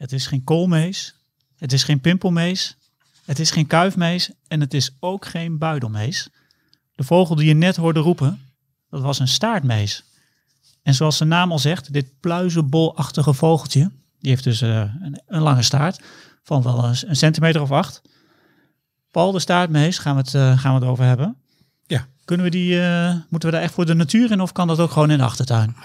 Het 0.00 0.12
is 0.12 0.26
geen 0.26 0.44
koolmees. 0.44 1.14
Het 1.56 1.72
is 1.72 1.84
geen 1.84 2.00
pimpelmees. 2.00 2.76
Het 3.24 3.38
is 3.38 3.50
geen 3.50 3.66
kuifmees. 3.66 4.30
En 4.48 4.60
het 4.60 4.74
is 4.74 4.96
ook 5.00 5.26
geen 5.26 5.58
buidelmees. 5.58 6.28
De 6.94 7.04
vogel 7.04 7.34
die 7.34 7.46
je 7.46 7.54
net 7.54 7.76
hoorde 7.76 8.00
roepen, 8.00 8.40
dat 8.90 9.02
was 9.02 9.18
een 9.18 9.28
staartmees. 9.28 10.04
En 10.82 10.94
zoals 10.94 11.18
de 11.18 11.24
naam 11.24 11.50
al 11.50 11.58
zegt, 11.58 11.92
dit 11.92 12.20
pluizenbolachtige 12.20 13.34
vogeltje, 13.34 13.90
die 14.18 14.30
heeft 14.30 14.44
dus 14.44 14.62
uh, 14.62 14.78
een, 14.78 15.22
een, 15.26 15.42
lange 15.42 15.62
staart 15.62 16.02
van 16.42 16.62
wel 16.62 16.84
een, 16.84 16.96
een, 17.06 17.16
centimeter 17.16 17.60
of 17.60 17.70
acht. 17.70 18.02
Paul, 19.10 19.32
de 19.32 19.38
staartmees, 19.38 19.98
gaan 19.98 20.16
we 20.16 20.20
het, 20.20 20.34
uh, 20.34 20.58
gaan 20.58 20.74
we 20.74 20.80
het 20.80 20.88
over 20.88 21.04
hebben. 21.04 21.36
Ja. 21.86 22.06
Kunnen 22.24 22.46
we 22.46 22.52
die, 22.52 22.74
uh, 22.74 23.14
moeten 23.28 23.48
we 23.48 23.54
daar 23.54 23.64
echt 23.64 23.74
voor 23.74 23.86
de 23.86 23.94
natuur 23.94 24.30
in 24.30 24.40
of 24.40 24.52
kan 24.52 24.66
dat 24.66 24.78
ook 24.78 24.90
gewoon 24.90 25.10
in 25.10 25.18
de 25.18 25.24
achtertuin? 25.24 25.76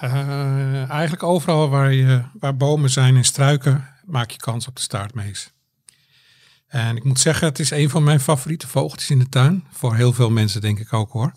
eigenlijk 0.89 1.23
overal 1.23 1.70
waar, 1.70 1.94
je, 1.94 2.22
waar 2.39 2.58
bomen 2.58 2.89
zijn 2.89 3.16
en 3.16 3.23
struiken, 3.23 3.95
maak 4.05 4.32
je 4.32 4.38
kans 4.38 4.68
op 4.68 4.76
de 4.76 4.82
staartmees. 4.82 5.54
En 6.68 6.95
ik 6.95 7.04
moet 7.04 7.20
zeggen, 7.20 7.48
het 7.48 7.59
is 7.59 7.72
een 7.72 7.90
van 7.90 8.04
mijn 8.04 8.20
favoriete 8.20 8.68
vogeltjes 8.68 9.09
in 9.09 9.20
de 9.20 9.30
tuin. 9.30 9.64
Voor 9.72 9.95
heel 9.95 10.14
veel 10.14 10.30
mensen 10.30 10.62
denk 10.62 10.80
ik 10.80 10.94
ook 10.94 11.12
hoor. 11.12 11.31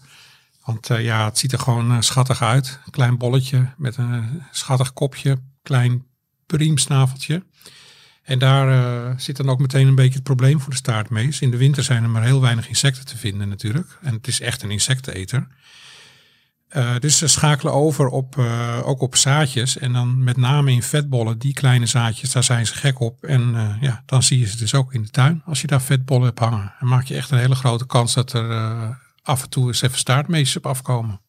Want 0.64 0.90
uh, 0.90 1.04
ja, 1.04 1.24
het 1.24 1.38
ziet 1.38 1.52
er 1.52 1.58
gewoon 1.58 1.92
uh, 1.92 2.00
schattig 2.00 2.42
uit. 2.42 2.78
Klein 2.90 3.18
bolletje 3.18 3.68
met 3.76 3.96
een 3.96 4.42
schattig 4.50 4.92
kopje, 4.92 5.38
klein 5.62 6.06
priemsnaveltje. 6.46 7.44
En 8.22 8.38
daar 8.38 9.20
zit 9.20 9.36
dan 9.36 9.48
ook 9.48 9.58
meteen 9.58 9.86
een 9.86 9.94
beetje 9.94 10.14
het 10.14 10.22
probleem 10.22 10.60
voor 10.60 10.70
de 10.70 10.76
staartmees. 10.76 11.40
In 11.40 11.50
de 11.50 11.56
winter 11.56 11.82
zijn 11.82 12.02
er 12.02 12.10
maar 12.10 12.22
heel 12.22 12.40
weinig 12.40 12.68
insecten 12.68 13.06
te 13.06 13.16
vinden 13.16 13.48
natuurlijk. 13.48 13.98
En 14.02 14.14
het 14.14 14.26
is 14.26 14.40
echt 14.40 14.62
een 14.62 14.70
insecteneter. 14.70 15.46
Dus 16.98 17.18
ze 17.18 17.26
schakelen 17.26 17.72
over 17.72 18.08
op, 18.08 18.38
ook 18.82 19.00
op 19.00 19.16
zaadjes. 19.16 19.78
En 19.78 19.92
dan 19.92 20.24
met 20.24 20.36
name 20.36 20.72
in 20.72 20.82
vetbollen, 20.82 21.38
die 21.38 21.52
kleine 21.52 21.86
zaadjes, 21.86 22.32
daar 22.32 22.44
zijn 22.44 22.66
ze 22.66 22.74
gek 22.74 23.00
op. 23.00 23.24
En 23.24 23.76
ja, 23.80 24.02
dan 24.06 24.22
zie 24.22 24.38
je 24.38 24.46
ze 24.46 24.56
dus 24.56 24.74
ook 24.74 24.94
in 24.94 25.02
de 25.02 25.10
tuin 25.10 25.42
als 25.46 25.60
je 25.60 25.66
daar 25.66 25.82
vetbollen 25.82 26.26
hebt 26.26 26.38
hangen. 26.38 26.72
Dan 26.80 26.88
maak 26.88 27.04
je 27.04 27.14
echt 27.14 27.30
een 27.30 27.38
hele 27.38 27.54
grote 27.54 27.86
kans 27.86 28.14
dat 28.14 28.32
er 28.32 28.98
af 29.22 29.42
en 29.42 29.48
toe 29.48 29.66
eens 29.66 29.82
even 29.82 29.98
staartmees 29.98 30.56
op 30.56 30.66
afkomen. 30.66 31.20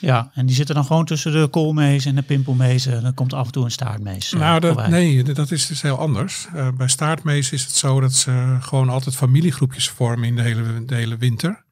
Ja, 0.00 0.30
en 0.34 0.46
die 0.46 0.54
zitten 0.54 0.74
dan 0.74 0.84
gewoon 0.84 1.04
tussen 1.04 1.32
de 1.32 1.48
koolmees 1.48 2.04
en 2.04 2.14
de 2.14 2.22
pimpelmees. 2.22 2.86
En 2.86 3.02
dan 3.02 3.14
komt 3.14 3.32
af 3.32 3.46
en 3.46 3.52
toe 3.52 3.64
een 3.64 3.70
staartmees. 3.70 4.32
Nou, 4.32 4.60
dat, 4.60 4.88
nee, 4.88 5.22
dat 5.22 5.50
is 5.50 5.66
dus 5.66 5.82
heel 5.82 5.98
anders. 5.98 6.46
Bij 6.76 6.88
staartmees 6.88 7.52
is 7.52 7.62
het 7.62 7.74
zo 7.74 8.00
dat 8.00 8.14
ze 8.14 8.56
gewoon 8.60 8.88
altijd 8.88 9.16
familiegroepjes 9.16 9.88
vormen 9.88 10.28
in 10.28 10.36
de 10.36 10.42
hele, 10.42 10.84
de 10.84 10.94
hele 10.94 11.16
winter. 11.16 11.64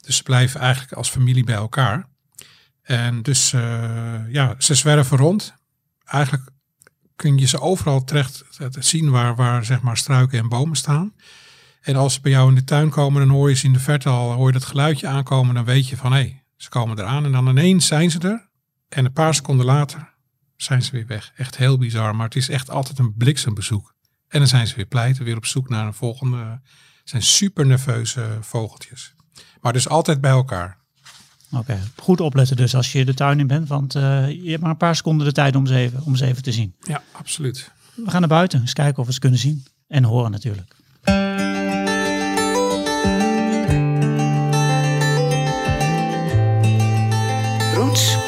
Dus 0.00 0.16
ze 0.16 0.22
blijven 0.22 0.60
eigenlijk 0.60 0.92
als 0.92 1.10
familie 1.10 1.44
bij 1.44 1.54
elkaar. 1.54 2.08
En 2.86 3.22
dus 3.22 3.52
uh, 3.52 4.32
ja, 4.32 4.54
ze 4.58 4.74
zwerven 4.74 5.16
rond. 5.16 5.54
Eigenlijk 6.04 6.50
kun 7.16 7.38
je 7.38 7.46
ze 7.46 7.60
overal 7.60 8.04
terecht 8.04 8.44
zien 8.70 9.10
waar, 9.10 9.36
waar 9.36 9.64
zeg 9.64 9.80
maar 9.80 9.96
struiken 9.96 10.38
en 10.38 10.48
bomen 10.48 10.76
staan. 10.76 11.14
En 11.80 11.96
als 11.96 12.14
ze 12.14 12.20
bij 12.20 12.30
jou 12.30 12.48
in 12.48 12.54
de 12.54 12.64
tuin 12.64 12.90
komen, 12.90 13.26
dan 13.26 13.36
hoor 13.36 13.48
je 13.48 13.54
ze 13.54 13.66
in 13.66 13.72
de 13.72 13.78
verte 13.78 14.08
al, 14.08 14.32
hoor 14.32 14.46
je 14.46 14.52
dat 14.52 14.64
geluidje 14.64 15.06
aankomen, 15.06 15.54
dan 15.54 15.64
weet 15.64 15.88
je 15.88 15.96
van 15.96 16.12
hé, 16.12 16.18
hey, 16.18 16.44
ze 16.56 16.68
komen 16.68 16.98
eraan. 16.98 17.24
En 17.24 17.32
dan 17.32 17.48
ineens 17.48 17.86
zijn 17.86 18.10
ze 18.10 18.18
er. 18.18 18.48
En 18.88 19.04
een 19.04 19.12
paar 19.12 19.34
seconden 19.34 19.66
later 19.66 20.14
zijn 20.56 20.82
ze 20.82 20.90
weer 20.90 21.06
weg. 21.06 21.32
Echt 21.36 21.56
heel 21.56 21.78
bizar, 21.78 22.16
maar 22.16 22.26
het 22.26 22.36
is 22.36 22.48
echt 22.48 22.70
altijd 22.70 22.98
een 22.98 23.14
bliksembezoek. 23.14 23.94
En 24.28 24.38
dan 24.38 24.48
zijn 24.48 24.66
ze 24.66 24.74
weer 24.74 24.86
pleiten, 24.86 25.24
weer 25.24 25.36
op 25.36 25.46
zoek 25.46 25.68
naar 25.68 25.86
een 25.86 25.94
volgende. 25.94 26.36
Het 26.36 27.10
zijn 27.10 27.22
super 27.22 27.66
nerveuze 27.66 28.38
vogeltjes. 28.40 29.14
Maar 29.60 29.72
dus 29.72 29.88
altijd 29.88 30.20
bij 30.20 30.30
elkaar. 30.30 30.84
Oké, 31.52 31.78
goed 31.96 32.20
opletten 32.20 32.56
dus 32.56 32.74
als 32.74 32.92
je 32.92 33.04
de 33.04 33.14
tuin 33.14 33.40
in 33.40 33.46
bent, 33.46 33.68
want 33.68 33.94
uh, 33.94 34.02
je 34.30 34.50
hebt 34.50 34.62
maar 34.62 34.70
een 34.70 34.76
paar 34.76 34.96
seconden 34.96 35.26
de 35.26 35.32
tijd 35.32 35.56
om 35.56 35.66
ze, 35.66 35.74
even, 35.74 36.02
om 36.04 36.16
ze 36.16 36.26
even 36.26 36.42
te 36.42 36.52
zien. 36.52 36.74
Ja, 36.80 37.02
absoluut. 37.12 37.70
We 37.94 38.10
gaan 38.10 38.20
naar 38.20 38.28
buiten, 38.28 38.60
eens 38.60 38.72
kijken 38.72 38.98
of 38.98 39.06
we 39.06 39.12
ze 39.12 39.20
kunnen 39.20 39.38
zien. 39.38 39.64
En 39.88 40.04
horen 40.04 40.30
natuurlijk. 40.30 40.74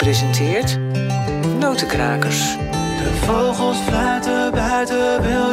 presenteert 0.09 0.79
Notenkrakers. 1.59 2.57
De 2.99 3.21
vogels 3.27 3.77
fluiten 3.77 4.51
buiten, 4.51 5.23
wil 5.23 5.48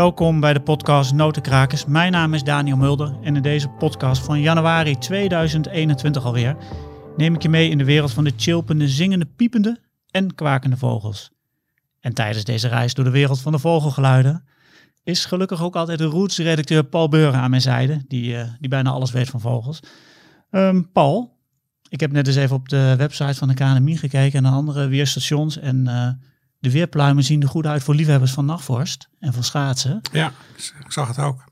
Welkom 0.00 0.40
bij 0.40 0.52
de 0.52 0.60
podcast 0.60 1.12
Notenkrakers. 1.14 1.84
Mijn 1.86 2.12
naam 2.12 2.34
is 2.34 2.42
Daniel 2.42 2.76
Mulder 2.76 3.18
en 3.22 3.36
in 3.36 3.42
deze 3.42 3.68
podcast 3.68 4.24
van 4.24 4.40
januari 4.40 4.98
2021 4.98 6.24
alweer 6.24 6.56
neem 7.16 7.34
ik 7.34 7.42
je 7.42 7.48
mee 7.48 7.70
in 7.70 7.78
de 7.78 7.84
wereld 7.84 8.12
van 8.12 8.24
de 8.24 8.32
chilpende, 8.36 8.88
zingende, 8.88 9.26
piepende 9.36 9.80
en 10.10 10.34
kwakende 10.34 10.76
vogels. 10.76 11.30
En 12.00 12.14
tijdens 12.14 12.44
deze 12.44 12.68
reis 12.68 12.94
door 12.94 13.04
de 13.04 13.10
wereld 13.10 13.40
van 13.40 13.52
de 13.52 13.58
vogelgeluiden 13.58 14.44
is 15.02 15.24
gelukkig 15.24 15.62
ook 15.62 15.76
altijd 15.76 15.98
de 15.98 16.04
Roots-redacteur 16.04 16.84
Paul 16.84 17.08
Beuren 17.08 17.40
aan 17.40 17.50
mijn 17.50 17.62
zijde, 17.62 18.04
die, 18.08 18.32
uh, 18.32 18.42
die 18.60 18.68
bijna 18.68 18.90
alles 18.90 19.10
weet 19.10 19.28
van 19.28 19.40
vogels. 19.40 19.80
Um, 20.50 20.92
Paul, 20.92 21.38
ik 21.88 22.00
heb 22.00 22.12
net 22.12 22.26
eens 22.26 22.36
even 22.36 22.56
op 22.56 22.68
de 22.68 22.94
website 22.96 23.34
van 23.34 23.48
de 23.48 23.54
KNMI 23.54 23.96
gekeken 23.96 24.44
en 24.44 24.52
andere 24.52 24.86
weerstations 24.86 25.58
en 25.58 25.84
uh, 25.88 26.08
de 26.60 26.70
weerpluimen 26.70 27.24
zien 27.24 27.42
er 27.42 27.48
goed 27.48 27.66
uit 27.66 27.82
voor 27.82 27.94
liefhebbers 27.94 28.32
van 28.32 28.44
nachtvorst 28.44 29.08
en 29.18 29.32
van 29.32 29.44
schaatsen. 29.44 30.00
Ja, 30.12 30.32
ik 30.84 30.92
zag 30.92 31.08
het 31.08 31.18
ook. 31.18 31.48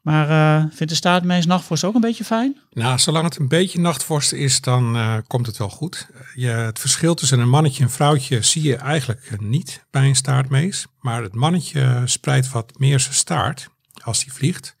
Maar 0.00 0.30
uh, 0.30 0.70
vindt 0.70 0.92
de 0.92 0.98
staartmees 0.98 1.46
nachtvorst 1.46 1.84
ook 1.84 1.94
een 1.94 2.00
beetje 2.00 2.24
fijn? 2.24 2.58
Nou, 2.70 2.98
zolang 2.98 3.24
het 3.24 3.36
een 3.36 3.48
beetje 3.48 3.80
nachtvorst 3.80 4.32
is, 4.32 4.60
dan 4.60 4.96
uh, 4.96 5.16
komt 5.26 5.46
het 5.46 5.56
wel 5.56 5.70
goed. 5.70 6.08
Je, 6.34 6.48
het 6.48 6.78
verschil 6.78 7.14
tussen 7.14 7.40
een 7.40 7.48
mannetje 7.48 7.78
en 7.78 7.84
een 7.84 7.90
vrouwtje 7.90 8.42
zie 8.42 8.62
je 8.62 8.76
eigenlijk 8.76 9.40
niet 9.40 9.84
bij 9.90 10.08
een 10.08 10.16
staartmees. 10.16 10.86
Maar 11.00 11.22
het 11.22 11.34
mannetje 11.34 12.02
spreidt 12.04 12.50
wat 12.50 12.78
meer 12.78 13.00
zijn 13.00 13.14
staart 13.14 13.68
als 14.02 14.24
hij 14.24 14.34
vliegt. 14.34 14.76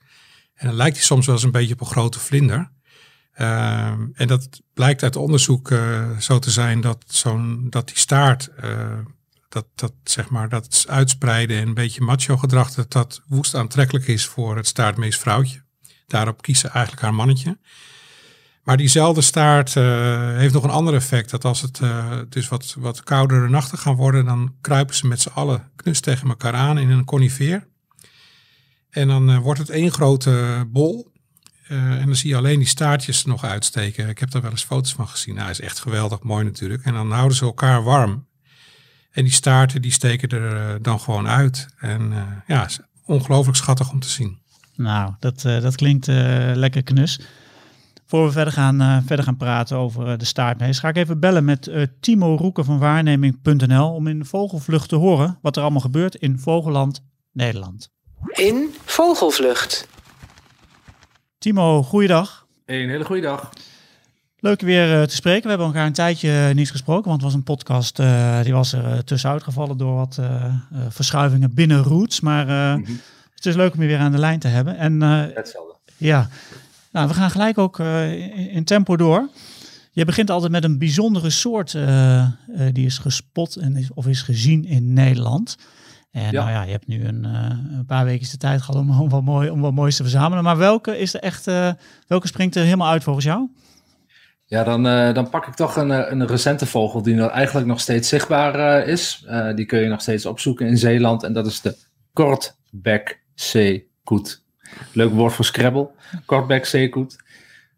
En 0.54 0.66
dan 0.66 0.76
lijkt 0.76 0.96
hij 0.96 1.04
soms 1.04 1.26
wel 1.26 1.34
eens 1.34 1.44
een 1.44 1.50
beetje 1.50 1.74
op 1.74 1.80
een 1.80 1.86
grote 1.86 2.18
vlinder. 2.18 2.70
Uh, 3.34 3.86
en 4.12 4.26
dat 4.26 4.60
blijkt 4.74 5.02
uit 5.02 5.16
onderzoek 5.16 5.72
zo 6.18 6.38
te 6.38 6.50
zijn 6.50 6.80
dat, 6.80 7.04
zo'n, 7.06 7.66
dat 7.70 7.86
die 7.86 7.98
staart 7.98 8.50
dat, 9.50 9.66
dat, 9.74 9.92
zeg 10.04 10.28
maar, 10.28 10.48
dat 10.48 10.84
uitspreiden 10.88 11.60
en 11.60 11.68
een 11.68 11.74
beetje 11.74 12.00
macho 12.00 12.36
gedrag, 12.36 12.74
dat 12.74 12.92
dat 12.92 13.22
woest 13.26 13.54
aantrekkelijk 13.54 14.06
is 14.06 14.26
voor 14.26 14.56
het 14.56 14.66
staartmeesvrouwtje. 14.66 15.62
Daarop 16.06 16.42
kiezen 16.42 16.70
eigenlijk 16.70 17.02
haar 17.02 17.14
mannetje. 17.14 17.58
Maar 18.62 18.76
diezelfde 18.76 19.20
staart 19.20 19.74
uh, 19.74 20.36
heeft 20.36 20.54
nog 20.54 20.64
een 20.64 20.70
ander 20.70 20.94
effect. 20.94 21.30
Dat 21.30 21.44
als 21.44 21.60
het 21.60 21.80
uh, 21.80 22.18
dus 22.28 22.48
wat, 22.48 22.76
wat 22.78 23.02
koudere 23.02 23.48
nachten 23.48 23.78
gaan 23.78 23.94
worden, 23.94 24.24
dan 24.24 24.54
kruipen 24.60 24.94
ze 24.94 25.06
met 25.06 25.20
z'n 25.20 25.28
allen 25.28 25.70
knus 25.76 26.00
tegen 26.00 26.28
elkaar 26.28 26.54
aan 26.54 26.78
in 26.78 26.90
een 26.90 27.04
conifeer. 27.04 27.68
En 28.90 29.08
dan 29.08 29.30
uh, 29.30 29.38
wordt 29.38 29.60
het 29.60 29.70
één 29.70 29.92
grote 29.92 30.64
bol. 30.68 31.12
en 31.68 32.06
dan 32.06 32.16
zie 32.16 32.30
je 32.30 32.36
alleen 32.36 32.58
die 32.58 32.68
staartjes 32.68 33.24
nog 33.24 33.44
uitsteken. 33.44 34.08
Ik 34.08 34.18
heb 34.18 34.30
daar 34.30 34.42
wel 34.42 34.50
eens 34.50 34.64
foto's 34.64 34.92
van 34.92 35.08
gezien. 35.08 35.34
Nou, 35.34 35.50
is 35.50 35.60
echt 35.60 35.80
geweldig 35.80 36.22
mooi 36.22 36.44
natuurlijk. 36.44 36.84
En 36.84 36.92
dan 36.92 37.12
houden 37.12 37.36
ze 37.36 37.44
elkaar 37.44 37.82
warm. 37.82 38.28
En 39.10 39.24
die 39.24 39.32
staarten 39.32 39.82
die 39.82 39.92
steken 39.92 40.28
er 40.28 40.52
uh, 40.52 40.74
dan 40.82 41.00
gewoon 41.00 41.28
uit. 41.28 41.68
En 41.78 42.12
uh, 42.12 42.22
ja, 42.46 42.66
is 42.66 42.80
ongelooflijk 43.04 43.56
schattig 43.56 43.90
om 43.90 44.00
te 44.00 44.08
zien. 44.08 44.38
Nou, 44.76 45.12
dat, 45.18 45.44
uh, 45.46 45.60
dat 45.60 45.76
klinkt 45.76 46.06
lekker 46.54 46.82
knus. 46.82 47.20
Voor 48.06 48.24
we 48.24 48.32
verder 48.32 48.52
gaan, 48.52 49.04
verder 49.06 49.24
gaan 49.24 49.36
praten 49.36 49.76
over 49.76 50.18
de 50.18 50.24
staartmees, 50.24 50.78
ga 50.78 50.88
ik 50.88 50.96
even 50.96 51.20
bellen 51.20 51.44
met 51.44 51.70
Timo 52.00 52.36
Roeken 52.36 52.64
van 52.64 52.78
waarneming.nl 52.78 53.92
om 53.92 54.06
in 54.06 54.24
vogelvlucht 54.24 54.88
te 54.88 54.96
horen 54.96 55.38
wat 55.42 55.56
er 55.56 55.62
allemaal 55.62 55.80
gebeurt 55.80 56.14
in 56.14 56.38
Vogelland, 56.38 57.02
Nederland. 57.32 57.90
In 58.32 58.74
Vogelvlucht. 58.84 59.88
Timo, 61.38 61.82
goeiedag. 61.82 62.46
Een 62.66 62.88
hele 62.88 63.04
goede 63.04 63.22
dag. 63.22 63.50
Leuk 64.40 64.60
weer 64.60 65.00
uh, 65.00 65.02
te 65.02 65.14
spreken. 65.14 65.42
We 65.42 65.48
hebben 65.48 65.66
elkaar 65.66 65.86
een 65.86 65.92
tijdje 65.92 66.50
niet 66.54 66.70
gesproken, 66.70 67.08
want 67.08 67.22
het 67.22 67.30
was 67.30 67.34
een 67.34 67.42
podcast 67.42 67.98
uh, 67.98 68.42
die 68.42 68.52
was 68.52 68.72
er 68.72 69.04
tussenuit 69.04 69.42
gevallen 69.42 69.76
door 69.76 69.94
wat 69.94 70.20
verschuivingen 70.88 71.54
binnen 71.54 71.82
Roots. 71.82 72.20
Maar 72.20 72.44
mm 72.46 72.84
-hmm. 72.84 73.00
het 73.34 73.46
is 73.46 73.54
leuk 73.54 73.74
om 73.74 73.80
je 73.82 73.86
weer 73.86 73.98
aan 73.98 74.12
de 74.12 74.18
lijn 74.18 74.38
te 74.38 74.48
hebben. 74.48 74.76
En, 74.76 75.00
Hetzelfde. 75.00 75.74
Ja, 75.96 76.28
nou, 76.92 77.08
we 77.08 77.14
gaan 77.14 77.30
gelijk 77.30 77.58
ook 77.58 77.78
in, 77.78 78.50
in, 78.50 78.64
tempo 78.64 78.96
door. 78.96 79.28
Je 79.92 80.04
begint 80.04 80.30
altijd 80.30 80.52
met 80.52 80.64
een 80.64 80.78
bijzondere 80.78 81.30
soort 81.30 81.76
die 82.72 82.86
is 82.86 82.98
gespot 82.98 83.56
en 83.56 83.76
is, 83.76 83.92
of 83.92 84.06
is 84.06 84.22
gezien 84.22 84.64
in 84.64 84.92
Nederland. 84.92 85.56
En 86.10 86.22
ja. 86.22 86.30
nou 86.30 86.50
ja, 86.50 86.62
je 86.62 86.70
hebt 86.70 86.86
nu 86.86 87.04
een, 87.04 87.24
een 87.24 87.86
paar 87.86 88.04
weken 88.04 88.30
de 88.30 88.36
tijd 88.36 88.62
gehad 88.62 88.80
om, 88.80 89.00
om, 89.00 89.08
wat 89.08 89.22
mooi, 89.22 89.50
om 89.50 89.60
wat 89.60 89.72
moois 89.72 89.96
te 89.96 90.02
verzamelen. 90.02 90.44
Maar 90.44 90.56
welke 90.56 90.98
is 90.98 91.14
er 91.14 91.20
echt, 91.20 91.44
welke 92.06 92.26
springt 92.26 92.56
er 92.56 92.64
helemaal 92.64 92.90
uit 92.90 93.02
volgens 93.02 93.24
jou? 93.24 93.48
Ja, 94.50 94.64
dan, 94.64 94.86
uh, 94.86 95.14
dan 95.14 95.30
pak 95.30 95.46
ik 95.46 95.54
toch 95.54 95.76
een, 95.76 95.90
een 95.90 96.26
recente 96.26 96.66
vogel 96.66 97.02
die 97.02 97.14
nog 97.14 97.30
eigenlijk 97.30 97.66
nog 97.66 97.80
steeds 97.80 98.08
zichtbaar 98.08 98.82
uh, 98.82 98.92
is. 98.92 99.26
Die 99.54 99.66
kun 99.66 99.80
je 99.80 99.88
nog 99.88 100.00
steeds 100.00 100.26
opzoeken 100.26 100.66
in 100.66 100.78
Zeeland. 100.78 101.22
En 101.22 101.32
dat 101.32 101.46
is 101.46 101.60
de 101.60 101.76
kortbek 102.12 103.22
zeekoet. 103.34 104.44
Leuk 104.92 105.10
woord 105.12 105.32
voor 105.32 105.44
Scrabble. 105.44 105.90
Kortbek 106.26 106.66
zeekoet. 106.66 107.16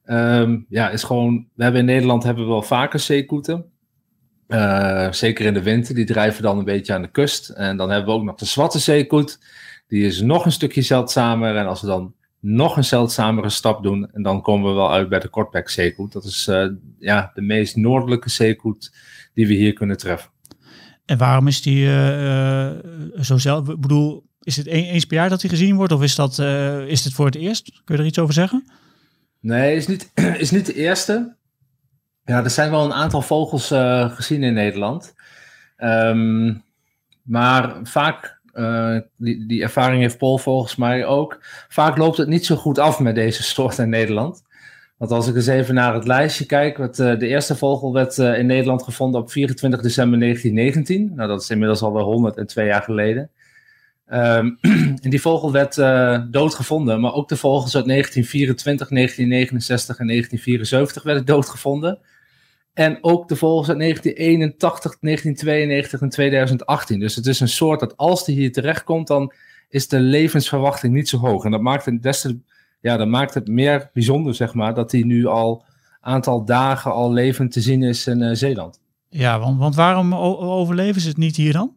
Ehm, 0.05 0.59
ja, 0.69 0.91
is 0.91 1.03
gewoon, 1.03 1.49
we 1.55 1.63
hebben 1.63 1.81
in 1.81 1.87
Nederland 1.87 2.23
hebben 2.23 2.45
we 2.45 2.51
wel 2.51 2.63
vaker 2.63 2.99
zeekoeten. 2.99 3.65
Eh, 4.47 5.13
zeker 5.13 5.47
in 5.47 5.55
de 5.55 5.63
winter, 5.63 5.95
die 5.95 6.05
drijven 6.05 6.43
dan 6.43 6.59
een 6.59 6.65
beetje 6.65 6.95
aan 6.95 7.03
de 7.03 7.11
kust. 7.11 7.49
En 7.49 7.77
dan 7.77 7.91
hebben 7.91 8.15
we 8.15 8.21
ook 8.21 8.27
nog 8.27 8.37
de 8.37 8.45
zwarte 8.45 8.79
zeekoet. 8.79 9.39
Die 9.87 10.07
is 10.07 10.21
nog 10.21 10.45
een 10.45 10.53
stukje 10.53 10.83
zeldzamer. 10.83 11.57
En 11.57 11.67
als 11.67 11.81
we 11.81 11.87
dan 11.87 12.15
nog 12.43 12.77
een 12.77 12.85
zeldzamere 12.85 13.49
stap 13.49 13.83
doen, 13.83 14.11
en 14.13 14.23
dan 14.23 14.43
komen 14.43 14.69
we 14.69 14.77
wel 14.77 14.93
uit 14.93 15.09
bij 15.09 15.19
de 15.19 15.29
kortbek 15.29 15.69
zeekoet. 15.69 16.13
Dat 16.13 16.25
is 16.25 16.47
uh, 16.47 16.67
ja, 16.99 17.31
de 17.35 17.41
meest 17.41 17.77
noordelijke 17.77 18.31
zeekoet 18.31 18.95
die 19.35 19.47
we 19.47 19.55
hier 19.55 19.73
kunnen 19.73 19.97
treffen. 19.97 20.31
En 21.05 21.19
waarom 21.19 21.47
is 21.47 21.63
die 21.63 21.85
uh, 21.85 22.71
zo 23.21 23.39
zelf? 23.39 23.69
Ik 23.69 23.81
bedoel, 23.81 24.25
is 24.41 24.57
het 24.57 24.67
eens 24.67 25.05
per 25.05 25.17
jaar 25.17 25.29
dat 25.29 25.41
hij 25.41 25.51
gezien 25.51 25.77
wordt? 25.77 25.93
Of 25.93 26.03
is, 26.03 26.15
dat, 26.15 26.39
is 26.89 27.03
dit 27.03 27.13
voor 27.13 27.27
het 27.27 27.35
eerst? 27.35 27.81
Kun 27.85 27.95
je 27.95 28.01
er 28.01 28.09
iets 28.09 28.19
over 28.19 28.35
zeggen? 28.35 28.65
Nee, 29.41 29.77
is 29.77 29.87
niet, 29.87 30.11
is 30.45 30.51
niet 30.51 30.67
de 30.67 30.75
eerste. 30.75 31.37
Ja, 32.25 32.45
er 32.45 32.51
zijn 32.51 32.71
wel 32.71 32.85
een 32.85 32.93
aantal 32.93 33.23
vogels 33.23 33.67
gezien 34.15 34.43
in 34.43 34.55
Nederland. 34.55 35.15
Um, 35.77 36.65
maar 37.23 37.77
vaak 37.83 38.41
uh, 38.55 38.97
die, 39.17 39.63
ervaring 39.63 40.01
heeft 40.01 40.19
Paul 40.19 40.39
volgens 40.39 40.77
mij 40.77 41.07
ook. 41.07 41.39
Vaak 41.69 41.97
loopt 41.97 42.17
het 42.17 42.29
niet 42.29 42.47
zo 42.47 42.57
goed 42.57 42.79
af 42.79 43.01
met 43.01 43.15
deze 43.15 43.43
soort 43.43 43.79
in 43.79 43.89
Nederland. 43.89 44.43
Want 44.97 45.11
als 45.11 45.29
ik 45.29 45.35
eens 45.35 45.47
even 45.47 45.75
naar 45.75 45.95
het 45.95 46.07
lijstje 46.07 46.47
kijk, 46.47 46.77
wat, 46.77 46.99
uh, 46.99 47.19
de 47.19 47.27
eerste 47.27 47.57
vogel 47.57 47.93
werd 47.93 48.19
uh, 48.19 48.39
in 48.39 48.47
Nederland 48.47 48.83
gevonden 48.83 49.21
op 49.21 49.31
24 49.31 49.81
december 49.81 50.19
1919. 50.19 51.13
Nou, 51.15 51.29
dat 51.29 51.43
is 51.43 51.51
inmiddels 51.51 51.83
alweer 51.83 52.03
102 52.03 52.67
jaar 52.67 52.83
geleden. 52.83 53.31
Um, 54.13 54.59
en 55.03 55.11
die 55.11 55.21
vogel 55.21 55.53
werd 55.53 55.75
doodgevonden, 56.33 57.01
maar 57.01 57.15
ook 57.15 57.29
de 57.29 57.37
vogels 57.37 57.77
uit 57.77 57.87
1924, 57.87 58.89
1969 58.89 59.99
en 59.99 60.07
1974 60.07 61.03
werden 61.03 61.25
doodgevonden. 61.25 61.99
En 62.75 62.99
ook 63.01 63.29
de 63.29 63.37
vogels 63.37 63.69
uit 63.69 63.79
1981, 63.79 64.99
1992 65.01 66.01
en 66.01 66.09
2018. 66.09 67.01
Dus 67.01 67.17
het 67.17 67.27
is 67.27 67.41
een 67.41 67.49
soort 67.49 67.81
dat 67.81 67.97
als 67.97 68.25
die 68.25 68.37
hier 68.37 68.53
terechtkomt, 68.53 69.07
dan 69.07 69.33
is 69.69 69.89
de 69.89 70.01
levensverwachting 70.01 70.95
niet 70.95 71.09
zo 71.09 71.19
hoog. 71.19 71.45
En 71.45 71.51
dat 71.51 71.61
maakt 71.61 71.85
het, 71.85 72.03
des 72.03 72.21
te, 72.21 72.39
ja, 72.81 72.97
dat 72.97 73.09
maakt 73.09 73.35
het 73.35 73.49
meer 73.49 73.91
bijzonder, 73.93 74.35
zeg 74.35 74.55
maar, 74.55 74.75
dat 74.75 74.93
hij 74.93 75.03
nu 75.03 75.27
al 75.27 75.65
een 76.01 76.13
aantal 76.13 76.45
dagen 76.45 76.93
al 76.93 77.13
levend 77.13 77.53
te 77.53 77.61
zien 77.61 77.83
is 77.83 78.07
in 78.07 78.21
uh, 78.21 78.35
Zeeland. 78.35 78.81
Ja, 79.09 79.39
want, 79.39 79.59
want 79.59 79.75
waarom 79.75 80.15
overleven 80.15 81.01
ze 81.01 81.09
het 81.09 81.17
niet 81.17 81.37
hier 81.37 81.53
dan? 81.53 81.73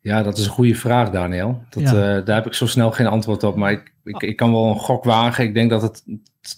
Ja, 0.00 0.22
dat 0.22 0.38
is 0.38 0.44
een 0.44 0.50
goede 0.50 0.74
vraag, 0.74 1.10
Daniel. 1.10 1.62
Dat, 1.70 1.82
ja. 1.82 2.18
uh, 2.18 2.24
daar 2.24 2.36
heb 2.36 2.46
ik 2.46 2.54
zo 2.54 2.66
snel 2.66 2.90
geen 2.90 3.06
antwoord 3.06 3.42
op. 3.42 3.56
Maar 3.56 3.72
ik, 3.72 3.92
ik, 4.04 4.22
ik, 4.22 4.36
kan 4.36 4.52
wel 4.52 4.66
een 4.66 4.78
gok 4.78 5.04
wagen. 5.04 5.44
Ik 5.44 5.54
denk 5.54 5.70
dat 5.70 5.82
het 5.82 6.04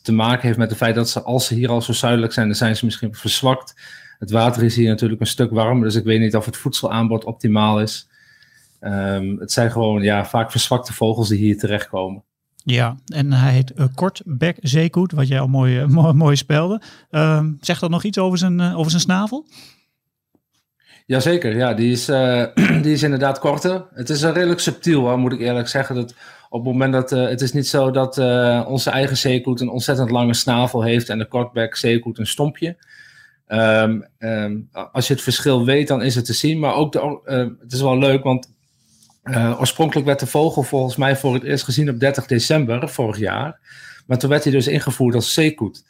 te 0.03 0.13
maken 0.13 0.47
heeft 0.47 0.59
met 0.59 0.69
het 0.69 0.79
feit 0.79 0.95
dat 0.95 1.11
ze, 1.11 1.23
als 1.23 1.47
ze 1.47 1.55
hier 1.55 1.69
al 1.69 1.83
zo 1.83 1.93
zuidelijk 1.93 2.33
zijn, 2.33 2.47
dan 2.47 2.57
zijn 2.57 2.77
ze 2.77 2.85
misschien 2.85 3.15
verzwakt. 3.15 3.75
Het 4.19 4.31
water 4.31 4.63
is 4.63 4.77
hier 4.77 4.89
natuurlijk 4.89 5.21
een 5.21 5.27
stuk 5.27 5.51
warmer, 5.51 5.85
dus 5.85 5.95
ik 5.95 6.05
weet 6.05 6.21
niet 6.21 6.37
of 6.37 6.45
het 6.45 6.57
voedselaanbod 6.57 7.25
optimaal 7.25 7.81
is. 7.81 8.09
Um, 8.81 9.39
het 9.39 9.53
zijn 9.53 9.71
gewoon 9.71 10.03
ja, 10.03 10.25
vaak 10.25 10.51
verzwakte 10.51 10.93
vogels 10.93 11.29
die 11.29 11.39
hier 11.39 11.59
terechtkomen. 11.59 12.23
Ja, 12.65 12.97
en 13.07 13.33
hij 13.33 13.53
heet 13.53 13.73
uh, 13.77 13.87
Kortbek 13.95 14.57
Zeekoet, 14.61 15.13
wat 15.13 15.29
jij 15.29 15.41
al 15.41 15.49
mooi, 15.49 15.81
uh, 15.81 15.87
mooi, 15.99 16.13
mooi 16.13 16.37
spelde. 16.37 16.81
Uh, 17.11 17.45
zegt 17.61 17.81
dat 17.81 17.91
nog 17.91 18.05
iets 18.05 18.19
over 18.19 18.39
zijn, 18.39 18.61
uh, 18.61 18.79
over 18.79 18.91
zijn 18.91 19.03
snavel? 19.03 19.47
Jazeker, 21.07 21.57
ja, 21.57 21.75
die 21.75 21.93
is, 21.93 22.05
die 22.85 22.93
is 22.93 23.03
inderdaad 23.03 23.39
korter. 23.39 23.87
Het 23.95 24.11
is 24.11 24.23
een 24.23 24.33
redelijk 24.33 24.61
subtiel, 24.61 25.01
hoor, 25.01 25.19
moet 25.19 25.33
ik 25.33 25.41
eerlijk 25.41 25.69
zeggen. 25.69 25.95
Dat 25.95 26.15
op 26.49 26.65
het 26.65 26.73
moment 26.73 26.93
dat 26.93 27.13
uh, 27.13 27.29
het 27.29 27.41
is 27.41 27.53
niet 27.53 27.67
zo 27.67 27.91
dat 27.91 28.19
uh, 28.19 28.65
onze 28.69 28.91
eigen 28.91 29.17
zeekoet 29.17 29.61
een 29.61 29.69
ontzettend 29.69 30.11
lange 30.11 30.35
snavel 30.35 30.83
heeft 30.83 31.09
en 31.09 31.19
de 31.19 31.29
kortbek 31.29 31.77
zeekoet 31.77 32.19
een 32.19 32.27
stompje. 32.27 32.77
Um, 33.49 34.07
um, 34.19 34.69
als 34.93 35.07
je 35.07 35.13
het 35.13 35.23
verschil 35.23 35.65
weet, 35.65 35.89
dan 35.89 36.03
is 36.03 36.15
het 36.15 36.25
te 36.25 36.33
zien. 36.33 36.59
Maar 36.59 36.75
ook 36.75 36.93
de, 36.93 37.21
uh, 37.25 37.37
het 37.61 37.73
is 37.73 37.81
wel 37.81 37.99
leuk, 37.99 38.23
want 38.23 38.55
oorspronkelijk 39.59 40.07
werd 40.07 40.21
de 40.21 40.27
vogel 40.27 40.63
volgens 40.63 40.97
mij 40.97 41.17
voor 41.17 41.35
het 41.35 41.43
eerst 41.43 41.65
gezien 41.65 41.91
op 41.91 42.01
30 42.01 42.27
december 42.27 42.89
vorig 42.89 43.19
jaar. 43.19 43.59
Maar 44.07 44.19
toen 44.19 44.31
werd 44.31 44.43
hij 44.43 44.53
dus 44.53 44.67
ingevoerd 44.67 45.15
als 45.15 45.35
zeekoet. 45.35 45.85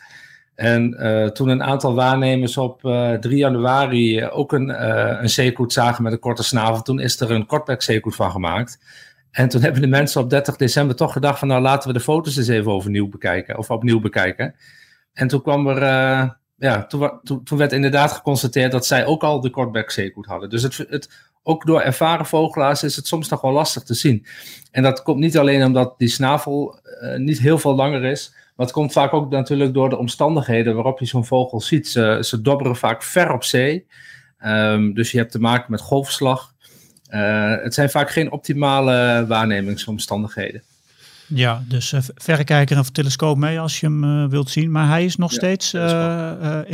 En 0.55 0.91
toen 1.32 1.49
een 1.49 1.62
aantal 1.62 1.94
waarnemers 1.94 2.56
op 2.56 2.85
uh, 2.85 3.12
3 3.12 3.37
januari 3.37 4.25
ook 4.26 4.53
een, 4.53 4.88
een 5.23 5.29
zeekoet 5.31 5.73
zagen 5.73 6.03
met 6.03 6.12
een 6.12 6.19
korte 6.19 6.43
snavel, 6.43 6.82
toen 6.82 7.00
is 7.00 7.20
er 7.20 7.31
een 7.31 7.47
kortbek 7.47 7.82
zeekoet 7.82 8.14
van 8.14 8.31
gemaakt. 8.31 8.79
En 9.36 9.48
toen 9.48 9.62
hebben 9.62 9.80
de 9.80 9.86
mensen 9.86 10.20
op 10.20 10.30
30 10.30 10.56
december 10.56 10.96
toch 10.96 11.12
gedacht 11.12 11.38
van 11.38 11.48
nou 11.48 11.62
laten 11.62 11.88
we 11.88 11.94
de 11.94 12.04
foto's 12.04 12.36
eens 12.36 12.48
even 12.48 12.72
overnieuw 12.72 13.08
bekijken 13.08 13.58
of 13.58 13.70
opnieuw 13.70 14.00
bekijken. 14.00 14.54
En 15.12 15.28
toen 15.28 15.42
kwam 15.42 15.68
er, 15.68 15.82
uh, 15.82 16.30
ja, 16.56 16.86
toen, 16.86 17.58
werd 17.58 17.72
inderdaad 17.72 18.12
geconstateerd 18.12 18.72
dat 18.72 18.86
zij 18.86 19.06
ook 19.06 19.22
al 19.22 19.40
de 19.40 19.50
kortbek 19.50 19.90
zeekoet 19.90 20.26
hadden. 20.26 20.50
Dus 20.50 20.62
het, 20.62 20.76
het, 20.76 21.10
ook 21.42 21.66
door 21.66 21.80
ervaren 21.80 22.26
vogelaars 22.26 22.82
is 22.82 22.96
het 22.96 23.06
soms 23.06 23.28
nog 23.28 23.40
wel 23.40 23.52
lastig 23.52 23.82
te 23.82 23.94
zien. 23.94 24.26
En 24.70 24.82
dat 24.82 25.02
komt 25.02 25.18
niet 25.18 25.38
alleen 25.38 25.64
omdat 25.64 25.98
die 25.98 26.08
snavel 26.08 26.80
uh, 27.02 27.16
niet 27.16 27.38
heel 27.38 27.58
veel 27.58 27.74
langer 27.74 28.04
is, 28.04 28.30
maar 28.32 28.66
het 28.66 28.74
komt 28.74 28.92
vaak 28.92 29.12
ook 29.12 29.30
natuurlijk 29.30 29.74
door 29.74 29.88
de 29.88 29.98
omstandigheden 29.98 30.74
waarop 30.74 30.98
je 30.98 31.06
zo'n 31.06 31.24
vogel 31.24 31.60
ziet. 31.60 31.88
Ze, 31.88 32.38
dobberen 32.42 32.76
vaak 32.76 33.02
ver 33.02 33.32
op 33.32 33.44
zee. 33.44 33.86
Um, 34.44 34.94
dus 34.94 35.10
je 35.10 35.18
hebt 35.18 35.32
te 35.32 35.40
maken 35.40 35.70
met 35.70 35.80
golfslag. 35.80 36.54
Uh, 37.16 37.62
het 37.62 37.74
zijn 37.74 37.90
vaak 37.90 38.10
geen 38.10 38.30
optimale 38.30 39.24
waarnemingsomstandigheden. 39.28 40.62
Ja, 41.26 41.62
dus 41.68 41.92
uh, 41.92 42.00
verrekijker 42.14 42.78
of 42.78 42.90
telescoop 42.90 43.36
mee 43.36 43.60
als 43.60 43.80
je 43.80 43.86
hem 43.86 44.04
uh, 44.04 44.28
wilt 44.28 44.50
zien. 44.50 44.70
Maar 44.70 44.88
hij 44.88 45.04
is 45.04 45.16
nog 45.16 45.30
ja, 45.30 45.36
steeds 45.36 45.74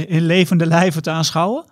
in 0.06 0.22
levende 0.22 0.66
lijven 0.66 1.02
te 1.02 1.10
aanschouwen? 1.10 1.64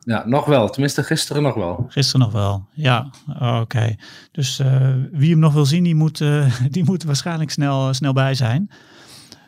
Ja, 0.00 0.22
nog 0.26 0.44
wel. 0.44 0.68
Tenminste, 0.68 1.02
gisteren 1.02 1.42
nog 1.42 1.54
wel. 1.54 1.86
Gisteren 1.88 2.20
nog 2.20 2.32
wel, 2.32 2.66
ja. 2.72 3.10
Oké. 3.28 3.44
Okay. 3.44 3.98
Dus 4.32 4.60
wie 5.12 5.30
hem 5.30 5.38
nog 5.38 5.52
wil 5.52 5.66
zien, 5.66 5.84
die 5.84 5.94
moet, 5.94 6.18
die 6.70 6.84
moet 6.84 7.04
waarschijnlijk 7.04 7.50
snel, 7.50 7.94
snel 7.94 8.12
bij 8.12 8.34
zijn. 8.34 8.70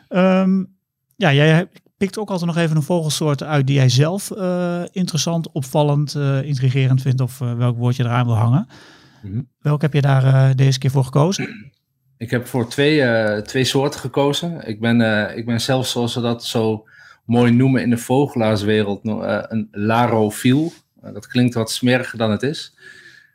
Um, 0.09 0.75
ja, 1.15 1.33
jij 1.33 1.67
pikt 1.97 2.17
ook 2.17 2.29
altijd 2.29 2.47
nog 2.47 2.57
even 2.57 2.75
een 2.75 2.83
vogelsoort 2.83 3.43
uit 3.43 3.67
die 3.67 3.75
jij 3.75 3.89
zelf 3.89 4.31
uh, 4.31 4.81
interessant, 4.91 5.51
opvallend, 5.51 6.15
uh, 6.15 6.43
intrigerend 6.43 7.01
vindt 7.01 7.21
of 7.21 7.39
uh, 7.39 7.53
welk 7.53 7.77
woord 7.77 7.95
je 7.95 8.03
eraan 8.03 8.25
wil 8.25 8.35
hangen. 8.35 8.67
Mm 9.21 9.31
-hmm. 9.31 9.47
Welk 9.59 9.81
heb 9.81 9.93
je 9.93 10.01
daar 10.01 10.55
deze 10.55 10.79
keer 10.79 10.91
voor 10.91 11.03
gekozen? 11.03 11.71
Ik 12.17 12.29
heb 12.29 12.47
voor 12.47 12.69
twee, 12.69 13.41
twee 13.41 13.63
soorten 13.63 13.99
gekozen. 13.99 14.67
Ik 14.67 14.79
ben, 14.79 15.37
ik 15.37 15.45
ben 15.45 15.61
zelf, 15.61 15.87
zoals 15.87 16.13
ze 16.13 16.21
dat 16.21 16.45
zo 16.45 16.87
mooi 17.25 17.51
noemen 17.51 17.81
in 17.81 17.89
de 17.89 17.97
vogelaarswereld, 17.97 18.99
een 19.03 19.67
larofiel. 19.71 20.71
dat 21.13 21.27
klinkt 21.27 21.53
wat 21.53 21.71
smeriger 21.71 22.17
dan 22.17 22.31
het 22.31 22.43
is. 22.43 22.77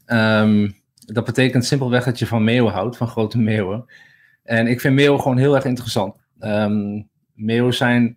Um, 0.06 0.74
dat 1.06 1.24
betekent 1.24 1.64
simpelweg 1.64 2.04
dat 2.04 2.18
je 2.18 2.26
van 2.26 2.44
meeuwen 2.44 2.72
houdt, 2.72 2.96
van 2.96 3.08
grote 3.08 3.38
meeuwen. 3.38 3.84
En 4.42 4.66
ik 4.66 4.80
vind 4.80 4.94
meeuwen 4.94 5.20
gewoon 5.20 5.38
heel 5.38 5.54
erg 5.54 5.64
interessant. 5.64 6.16
Um, 6.40 7.08
meeuwen 7.34 7.74
zijn 7.74 8.16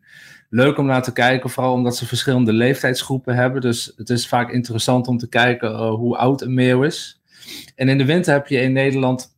leuk 0.56 0.78
om 0.78 0.86
naar 0.86 1.04
te 1.04 1.14
kijken, 1.14 1.50
vooral 1.50 1.74
omdat 1.74 1.98
ze 1.98 2.06
verschillende 2.06 2.54
leeftijdsgroepen 2.54 3.36
hebben. 3.36 3.62
Dus 3.62 3.94
het 3.96 4.10
is 4.10 4.28
vaak 4.28 4.52
interessant 4.52 5.08
om 5.08 5.18
te 5.18 5.30
kijken 5.30 5.72
uh, 5.72 5.90
hoe 5.90 6.18
oud 6.18 6.42
een 6.42 6.54
meeuw 6.54 6.84
is. 6.84 7.22
En 7.76 7.90
in 7.90 7.98
de 7.98 8.06
winter 8.06 8.34
heb 8.34 8.48
je 8.48 8.62
in 8.62 8.74
Nederland 8.74 9.36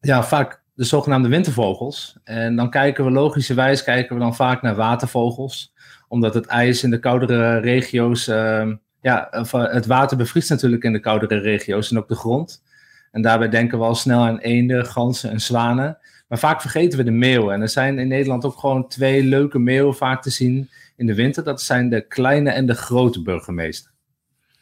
ja, 0.00 0.22
vaak 0.22 0.62
de 0.74 0.84
zogenaamde 0.84 1.28
wintervogels. 1.28 2.16
En 2.24 2.56
dan 2.56 2.70
kijken 2.70 3.04
we 3.04 3.10
logischerwijs 3.10 3.82
kijken 3.82 4.14
we 4.14 4.22
dan 4.22 4.34
vaak 4.34 4.62
naar 4.62 4.74
watervogels. 4.74 5.72
Omdat 6.08 6.34
het 6.34 6.46
ijs 6.46 6.82
in 6.82 6.90
de 6.90 6.98
koudere 6.98 7.58
regio's, 7.58 8.28
uh, 8.28 8.72
ja, 9.00 9.28
het 9.50 9.86
water 9.86 10.16
bevriest 10.16 10.50
natuurlijk 10.50 10.84
in 10.84 10.92
de 10.92 11.00
koudere 11.00 11.38
regio's 11.38 11.90
en 11.90 11.98
ook 11.98 12.08
de 12.08 12.14
grond. 12.14 12.62
En 13.10 13.22
daarbij 13.22 13.48
denken 13.48 13.78
we 13.78 13.84
al 13.84 13.94
snel 13.94 14.20
aan 14.20 14.38
eenden, 14.38 14.86
ganzen 14.86 15.30
en 15.30 15.40
zwanen. 15.40 15.98
Maar 16.34 16.42
vaak 16.42 16.60
vergeten 16.60 16.98
we 16.98 17.04
de 17.04 17.10
meeuwen. 17.10 17.54
En 17.54 17.60
er 17.60 17.68
zijn 17.68 17.98
in 17.98 18.08
Nederland 18.08 18.44
ook 18.44 18.58
gewoon 18.58 18.88
twee 18.88 19.24
leuke 19.24 19.58
meeuwen 19.58 19.94
vaak 19.94 20.22
te 20.22 20.30
zien 20.30 20.70
in 20.96 21.06
de 21.06 21.14
winter. 21.14 21.44
Dat 21.44 21.62
zijn 21.62 21.88
de 21.88 22.06
kleine 22.06 22.50
en 22.50 22.66
de 22.66 22.74
grote 22.74 23.22
burgemeester. 23.22 23.90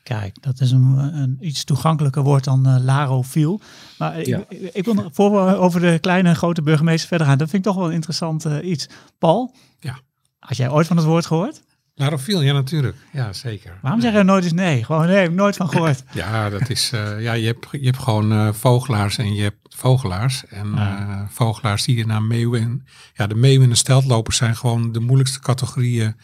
Kijk, 0.02 0.42
dat 0.42 0.60
is 0.60 0.70
een, 0.70 0.96
een 0.98 1.38
iets 1.40 1.64
toegankelijker 1.64 2.22
woord 2.22 2.44
dan 2.44 2.68
uh, 2.68 2.84
larofiel. 2.84 3.60
Maar 3.98 4.26
ja. 4.26 4.44
ik, 4.48 4.70
ik, 4.72 4.84
wil 4.84 4.94
nog, 4.94 5.08
voor 5.12 5.46
we 5.46 5.56
over 5.56 5.80
de 5.80 5.98
kleine 6.00 6.28
en 6.28 6.36
grote 6.36 6.62
burgemeester 6.62 7.08
verder 7.08 7.26
gaan, 7.26 7.38
dat 7.38 7.50
vind 7.50 7.66
ik 7.66 7.72
toch 7.72 7.80
wel 7.80 7.88
een 7.88 7.94
interessant 7.94 8.46
uh, 8.46 8.68
iets. 8.70 8.88
Paul, 9.18 9.54
ja. 9.78 9.98
had 10.38 10.56
jij 10.56 10.70
ooit 10.70 10.86
van 10.86 10.96
het 10.96 11.06
woord 11.06 11.26
gehoord? 11.26 11.62
Larofiel, 11.94 12.42
ja 12.42 12.52
natuurlijk. 12.52 12.96
Ja, 13.12 13.32
zeker. 13.32 13.78
Waarom 13.82 14.00
zeg 14.00 14.12
je 14.12 14.22
nooit 14.22 14.44
eens 14.44 14.52
nee? 14.52 14.84
Gewoon 14.84 15.06
nee, 15.06 15.16
heb 15.16 15.28
ik 15.28 15.34
nooit 15.34 15.56
van 15.56 15.68
gehoord. 15.68 16.02
ja, 16.12 16.50
dat 16.50 16.70
is, 16.70 16.92
uh, 16.94 17.22
ja, 17.22 17.32
je 17.32 17.46
hebt, 17.46 17.66
je 17.70 17.84
hebt 17.84 17.98
gewoon 17.98 18.32
uh, 18.32 18.52
vogelaars 18.52 19.18
en 19.18 19.34
je 19.34 19.42
hebt 19.42 19.74
vogelaars. 19.76 20.46
En 20.46 20.72
ja. 20.74 21.00
uh, 21.00 21.28
vogelaars 21.28 21.84
die 21.84 21.96
je 21.96 22.06
naar 22.06 22.22
meeuwen. 22.22 22.86
Ja, 23.14 23.26
de 23.26 23.34
meeuwen 23.34 23.62
en 23.62 23.68
de 23.68 23.74
steltlopers 23.74 24.36
zijn 24.36 24.56
gewoon 24.56 24.92
de 24.92 25.00
moeilijkste 25.00 25.40
categorieën 25.40 26.16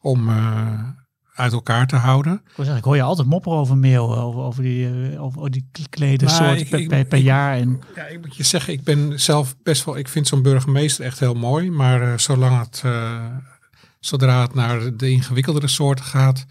om 0.00 0.30
uit 1.34 1.52
elkaar 1.52 1.86
te 1.86 1.96
houden. 1.96 2.32
Ik 2.32 2.52
zeggen, 2.56 2.76
ik 2.76 2.84
hoor 2.84 2.96
je 2.96 3.02
altijd 3.02 3.28
mopperen 3.28 3.58
over 3.58 3.76
meel, 3.76 4.18
over, 4.18 4.40
over 4.40 4.62
die, 4.62 5.18
over 5.18 5.50
die 5.50 5.66
kledensoorten 5.90 6.68
per, 6.68 6.86
per, 6.86 7.04
per, 7.04 7.18
jaar. 7.18 7.56
En... 7.56 7.80
Ja, 7.94 8.06
ik 8.06 8.20
moet 8.20 8.36
je 8.36 8.42
zeggen, 8.42 8.72
ik 8.72 8.84
ben 8.84 9.20
zelf 9.20 9.56
best 9.62 9.84
wel, 9.84 9.96
ik 9.96 10.08
vind 10.08 10.28
zo'n 10.28 10.42
burgemeester 10.42 11.04
echt 11.04 11.18
heel 11.18 11.34
mooi. 11.34 11.70
Maar 11.70 12.20
zolang 12.20 12.58
het, 12.58 12.82
zodra 14.04 14.42
het 14.42 14.54
naar 14.54 14.96
de 14.96 15.10
ingewikkeldere 15.10 15.68
soorten 15.68 16.04
gaat, 16.04 16.46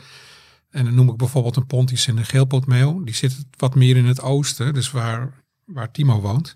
en 0.69 0.85
dan 0.85 0.95
noem 0.95 1.09
ik 1.09 1.17
bijvoorbeeld 1.17 1.55
een 1.55 1.65
pontisch 1.65 2.07
en 2.07 2.17
een 2.17 2.25
geelpotmeel, 2.25 3.05
die 3.05 3.15
zit 3.15 3.45
wat 3.57 3.75
meer 3.75 3.97
in 3.97 4.05
het 4.05 4.21
oosten, 4.21 4.73
dus 4.73 4.91
waar, 4.91 5.43
waar 5.65 5.91
Timo 5.91 6.21
woont. 6.21 6.55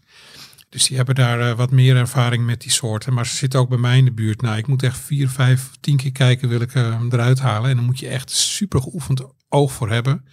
Dus 0.70 0.88
die 0.88 0.98
hebben 0.98 1.16
daar 1.16 1.40
uh, 1.40 1.52
wat 1.52 1.72
meer 1.72 1.96
ervaring 1.96 2.46
met 2.46 2.62
die 2.62 2.72
soorten. 2.72 3.14
Maar 3.14 3.26
ze 3.26 3.36
zitten 3.36 3.60
ook 3.60 3.70
bij 3.70 3.78
mij 3.78 3.98
in 3.98 4.06
de 4.06 4.12
buurt. 4.12 4.42
Nou, 4.42 4.58
ik 4.58 4.68
moet 4.68 4.84
echt 4.84 4.98
vier, 4.98 5.30
vijf, 5.30 5.70
tien 5.80 5.98
keer 5.98 6.12
kijken, 6.12 6.50
wil 6.50 6.62
ik 6.62 6.72
hem 6.72 7.08
eruit 7.12 7.40
halen. 7.40 7.70
En 7.70 7.76
dan 7.76 7.86
moet 7.86 8.00
je 8.00 8.08
echt 8.08 8.32
super 8.32 8.82
geoefend 8.82 9.22
oog 9.50 9.72
voor 9.72 9.90
hebben. 9.90 10.26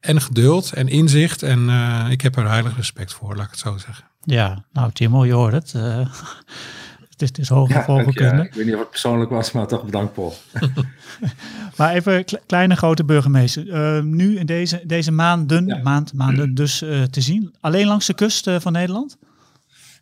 En 0.00 0.20
geduld 0.20 0.72
en 0.72 0.88
inzicht. 0.88 1.42
En 1.42 1.58
uh, 1.58 2.06
ik 2.10 2.20
heb 2.20 2.36
er 2.36 2.48
heilig 2.48 2.76
respect 2.76 3.12
voor, 3.12 3.36
laat 3.36 3.44
ik 3.44 3.50
het 3.50 3.60
zo 3.60 3.76
zeggen. 3.76 4.04
Ja, 4.22 4.64
nou 4.72 4.92
Timo, 4.92 5.26
je 5.26 5.32
hoort 5.32 5.52
het. 5.52 5.74
Het, 7.18 7.22
is, 7.22 7.28
het 7.28 7.38
is 7.38 7.76
niveau 7.76 8.04
ja, 8.04 8.12
kunnen. 8.12 8.44
Ik 8.44 8.54
weet 8.54 8.64
niet 8.64 8.74
of 8.74 8.80
het 8.80 8.90
persoonlijk 8.90 9.30
was, 9.30 9.52
maar 9.52 9.66
toch 9.66 9.84
bedankt 9.84 10.12
Paul. 10.12 10.34
maar 11.76 11.94
even 11.94 12.24
kleine 12.46 12.76
grote 12.76 13.04
burgemeester. 13.04 13.66
Uh, 13.66 14.02
nu 14.02 14.38
in 14.38 14.46
deze, 14.46 14.80
deze 14.84 15.12
maanden, 15.12 15.66
ja. 15.66 15.80
maand, 15.82 16.12
maanden 16.12 16.54
dus 16.54 16.78
te 17.10 17.20
zien. 17.20 17.54
Alleen 17.60 17.86
langs 17.86 18.06
de 18.06 18.14
kust 18.14 18.50
van 18.58 18.72
Nederland? 18.72 19.16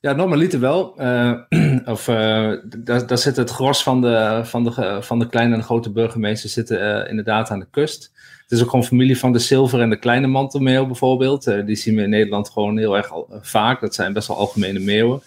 Ja, 0.00 0.12
normaliter 0.12 0.60
wel. 0.60 0.94
Of, 1.84 2.04
daar, 2.04 3.06
daar 3.06 3.18
zit 3.18 3.36
het 3.36 3.50
gros 3.50 3.82
van 3.82 4.00
de, 4.00 4.40
van, 4.44 4.64
de, 4.64 4.98
van 5.00 5.18
de 5.18 5.28
kleine 5.28 5.54
en 5.54 5.62
grote 5.62 5.90
burgemeesters 5.90 6.52
zitten 6.52 7.08
inderdaad 7.08 7.50
aan 7.50 7.60
de 7.60 7.68
kust. 7.70 8.12
Het 8.42 8.58
is 8.58 8.62
ook 8.62 8.70
gewoon 8.70 8.84
familie 8.84 9.18
van 9.18 9.32
de 9.32 9.38
zilver 9.38 9.80
en 9.80 9.90
de 9.90 9.98
kleine 9.98 10.26
mantelmeeuw 10.26 10.86
bijvoorbeeld. 10.86 11.44
die 11.66 11.76
zien 11.76 11.96
we 11.96 12.02
in 12.02 12.10
Nederland 12.10 12.50
gewoon 12.50 12.78
heel 12.78 12.96
erg 12.96 13.10
vaak. 13.40 13.80
Dat 13.80 13.94
zijn 13.94 14.12
best 14.12 14.28
wel 14.28 14.36
algemene 14.36 14.78
meeuwen. 14.78 15.22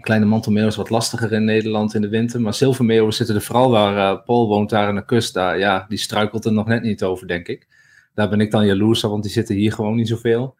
Kleine 0.00 0.24
mantelmeeuw 0.24 0.66
is 0.66 0.76
wat 0.76 0.90
lastiger 0.90 1.32
in 1.32 1.44
Nederland 1.44 1.94
in 1.94 2.00
de 2.00 2.08
winter. 2.08 2.40
Maar 2.40 2.54
zilvermeeuwen 2.54 3.12
zitten 3.12 3.34
er 3.34 3.42
vooral 3.42 3.70
waar 3.70 4.22
Paul 4.22 4.48
woont, 4.48 4.70
daar 4.70 4.86
aan 4.86 4.94
de 4.94 5.04
kust. 5.04 5.34
Daar, 5.34 5.58
ja, 5.58 5.86
die 5.88 5.98
struikelt 5.98 6.44
er 6.44 6.52
nog 6.52 6.66
net 6.66 6.82
niet 6.82 7.02
over, 7.02 7.26
denk 7.26 7.48
ik. 7.48 7.66
Daar 8.14 8.28
ben 8.28 8.40
ik 8.40 8.50
dan 8.50 8.66
jaloers 8.66 9.04
op, 9.04 9.10
want 9.10 9.22
die 9.22 9.32
zitten 9.32 9.54
hier 9.54 9.72
gewoon 9.72 9.96
niet 9.96 10.08
zoveel. 10.08 10.56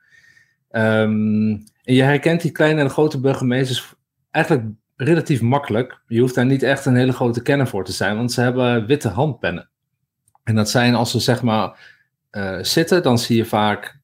Um, 0.70 1.64
en 1.84 1.94
je 1.94 2.02
herkent 2.02 2.40
die 2.40 2.50
kleine 2.50 2.80
en 2.80 2.90
grote 2.90 3.20
burgemeesters 3.20 3.94
eigenlijk 4.30 4.66
relatief 4.96 5.40
makkelijk. 5.40 6.00
Je 6.06 6.20
hoeft 6.20 6.34
daar 6.34 6.46
niet 6.46 6.62
echt 6.62 6.86
een 6.86 6.96
hele 6.96 7.12
grote 7.12 7.42
kenner 7.42 7.66
voor 7.66 7.84
te 7.84 7.92
zijn, 7.92 8.16
want 8.16 8.32
ze 8.32 8.40
hebben 8.40 8.86
witte 8.86 9.08
handpennen. 9.08 9.68
En 10.44 10.54
dat 10.54 10.70
zijn 10.70 10.94
als 10.94 11.10
ze 11.10 11.20
zeg 11.20 11.42
maar 11.42 11.98
uh, 12.32 12.58
zitten, 12.62 13.02
dan 13.02 13.18
zie 13.18 13.36
je 13.36 13.44
vaak 13.44 13.99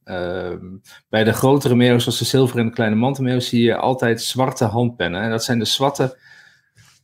bij 1.08 1.24
de 1.24 1.32
grotere 1.32 1.74
meeuwen, 1.74 2.00
zoals 2.00 2.18
de 2.18 2.24
zilver 2.24 2.58
en 2.58 2.66
de 2.66 2.72
kleine 2.72 2.96
mantelmeeuw, 2.96 3.40
zie 3.40 3.62
je 3.62 3.76
altijd 3.76 4.22
zwarte 4.22 4.64
handpennen. 4.64 5.22
En 5.22 5.30
dat 5.30 5.44
zijn 5.44 5.58
de 5.58 5.64
zwarte 5.64 6.18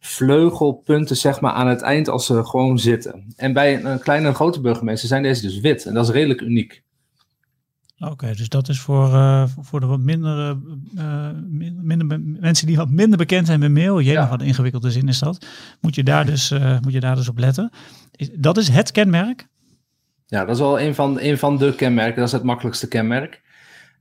vleugelpunten 0.00 1.16
zeg 1.16 1.40
maar 1.40 1.52
aan 1.52 1.68
het 1.68 1.80
eind 1.80 2.08
als 2.08 2.26
ze 2.26 2.44
gewoon 2.44 2.78
zitten. 2.78 3.32
En 3.36 3.52
bij 3.52 3.84
een 3.84 4.00
kleine 4.00 4.28
en 4.28 4.34
grote 4.34 4.60
burgemeester 4.60 5.08
zijn 5.08 5.22
deze 5.22 5.42
dus 5.42 5.60
wit. 5.60 5.86
En 5.86 5.94
dat 5.94 6.04
is 6.04 6.14
redelijk 6.14 6.40
uniek. 6.40 6.82
Oké, 7.98 8.34
dus 8.34 8.48
dat 8.48 8.68
is 8.68 8.80
voor, 8.80 9.08
uh, 9.08 9.44
voor 9.60 9.80
de 9.80 9.86
wat 9.86 10.00
minder, 10.00 10.58
uh, 10.94 11.28
minder 11.80 12.20
mensen 12.40 12.66
die 12.66 12.76
wat 12.76 12.90
minder 12.90 13.18
bekend 13.18 13.46
zijn 13.46 13.60
met 13.60 13.70
mail. 13.70 13.98
Je 13.98 14.10
ja. 14.10 14.28
wat 14.28 14.40
een 14.40 14.46
ingewikkelde 14.46 14.90
zin 14.90 15.08
is 15.08 15.18
dat. 15.18 15.46
Moet 15.80 15.94
je 15.94 16.02
daar 16.02 16.26
dus, 16.26 16.50
uh, 16.50 16.80
moet 16.80 16.92
je 16.92 17.00
daar 17.00 17.16
dus 17.16 17.28
op 17.28 17.38
letten. 17.38 17.70
Is, 18.10 18.30
dat 18.32 18.56
is 18.56 18.68
het 18.68 18.90
kenmerk? 18.90 19.48
Ja, 20.32 20.44
dat 20.44 20.54
is 20.54 20.60
wel 20.60 20.80
een 20.80 20.94
van, 20.94 21.20
een 21.20 21.38
van 21.38 21.56
de 21.56 21.74
kenmerken. 21.74 22.16
Dat 22.16 22.26
is 22.26 22.32
het 22.32 22.42
makkelijkste 22.42 22.88
kenmerk. 22.88 23.40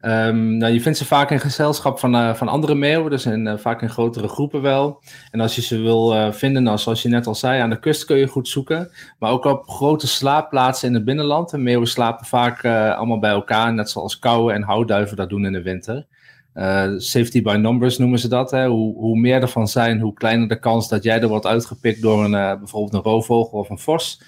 Um, 0.01 0.57
nou, 0.57 0.73
je 0.73 0.81
vindt 0.81 0.97
ze 0.97 1.05
vaak 1.05 1.31
in 1.31 1.39
gezelschap 1.39 1.99
van, 1.99 2.15
uh, 2.15 2.33
van 2.33 2.47
andere 2.47 2.75
meeuwen, 2.75 3.11
dus 3.11 3.25
in, 3.25 3.45
uh, 3.45 3.57
vaak 3.57 3.81
in 3.81 3.89
grotere 3.89 4.27
groepen 4.27 4.61
wel. 4.61 5.01
En 5.31 5.39
als 5.39 5.55
je 5.55 5.61
ze 5.61 5.79
wil 5.79 6.13
uh, 6.13 6.31
vinden, 6.31 6.63
nou, 6.63 6.77
zoals 6.77 7.01
je 7.01 7.09
net 7.09 7.27
al 7.27 7.35
zei, 7.35 7.61
aan 7.61 7.69
de 7.69 7.79
kust 7.79 8.05
kun 8.05 8.17
je 8.17 8.27
goed 8.27 8.47
zoeken. 8.47 8.91
Maar 9.19 9.31
ook 9.31 9.45
op 9.45 9.69
grote 9.69 10.07
slaapplaatsen 10.07 10.87
in 10.87 10.93
het 10.93 11.05
binnenland. 11.05 11.49
De 11.49 11.57
meeuwen 11.57 11.87
slapen 11.87 12.25
vaak 12.25 12.65
allemaal 12.65 13.19
bij 13.19 13.31
elkaar, 13.31 13.73
net 13.73 13.89
zoals 13.89 14.19
kauwen 14.19 14.55
en 14.55 14.61
houtduiven 14.61 15.17
dat 15.17 15.29
doen 15.29 15.45
in 15.45 15.53
de 15.53 15.61
winter. 15.61 16.05
safety 16.97 17.41
by 17.41 17.55
numbers 17.55 17.97
noemen 17.97 18.19
ze 18.19 18.27
dat. 18.27 18.51
Hè? 18.51 18.67
Hoe, 18.67 18.95
hoe 18.95 19.19
meer 19.19 19.41
ervan 19.41 19.67
zijn, 19.67 19.99
hoe 19.99 20.13
kleiner 20.13 20.47
de 20.47 20.59
kans 20.59 20.89
dat 20.89 21.03
jij 21.03 21.21
er 21.21 21.27
wordt 21.27 21.45
uitgepikt 21.45 22.01
door 22.01 22.23
een, 22.23 22.31
bijvoorbeeld 22.31 22.93
een 22.93 23.11
roofvogel 23.11 23.59
of 23.59 23.69
een 23.69 23.79
vos. 23.79 24.21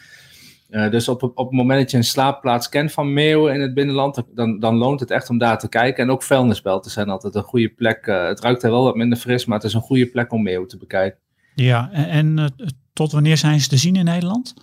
Uh, 0.74 0.92
dus 0.92 1.08
op, 1.08 1.24
op 1.24 1.38
het 1.38 1.52
moment 1.52 1.80
dat 1.80 1.92
je 1.92 1.98
een 1.98 2.04
slaapplaats 2.04 2.70
kent 2.70 2.92
van 2.92 3.14
meeuwen 3.14 3.54
in 3.54 3.62
het 3.62 3.74
binnenland, 3.74 4.24
dan, 4.36 4.60
dan 4.60 4.76
loont 4.76 5.00
het 5.00 5.12
echt 5.12 5.30
om 5.30 5.38
daar 5.38 5.60
te 5.60 5.70
kijken. 5.70 6.04
En 6.04 6.10
ook 6.10 6.24
vuilnisbelten 6.24 6.92
zijn 6.92 7.10
altijd 7.10 7.36
een 7.36 7.44
goede 7.44 7.70
plek. 7.70 8.06
Uh, 8.08 8.28
het 8.28 8.40
ruikt 8.40 8.64
er 8.64 8.72
wel 8.72 8.84
wat 8.84 8.96
minder 8.96 9.18
fris, 9.18 9.46
maar 9.46 9.58
het 9.58 9.68
is 9.68 9.74
een 9.74 9.82
goede 9.82 10.06
plek 10.06 10.32
om 10.32 10.44
meeuwen 10.44 10.68
te 10.68 10.78
bekijken. 10.78 11.20
Ja, 11.56 11.90
en, 11.92 12.10
en 12.10 12.38
uh, 12.38 12.68
tot 12.94 13.12
wanneer 13.12 13.38
zijn 13.38 13.60
ze 13.60 13.70
te 13.70 13.78
zien 13.78 13.96
in 13.96 14.06
Nederland? 14.06 14.54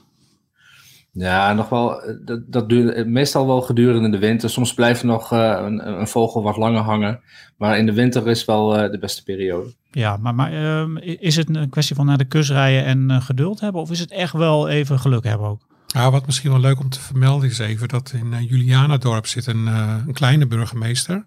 Ja, 1.12 1.52
nog 1.52 1.68
wel. 1.68 2.00
Dat, 2.24 2.52
dat 2.52 2.68
duurt 2.68 3.06
meestal 3.06 3.46
wel 3.46 3.60
gedurende 3.60 4.10
de 4.10 4.18
winter. 4.18 4.50
Soms 4.50 4.74
blijft 4.74 5.02
nog 5.02 5.30
een, 5.30 6.00
een, 6.00 6.06
vogel 6.06 6.42
wat 6.42 6.56
langer 6.56 6.82
hangen. 6.82 7.20
Maar 7.56 7.78
in 7.78 7.86
de 7.86 7.92
winter 7.92 8.28
is 8.28 8.44
wel 8.44 8.68
de 8.68 8.98
beste 9.00 9.22
periode. 9.22 9.74
Ja, 9.90 10.16
maar, 10.16 10.34
maar 10.34 10.52
ehm, 10.52 10.96
is 10.96 11.36
het 11.36 11.56
een 11.56 11.68
kwestie 11.68 11.96
van 11.96 12.06
naar 12.06 12.18
de 12.18 12.24
kust 12.24 12.50
rijden 12.50 12.84
en 12.84 13.22
geduld 13.22 13.60
hebben? 13.60 13.80
Of 13.80 13.90
is 13.90 14.00
het 14.00 14.10
echt 14.10 14.32
wel 14.32 14.68
even 14.68 14.98
geluk 14.98 15.24
hebben 15.24 15.46
ook? 15.46 15.69
Nou, 15.92 16.10
wat 16.10 16.26
misschien 16.26 16.50
wel 16.50 16.60
leuk 16.60 16.80
om 16.80 16.88
te 16.88 17.00
vermelden 17.00 17.50
is 17.50 17.58
even 17.58 17.88
dat 17.88 18.12
in 18.12 18.32
uh, 18.32 18.40
Julianadorp 18.40 19.26
zit 19.26 19.46
een, 19.46 19.66
uh, 19.66 19.96
een 20.06 20.12
kleine 20.12 20.46
burgemeester. 20.46 21.26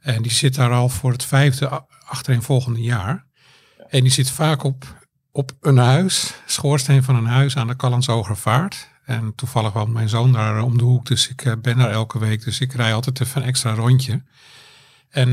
En 0.00 0.22
die 0.22 0.32
zit 0.32 0.54
daar 0.54 0.72
al 0.72 0.88
voor 0.88 1.12
het 1.12 1.24
vijfde 1.24 1.84
achtereenvolgende 2.06 2.80
jaar. 2.80 3.26
En 3.88 4.02
die 4.02 4.12
zit 4.12 4.30
vaak 4.30 4.62
op, 4.62 5.08
op 5.32 5.52
een 5.60 5.76
huis, 5.76 6.34
schoorsteen 6.46 7.02
van 7.02 7.16
een 7.16 7.26
huis 7.26 7.56
aan 7.56 7.66
de 7.66 7.76
Callensogervaart. 7.76 8.88
En 9.04 9.32
toevallig 9.34 9.72
woont 9.72 9.92
mijn 9.92 10.08
zoon 10.08 10.32
daar 10.32 10.62
om 10.62 10.78
de 10.78 10.84
hoek, 10.84 11.06
dus 11.06 11.28
ik 11.28 11.44
uh, 11.44 11.52
ben 11.62 11.78
daar 11.78 11.90
elke 11.90 12.18
week. 12.18 12.44
Dus 12.44 12.60
ik 12.60 12.72
rij 12.72 12.94
altijd 12.94 13.20
even 13.20 13.42
een 13.42 13.48
extra 13.48 13.74
rondje. 13.74 14.22
En 15.08 15.30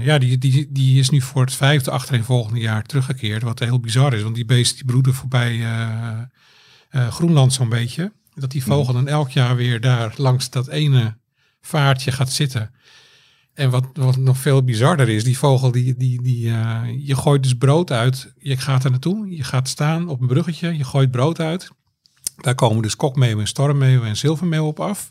ja, 0.00 0.18
die, 0.18 0.38
die, 0.38 0.68
die 0.70 0.98
is 0.98 1.10
nu 1.10 1.20
voor 1.20 1.40
het 1.40 1.54
vijfde 1.54 1.90
achtereenvolgende 1.90 2.60
jaar 2.60 2.82
teruggekeerd. 2.82 3.42
Wat 3.42 3.58
heel 3.58 3.80
bizar 3.80 4.14
is, 4.14 4.22
want 4.22 4.34
die 4.34 4.44
beesten 4.44 4.76
die 4.76 4.84
broeden 4.84 5.14
voorbij 5.14 5.54
uh, 5.54 6.20
Groenland 6.90 7.52
zo'n 7.52 7.68
beetje. 7.68 8.12
Dat 8.34 8.50
die 8.50 8.64
vogel 8.64 8.92
dan 8.92 9.08
elk 9.08 9.30
jaar 9.30 9.56
weer 9.56 9.80
daar 9.80 10.14
langs 10.16 10.50
dat 10.50 10.68
ene 10.68 11.16
vaartje 11.60 12.12
gaat 12.12 12.32
zitten. 12.32 12.70
En 13.54 13.70
wat, 13.70 13.84
wat 13.92 14.16
nog 14.16 14.38
veel 14.38 14.62
bizarder 14.64 15.08
is, 15.08 15.24
die 15.24 15.38
vogel, 15.38 15.70
die, 15.70 15.96
die, 15.96 16.22
die, 16.22 16.46
uh, 16.46 16.80
je 16.98 17.16
gooit 17.16 17.42
dus 17.42 17.54
brood 17.54 17.90
uit. 17.90 18.32
Je 18.38 18.56
gaat 18.56 18.84
er 18.84 18.90
naartoe, 18.90 19.36
je 19.36 19.44
gaat 19.44 19.68
staan 19.68 20.08
op 20.08 20.20
een 20.20 20.26
bruggetje, 20.26 20.76
je 20.76 20.84
gooit 20.84 21.10
brood 21.10 21.40
uit. 21.40 21.70
Daar 22.36 22.54
komen 22.54 22.82
dus 22.82 22.96
kokmeeuwen 22.96 23.40
en 23.40 23.46
stormmeeuwen 23.46 24.08
en 24.08 24.16
zilvermeeuwen 24.16 24.68
op 24.68 24.80
af. 24.80 25.10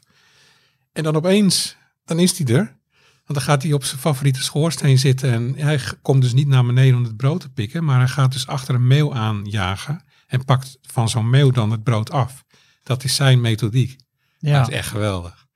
En 0.94 1.04
dan 1.04 1.16
opeens, 1.16 1.76
dan 2.06 2.20
is 2.20 2.38
hij 2.38 2.48
er. 2.48 2.76
Want 3.26 3.40
dan 3.40 3.42
gaat 3.42 3.64
hij 3.64 3.74
op 3.74 3.84
zijn 3.84 4.00
favoriete 4.00 4.44
schoorsteen 4.44 5.00
zitten. 5.00 5.34
En 5.34 5.56
hij 5.56 5.80
komt 6.02 6.22
dus 6.22 6.34
niet 6.34 6.48
naar 6.48 6.66
beneden 6.66 6.98
om 6.98 7.04
het 7.04 7.18
brood 7.18 7.42
te 7.42 7.50
pikken. 7.50 7.84
Maar 7.84 7.98
hij 7.98 8.08
gaat 8.08 8.32
dus 8.32 8.48
achter 8.48 8.76
een 8.76 8.88
meeuw 8.88 9.14
aanjagen 9.14 10.04
en 10.28 10.46
pakt 10.46 10.78
van 10.82 11.10
zo'n 11.10 11.30
meeuw 11.30 11.52
dan 11.52 11.72
het 11.72 11.84
brood 11.84 12.12
af. 12.12 12.44
Dat 12.84 13.04
is 13.04 13.16
zijn 13.16 13.42
methodiek. 13.42 14.00
Ja. 14.40 14.60
Dat 14.60 14.68
is 14.68 14.76
echt 14.76 14.88
geweldig. 14.88 15.48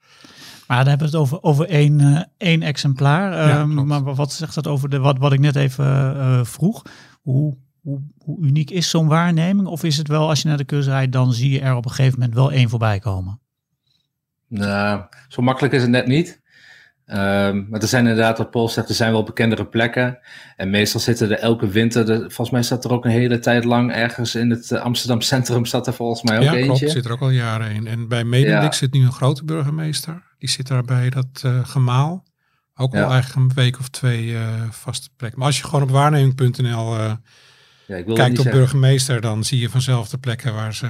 Maar 0.66 0.78
dan 0.78 0.88
hebben 0.88 1.10
we 1.10 1.16
het 1.16 1.22
over, 1.22 1.42
over 1.42 1.68
één, 1.68 2.00
uh, 2.00 2.22
één 2.36 2.62
exemplaar. 2.62 3.48
Ja, 3.48 3.60
um, 3.60 3.86
maar 3.86 4.14
wat 4.14 4.32
zegt 4.32 4.54
dat 4.54 4.66
over 4.66 4.88
de, 4.88 4.98
wat, 4.98 5.18
wat 5.18 5.32
ik 5.32 5.40
net 5.40 5.56
even 5.56 6.16
uh, 6.16 6.44
vroeg? 6.44 6.82
Hoe, 7.22 7.56
hoe, 7.80 8.02
hoe, 8.18 8.44
uniek 8.44 8.70
is 8.70 8.90
zo'n 8.90 9.06
waarneming? 9.06 9.68
Of 9.68 9.84
is 9.84 9.96
het 9.96 10.08
wel, 10.08 10.28
als 10.28 10.42
je 10.42 10.48
naar 10.48 10.56
de 10.56 10.64
kust 10.64 10.88
rijdt, 10.88 11.12
dan 11.12 11.32
zie 11.32 11.50
je 11.50 11.60
er 11.60 11.74
op 11.74 11.84
een 11.84 11.90
gegeven 11.90 12.18
moment 12.18 12.34
wel 12.36 12.52
één 12.52 12.68
voorbij 12.68 12.98
komen? 12.98 13.40
Nou, 14.48 15.02
zo 15.28 15.42
makkelijk 15.42 15.74
is 15.74 15.82
het 15.82 15.90
net 15.90 16.06
niet. 16.06 16.41
Um, 17.06 17.66
maar 17.70 17.80
er 17.80 17.88
zijn 17.88 18.06
inderdaad, 18.06 18.38
wat 18.38 18.50
Paul 18.50 18.68
zegt, 18.68 18.88
er 18.88 18.94
zijn 18.94 19.12
wel 19.12 19.22
bekendere 19.22 19.66
plekken. 19.66 20.18
En 20.56 20.70
meestal 20.70 21.00
zitten 21.00 21.30
er 21.30 21.38
elke 21.38 21.68
winter, 21.68 22.06
de, 22.06 22.18
volgens 22.18 22.50
mij 22.50 22.62
staat 22.62 22.84
er 22.84 22.92
ook 22.92 23.04
een 23.04 23.10
hele 23.10 23.38
tijd 23.38 23.64
lang 23.64 23.92
ergens 23.92 24.34
in 24.34 24.50
het 24.50 24.70
uh, 24.70 24.80
Amsterdam 24.80 25.20
Centrum, 25.20 25.64
staat 25.64 25.86
er 25.86 25.94
volgens 25.94 26.22
mij 26.22 26.38
ook 26.38 26.44
ja, 26.44 26.54
eentje. 26.54 26.86
Ja, 26.86 26.92
zit 26.92 27.04
er 27.04 27.12
ook 27.12 27.20
al 27.20 27.30
jaren 27.30 27.70
in. 27.70 27.86
En 27.86 28.08
bij 28.08 28.24
Medemblik 28.24 28.72
ja. 28.72 28.78
zit 28.78 28.92
nu 28.92 29.04
een 29.04 29.12
grote 29.12 29.44
burgemeester. 29.44 30.22
Die 30.38 30.48
zit 30.48 30.68
daar 30.68 30.84
bij 30.84 31.10
dat 31.10 31.42
uh, 31.46 31.64
gemaal. 31.64 32.24
Ook 32.74 32.94
ja. 32.94 33.04
al 33.04 33.12
eigenlijk 33.12 33.50
een 33.50 33.54
week 33.54 33.78
of 33.78 33.88
twee 33.88 34.26
uh, 34.26 34.40
vaste 34.70 35.08
plek. 35.16 35.36
Maar 35.36 35.46
als 35.46 35.58
je 35.58 35.64
gewoon 35.64 35.82
op 35.82 35.90
waarneming.nl 35.90 36.96
ja, 37.86 38.02
kijkt 38.14 38.38
op 38.38 38.50
burgemeester, 38.50 39.20
dan 39.20 39.44
zie 39.44 39.60
je 39.60 39.70
vanzelf 39.70 40.08
de 40.08 40.18
plekken 40.18 40.54
waar 40.54 40.74
ze 40.74 40.86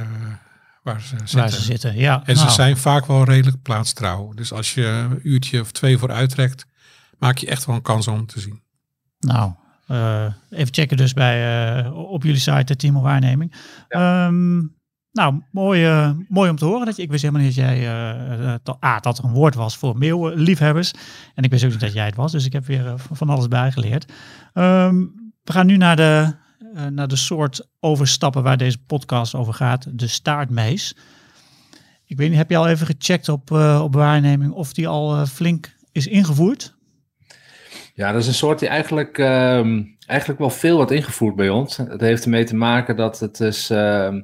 waar 0.82 1.00
ze 1.00 1.06
zitten. 1.08 1.38
Waar 1.38 1.50
ze 1.50 1.62
zitten 1.62 1.96
ja. 1.96 2.22
En 2.24 2.34
nou. 2.34 2.48
ze 2.48 2.54
zijn 2.54 2.76
vaak 2.76 3.06
wel 3.06 3.24
redelijk 3.24 3.62
plaatstrouw. 3.62 4.32
Dus 4.34 4.52
als 4.52 4.74
je 4.74 4.86
een 4.86 5.20
uurtje 5.22 5.60
of 5.60 5.72
twee 5.72 5.98
voor 5.98 6.10
uittrekt, 6.10 6.66
maak 7.18 7.38
je 7.38 7.46
echt 7.46 7.64
wel 7.64 7.76
een 7.76 7.82
kans 7.82 8.08
om 8.08 8.26
te 8.26 8.40
zien. 8.40 8.62
Nou, 9.18 9.52
uh, 9.88 10.24
even 10.50 10.74
checken 10.74 10.96
dus 10.96 11.12
bij, 11.12 11.84
uh, 11.84 11.94
op 11.94 12.22
jullie 12.22 12.40
site, 12.40 12.64
de 12.64 12.76
Team 12.76 13.00
Waarneming. 13.00 13.54
Ja. 13.88 14.26
Um, 14.26 14.80
nou, 15.12 15.40
mooi, 15.50 15.84
eh, 15.84 16.10
mooi 16.28 16.50
om 16.50 16.56
te 16.56 16.64
horen. 16.64 16.86
Dat 16.86 16.96
je, 16.96 17.02
ik 17.02 17.10
wist 17.10 17.22
helemaal 17.22 17.44
niet 17.44 17.56
dat 17.56 17.64
jij, 17.64 17.76
eh, 17.78 18.52
eh, 18.52 18.60
dat, 18.62 18.76
ah, 18.80 19.00
dat 19.00 19.18
er 19.18 19.24
een 19.24 19.32
woord 19.32 19.54
was 19.54 19.76
voor 19.76 19.98
meeuwliefhebbers. 19.98 20.92
En 21.34 21.44
ik 21.44 21.50
wist 21.50 21.64
ook 21.64 21.70
niet 21.70 21.80
dat 21.80 21.92
jij 21.92 22.06
het 22.06 22.16
was, 22.16 22.32
dus 22.32 22.44
ik 22.44 22.52
heb 22.52 22.66
weer 22.66 22.86
eh, 22.86 22.94
van 22.96 23.28
alles 23.28 23.48
bijgeleerd. 23.48 24.12
Ehm, 24.52 24.96
we 25.42 25.52
gaan 25.52 25.66
nu 25.66 25.76
naar 25.76 25.96
de, 25.96 26.34
eh, 26.74 26.86
naar 26.86 27.08
de 27.08 27.16
soort 27.16 27.68
overstappen 27.80 28.42
waar 28.42 28.56
deze 28.56 28.78
podcast 28.86 29.34
over 29.34 29.54
gaat, 29.54 29.98
de 29.98 30.06
staartmees. 30.06 30.94
Ik 32.12 32.18
weet 32.18 32.28
niet, 32.28 32.38
heb 32.38 32.50
je 32.50 32.56
al 32.56 32.68
even 32.68 32.86
gecheckt 32.86 33.28
op, 33.28 33.50
eh, 33.50 33.80
op 33.84 33.94
waarneming 33.94 34.52
of 34.52 34.72
die 34.72 34.88
al 34.88 35.14
eh, 35.14 35.26
flink 35.26 35.74
is 35.92 36.06
ingevoerd? 36.06 36.74
Ja, 37.94 38.12
dat 38.12 38.20
is 38.20 38.26
een 38.26 38.34
soort 38.34 38.58
die 38.58 38.68
eigenlijk, 38.68 39.18
ehm, 39.18 39.82
eigenlijk 40.06 40.40
wel 40.40 40.50
veel 40.50 40.76
wordt 40.76 40.90
ingevoerd 40.90 41.36
bij 41.36 41.48
ons. 41.48 41.76
Het 41.76 42.00
heeft 42.00 42.24
ermee 42.24 42.44
te 42.44 42.56
maken 42.56 42.96
dat 42.96 43.20
het 43.20 43.40
is, 43.40 43.70
ehm, 43.70 44.22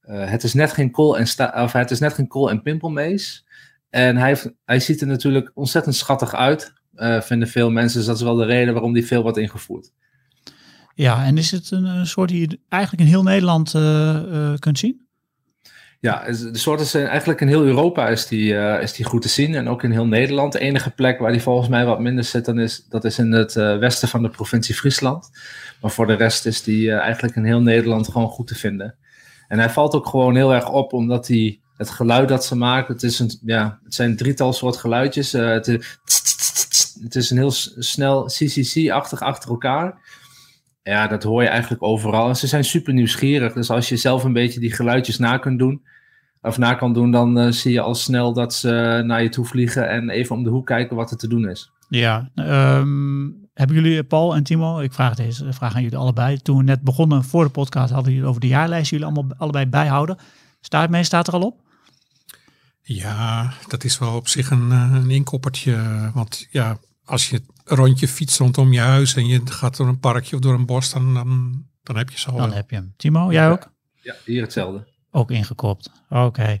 eh, 0.00 0.30
het 0.30 0.42
is 0.42 0.54
net 0.54 0.72
geen 0.72 0.90
kool 0.90 1.18
en 1.18 1.26
sta 1.26 1.62
of 1.62 1.72
het 1.72 1.90
is 1.90 2.00
net 2.00 2.12
geen 2.12 2.28
kool 2.28 2.50
en 2.50 2.62
pimpelmees. 2.62 3.46
En 3.90 4.16
hij, 4.16 4.28
heeft, 4.28 4.52
hij 4.64 4.80
ziet 4.80 5.00
er 5.00 5.06
natuurlijk 5.06 5.50
ontzettend 5.54 5.94
schattig 5.94 6.34
uit, 6.34 6.72
vinden 7.20 7.48
veel 7.48 7.70
mensen. 7.70 7.98
Dus 7.98 8.06
dat 8.06 8.16
is 8.16 8.22
wel 8.22 8.34
de 8.34 8.44
reden 8.44 8.74
waarom 8.74 8.92
die 8.92 9.06
veel 9.06 9.22
wordt 9.22 9.38
ingevoerd. 9.38 9.92
Ja, 10.94 11.24
en 11.24 11.38
is 11.38 11.50
het 11.50 11.70
een, 11.70 12.06
soort 12.06 12.28
die 12.28 12.40
je 12.40 12.58
eigenlijk 12.68 13.02
in 13.02 13.08
heel 13.08 13.22
Nederland 13.22 13.74
eh, 13.74 14.16
eh, 14.52 14.58
kunt 14.58 14.78
zien? 14.78 15.06
Ja, 16.00 16.24
is- 16.24 16.40
de 16.40 16.58
soorten 16.58 16.86
zijn 16.86 17.06
eigenlijk 17.06 17.40
in 17.40 17.48
heel 17.48 17.64
Europa 17.64 18.08
is 18.08 18.26
die, 18.26 18.56
eh, 18.56 18.82
is 18.82 18.92
die 18.92 19.04
goed 19.04 19.22
te 19.22 19.28
zien. 19.28 19.54
En 19.54 19.68
ook 19.68 19.82
in 19.82 19.90
heel 19.90 20.06
Nederland. 20.06 20.52
De 20.52 20.58
enige 20.58 20.90
plek 20.90 21.18
waar 21.18 21.32
die 21.32 21.42
volgens 21.42 21.68
mij 21.68 21.84
wat 21.86 22.00
minder 22.00 22.24
zit, 22.24 22.44
dan 22.44 22.58
is, 22.58 22.86
dat 22.88 23.04
is 23.04 23.18
in 23.18 23.32
het 23.32 23.54
westen 23.54 24.08
van 24.08 24.22
de 24.22 24.28
provincie 24.28 24.74
Friesland. 24.74 25.30
Maar 25.80 25.90
voor 25.90 26.06
de 26.06 26.14
rest 26.14 26.46
is 26.46 26.62
die 26.62 26.92
eigenlijk 26.92 27.36
in 27.36 27.44
heel 27.44 27.60
Nederland 27.60 28.08
gewoon 28.08 28.28
goed 28.28 28.46
te 28.46 28.54
vinden. 28.54 28.94
En 29.48 29.58
hij 29.58 29.70
valt 29.70 29.94
ook 29.94 30.06
gewoon 30.06 30.36
heel 30.36 30.54
erg 30.54 30.68
op, 30.70 30.92
omdat 30.92 31.28
hij 31.28 31.60
het 31.76 31.90
geluid 31.90 32.28
dat 32.28 32.44
ze 32.44 32.56
maken, 32.56 32.94
het, 32.94 33.02
is 33.02 33.18
een, 33.18 33.38
ja, 33.44 33.78
het 33.84 33.94
zijn 33.94 34.16
drietal 34.16 34.52
soort 34.52 34.76
geluidjes. 34.76 35.32
het, 35.32 35.68
is, 35.68 35.98
het 37.02 37.14
is 37.14 37.30
een 37.30 37.36
heel 37.36 37.50
snel 37.78 38.24
CCC-achtig 38.24 39.20
achter 39.20 39.50
elkaar. 39.50 40.03
Ja, 40.84 41.06
dat 41.06 41.22
hoor 41.22 41.42
je 41.42 41.48
eigenlijk 41.48 41.82
overal. 41.82 42.28
En 42.28 42.36
ze 42.36 42.46
zijn 42.46 42.64
super 42.64 42.92
nieuwsgierig. 42.92 43.52
Dus 43.52 43.70
als 43.70 43.88
je 43.88 43.96
zelf 43.96 44.24
een 44.24 44.32
beetje 44.32 44.60
die 44.60 44.72
geluidjes 44.72 45.18
na 45.18 45.38
kunt 45.38 45.58
doen, 45.58 45.82
of 46.42 46.58
na 46.58 46.74
kan 46.74 46.92
doen, 46.92 47.10
dan 47.10 47.38
eh, 47.38 47.50
zie 47.50 47.72
je 47.72 47.80
al 47.80 47.94
snel 47.94 48.32
dat 48.32 48.54
ze 48.54 49.02
naar 49.06 49.22
je 49.22 49.28
toe 49.28 49.44
vliegen 49.44 49.88
en 49.88 50.10
even 50.10 50.36
om 50.36 50.44
de 50.44 50.50
hoek 50.50 50.66
kijken 50.66 50.96
wat 50.96 51.10
er 51.10 51.16
te 51.16 51.28
doen 51.28 51.48
is. 51.48 51.70
Ja, 51.88 52.30
ehm, 52.34 53.30
hebben 53.54 53.76
jullie, 53.76 54.04
Paul 54.04 54.34
en 54.34 54.42
Timo, 54.42 54.78
ik 54.78 54.92
vraag 54.92 55.14
deze 55.14 55.52
vraag 55.52 55.74
aan 55.74 55.82
jullie 55.82 55.98
allebei. 55.98 56.38
Toen 56.38 56.56
we 56.56 56.62
net 56.62 56.82
begonnen 56.82 57.24
voor 57.24 57.44
de 57.44 57.50
podcast, 57.50 57.92
hadden 57.92 58.12
jullie 58.12 58.28
over 58.28 58.40
de 58.40 58.46
jaarlijst 58.46 58.90
jullie 58.90 59.06
allemaal 59.06 59.36
allebei 59.36 59.66
bijhouden. 59.66 60.18
Staartmee 60.60 61.04
staat 61.04 61.26
er 61.26 61.34
al 61.34 61.42
op? 61.42 61.60
Ja, 62.82 63.52
dat 63.68 63.84
is 63.84 63.98
wel 63.98 64.16
op 64.16 64.28
zich 64.28 64.50
een, 64.50 64.72
eh, 64.72 64.90
een 64.92 65.10
inkoppertje. 65.10 66.10
Want 66.14 66.46
ja, 66.50 66.78
als 67.04 67.30
je 67.30 67.42
rondje 67.64 68.08
fietst 68.08 68.38
rondom 68.38 68.72
je 68.72 68.80
huis 68.80 69.14
en 69.16 69.26
je 69.26 69.40
gaat 69.44 69.76
door 69.76 69.88
een 69.88 70.00
parkje 70.00 70.36
of 70.36 70.42
door 70.42 70.54
een 70.54 70.66
bos, 70.66 70.92
dan, 70.92 71.14
dan, 71.14 71.62
dan 71.82 71.96
heb 71.96 72.10
je 72.10 72.18
ze 72.18 72.30
al. 72.30 72.36
Dan 72.36 72.46
wel. 72.46 72.56
heb 72.56 72.70
je 72.70 72.76
hem. 72.76 72.94
Timo, 72.96 73.32
jij 73.32 73.50
ook? 73.50 73.72
Ja, 74.00 74.14
hier 74.24 74.42
hetzelfde. 74.42 74.86
Ook 75.10 75.30
ingekopt. 75.30 75.90
Oké. 76.08 76.58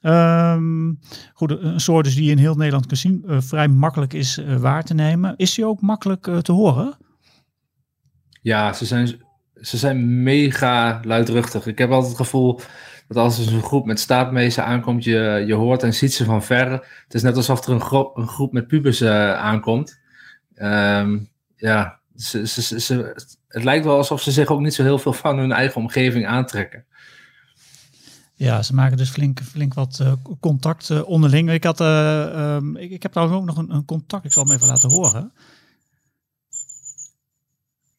Ehm, 0.00 0.92
goed, 1.34 1.50
een 1.50 1.80
soort 1.80 2.04
dus 2.04 2.14
die 2.14 2.24
je 2.24 2.30
in 2.30 2.38
heel 2.38 2.54
Nederland 2.54 2.86
kunt 2.86 2.98
zien, 2.98 3.24
eh, 3.26 3.40
vrij 3.40 3.68
makkelijk 3.68 4.12
is 4.12 4.38
eh, 4.38 4.56
waar 4.56 4.84
te 4.84 4.94
nemen. 4.94 5.34
Is 5.36 5.54
die 5.54 5.66
ook 5.66 5.80
makkelijk 5.80 6.26
eh, 6.26 6.38
te 6.38 6.52
horen? 6.52 6.96
Ja, 8.42 8.72
ze 8.72 8.84
zijn, 8.84 9.20
ze 9.54 9.76
zijn 9.76 10.22
mega 10.22 11.00
luidruchtig. 11.04 11.66
Ik 11.66 11.78
heb 11.78 11.90
altijd 11.90 12.08
het 12.08 12.20
gevoel 12.20 12.60
dat 13.08 13.16
als 13.16 13.38
er 13.38 13.44
zo'n 13.44 13.62
groep 13.62 13.86
met 13.86 14.00
staatmezen 14.00 14.64
aankomt, 14.64 15.04
je, 15.04 15.44
je 15.46 15.54
hoort 15.54 15.82
en 15.82 15.94
ziet 15.94 16.12
ze 16.12 16.24
van 16.24 16.42
ver. 16.42 16.70
Het 17.04 17.14
is 17.14 17.22
net 17.22 17.36
alsof 17.36 17.66
er 17.66 17.72
een, 17.72 17.80
gro- 17.80 18.12
een 18.14 18.28
groep 18.28 18.52
met 18.52 18.66
pubers 18.66 19.04
aankomt. 19.04 20.00
Ehm, 20.56 21.18
ja, 21.56 22.00
ze, 22.16 22.46
ze, 22.46 22.80
ze, 22.80 23.14
het 23.48 23.64
lijkt 23.64 23.84
wel 23.84 23.96
alsof 23.96 24.22
ze 24.22 24.30
zich 24.30 24.48
ook 24.48 24.60
niet 24.60 24.74
zo 24.74 24.82
heel 24.82 24.98
veel 24.98 25.12
van 25.12 25.38
hun 25.38 25.52
eigen 25.52 25.80
omgeving 25.80 26.26
aantrekken. 26.26 26.84
Ja, 28.34 28.62
ze 28.62 28.74
maken 28.74 28.96
dus 28.96 29.10
flink, 29.10 29.42
flink 29.42 29.74
wat 29.74 30.00
eh, 30.00 30.12
contact 30.40 30.90
eh, 30.90 31.08
onderling. 31.08 31.50
Ik, 31.50 31.64
had, 31.64 31.80
eh, 31.80 32.54
ehm, 32.54 32.76
ik, 32.76 32.90
ik 32.90 33.02
heb 33.02 33.12
trouwens 33.12 33.38
ook 33.38 33.46
nog 33.46 33.56
een, 33.56 33.74
een 33.74 33.84
contact, 33.84 34.24
ik 34.24 34.32
zal 34.32 34.44
hem 34.44 34.54
even 34.54 34.66
laten 34.66 34.90
horen. 34.90 35.32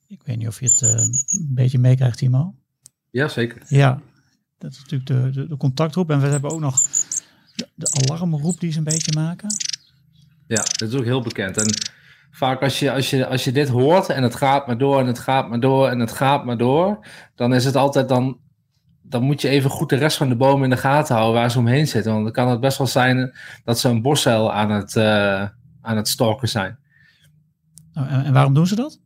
Ik 0.08 0.22
weet 0.24 0.38
niet 0.38 0.48
of 0.48 0.60
je 0.60 0.66
het 0.66 0.82
een 0.82 1.54
beetje 1.54 1.80
meekrijgt, 1.80 2.18
Timo. 2.18 2.56
Ja, 3.10 3.28
zeker. 3.28 3.62
Ja, 3.68 4.02
dat 4.58 4.72
is 4.72 4.78
natuurlijk 4.78 5.10
de, 5.10 5.30
de, 5.42 5.48
de 5.48 5.58
contactroep. 5.58 6.10
En 6.10 6.22
we 6.22 6.28
hebben 6.28 6.52
ook 6.52 6.60
nog 6.60 6.82
de, 7.56 7.68
de 7.76 7.92
alarmroep 7.92 8.60
die 8.60 8.72
ze 8.72 8.78
een 8.78 8.84
beetje 8.84 9.14
maken. 9.14 9.50
Ja, 10.48 10.64
dat 10.78 10.90
is 10.90 10.94
ook 10.94 11.04
heel 11.04 11.22
bekend. 11.22 11.58
En 11.58 11.97
vaak 12.32 12.62
als 12.62 12.80
je, 12.80 12.92
als, 12.92 13.10
je, 13.10 13.28
als 13.28 13.44
je 13.44 13.52
dit 13.52 13.70
hoort 13.70 14.10
en 14.10 14.24
het 14.24 14.36
gaat 14.36 14.68
maar 14.68 14.78
door 14.78 15.00
en 15.00 15.08
het 15.08 15.20
gaat 15.20 15.50
maar 15.50 15.60
door 15.60 15.88
en 15.88 16.00
het 16.00 16.12
gaat 16.12 16.46
maar 16.46 16.58
door, 16.58 17.06
dan 17.36 17.54
is 17.54 17.66
het 17.66 17.76
altijd 17.76 18.10
dan, 18.10 18.40
dan 19.02 19.24
moet 19.24 19.42
je 19.42 19.50
even 19.50 19.70
goed 19.70 19.90
de 19.90 19.96
rest 19.96 20.18
van 20.18 20.30
de 20.30 20.36
bomen 20.36 20.64
in 20.64 20.70
de 20.70 20.78
gaten 20.78 21.16
houden 21.16 21.42
waar 21.42 21.52
ze 21.52 21.60
omheen 21.60 21.88
zitten. 21.88 22.12
Want 22.12 22.24
dan 22.24 22.34
kan 22.34 22.50
het 22.50 22.60
best 22.60 22.78
wel 22.78 22.88
zijn 22.88 23.34
dat 23.64 23.80
ze 23.80 23.90
een 23.90 24.02
boszeil 24.02 24.54
aan 24.54 24.72
het, 24.72 24.96
eh, 24.96 25.48
aan 25.82 25.98
het 25.98 26.08
stalken 26.08 26.50
zijn. 26.50 26.80
Nou, 27.94 28.08
en, 28.10 28.34
waarom 28.34 28.54
doen 28.54 28.68
ze 28.68 28.76
dat? 28.76 29.00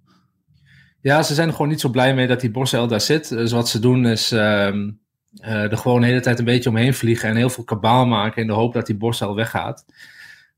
Ja, 1.01 1.23
ze 1.23 1.33
zijn 1.33 1.47
er 1.47 1.53
gewoon 1.53 1.69
niet 1.69 1.81
zo 1.81 1.89
blij 1.89 2.15
mee 2.15 2.27
dat 2.27 2.41
die 2.41 2.51
boszeil 2.51 2.87
daar 2.87 3.01
zit. 3.01 3.29
Dus 3.29 3.51
wat 3.51 3.69
ze 3.69 3.79
doen 3.79 4.05
is 4.05 4.31
ehm, 4.31 4.91
eh, 5.35 5.71
er 5.71 5.77
gewoon 5.77 6.01
de 6.01 6.07
hele 6.07 6.19
tijd 6.19 6.39
een 6.39 6.45
beetje 6.45 6.69
omheen 6.69 6.93
vliegen 6.93 7.29
en 7.29 7.35
heel 7.35 7.49
veel 7.49 7.63
kabaal 7.63 8.05
maken 8.05 8.41
in 8.41 8.47
de 8.47 8.53
hoop 8.53 8.73
dat 8.73 8.85
die 8.85 8.97
boszeil 8.97 9.35
weggaat. 9.35 9.85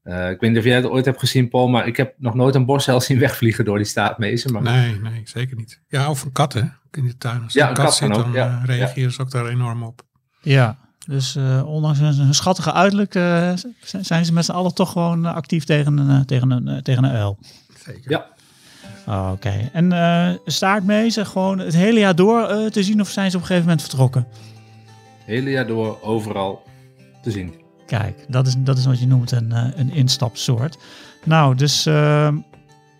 Eh, 0.03 0.29
ik 0.29 0.39
weet 0.39 0.49
niet 0.49 0.59
of 0.59 0.65
jij 0.65 0.75
het 0.75 0.85
ooit 0.85 1.05
hebt 1.05 1.19
gezien, 1.19 1.49
Paul, 1.49 1.67
maar 1.67 1.87
ik 1.87 1.97
heb 1.97 2.13
nog 2.17 2.33
nooit 2.33 2.55
een 2.55 2.65
boszeil 2.65 3.01
zien 3.01 3.19
wegvliegen 3.27 3.65
door 3.65 3.77
die 3.77 3.85
staatmezen. 3.85 4.51
Maar... 4.51 4.61
Nee, 4.61 4.99
nee, 4.99 5.21
zeker 5.23 5.55
niet. 5.57 5.81
Ja, 5.87 6.09
of 6.09 6.23
een 6.23 6.31
kat 6.31 6.53
hè, 6.53 6.61
in 6.91 7.05
de 7.05 7.17
tuin. 7.17 7.43
Als 7.43 7.53
Ja, 7.53 7.67
een 7.69 7.73
kat, 7.73 7.85
kat 7.85 7.95
zit, 7.95 8.09
ook, 8.09 8.23
dan 8.23 8.31
ja. 8.31 8.59
eh, 8.61 8.65
reageren 8.65 9.11
ze 9.11 9.21
ook 9.21 9.31
daar 9.31 9.45
enorm 9.45 9.83
op. 9.83 10.01
Ja, 10.41 10.77
dus 11.05 11.35
eh, 11.35 11.63
ondanks 11.65 11.99
hun, 11.99 12.13
hun 12.13 12.33
schattige 12.33 12.73
uiterlijk 12.73 13.15
eh, 13.15 13.53
zijn 13.81 14.25
ze 14.25 14.33
met 14.33 14.45
z'n 14.45 14.51
allen 14.51 14.73
toch 14.73 14.91
gewoon 14.91 15.25
actief 15.25 15.63
tegen 15.63 15.97
een, 15.97 16.25
tegen 16.25 16.51
een, 16.51 16.83
tegen 16.83 17.03
een 17.03 17.11
uil. 17.11 17.37
Zeker. 17.85 18.11
Ja. 18.11 18.31
Oh, 19.07 19.29
Oké, 19.31 19.69
en 19.73 19.91
eh 19.91 20.29
staartmezen 20.45 21.25
gewoon 21.25 21.59
het 21.59 21.73
hele 21.73 21.99
jaar 21.99 22.15
door 22.15 22.47
eh, 22.47 22.65
te 22.65 22.83
zien 22.83 23.01
of 23.01 23.09
zijn 23.09 23.31
ze 23.31 23.35
op 23.35 23.41
een 23.41 23.47
gegeven 23.47 23.69
moment 23.69 23.87
vertrokken? 23.87 24.27
hele 25.25 25.49
jaar 25.49 25.67
door 25.67 26.01
overal 26.01 26.63
te 27.21 27.31
zien. 27.31 27.53
Kijk, 27.85 28.25
dat 28.27 28.47
is, 28.47 28.55
dat 28.57 28.77
is 28.77 28.85
wat 28.85 28.99
je 28.99 29.07
noemt 29.07 29.31
een, 29.31 29.51
eh, 29.51 29.67
een 29.75 29.91
instapsoort. 29.93 30.77
Nou, 31.23 31.55
dus 31.55 31.85
eh, 31.85 32.27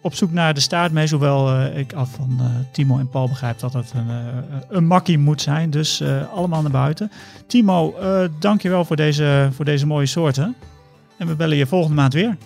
op 0.01 0.13
zoek 0.13 0.31
naar 0.31 0.53
de 0.53 0.59
staartmees, 0.59 1.11
hoewel 1.11 1.49
eh, 1.49 1.77
ik 1.77 1.93
af 1.93 2.09
van 2.11 2.35
eh, 2.39 2.45
Timo 2.71 2.97
en 2.97 3.09
Paul 3.09 3.27
begrijp 3.27 3.59
dat 3.59 3.73
het 3.73 3.93
een, 3.95 4.07
een 4.69 4.85
makkie 4.85 5.17
moet 5.17 5.41
zijn. 5.41 5.69
Dus 5.69 6.03
allemaal 6.33 6.61
naar 6.61 6.71
buiten. 6.71 7.11
Timo, 7.47 7.95
dankjewel 8.39 8.85
voor 8.85 8.95
deze, 8.95 9.49
voor 9.51 9.65
deze 9.65 9.85
mooie 9.85 10.05
soorten. 10.05 10.55
En 11.17 11.27
we 11.27 11.35
bellen 11.35 11.57
je 11.57 11.65
volgende 11.65 11.95
maand 11.95 12.13
weer. 12.13 12.37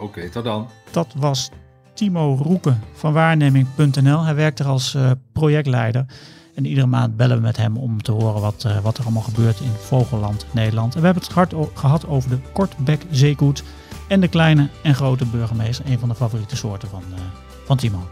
Oké, 0.00 0.30
tot 0.30 0.44
dan. 0.44 0.68
Dat 0.90 1.14
was 1.16 1.50
Timo 1.94 2.38
Roeken 2.42 2.80
van 2.94 3.12
waarneming.nl. 3.12 4.24
Hij 4.24 4.34
werkt 4.34 4.58
er 4.58 4.66
als 4.66 4.96
projectleider. 5.32 6.06
En 6.54 6.66
iedere 6.66 6.86
maand 6.86 7.16
bellen 7.16 7.36
we 7.36 7.42
met 7.42 7.56
hem 7.56 7.76
om 7.76 8.02
te 8.02 8.12
horen 8.12 8.40
wat, 8.40 8.64
eh, 8.64 8.78
wat 8.78 8.98
er 8.98 9.04
allemaal 9.04 9.22
gebeurt 9.22 9.60
in 9.60 9.72
Vogelland, 9.78 10.46
Nederland. 10.50 10.94
En 10.94 11.00
we 11.00 11.06
hebben 11.06 11.22
het 11.22 11.32
hard 11.32 11.54
gehad 11.74 12.06
over 12.06 12.30
de 12.30 12.38
kortbek 12.52 13.06
zeekoet 13.10 13.64
en 14.08 14.20
de 14.20 14.28
kleine 14.28 14.68
en 14.82 14.94
grote 14.94 15.26
burgemeester. 15.26 15.86
Een 15.86 15.98
van 15.98 16.08
de 16.08 16.14
favoriete 16.14 16.56
soorten 16.56 16.88
van, 16.88 17.02
eh, 17.14 17.20
van 17.64 17.76
Timo. 17.76 18.08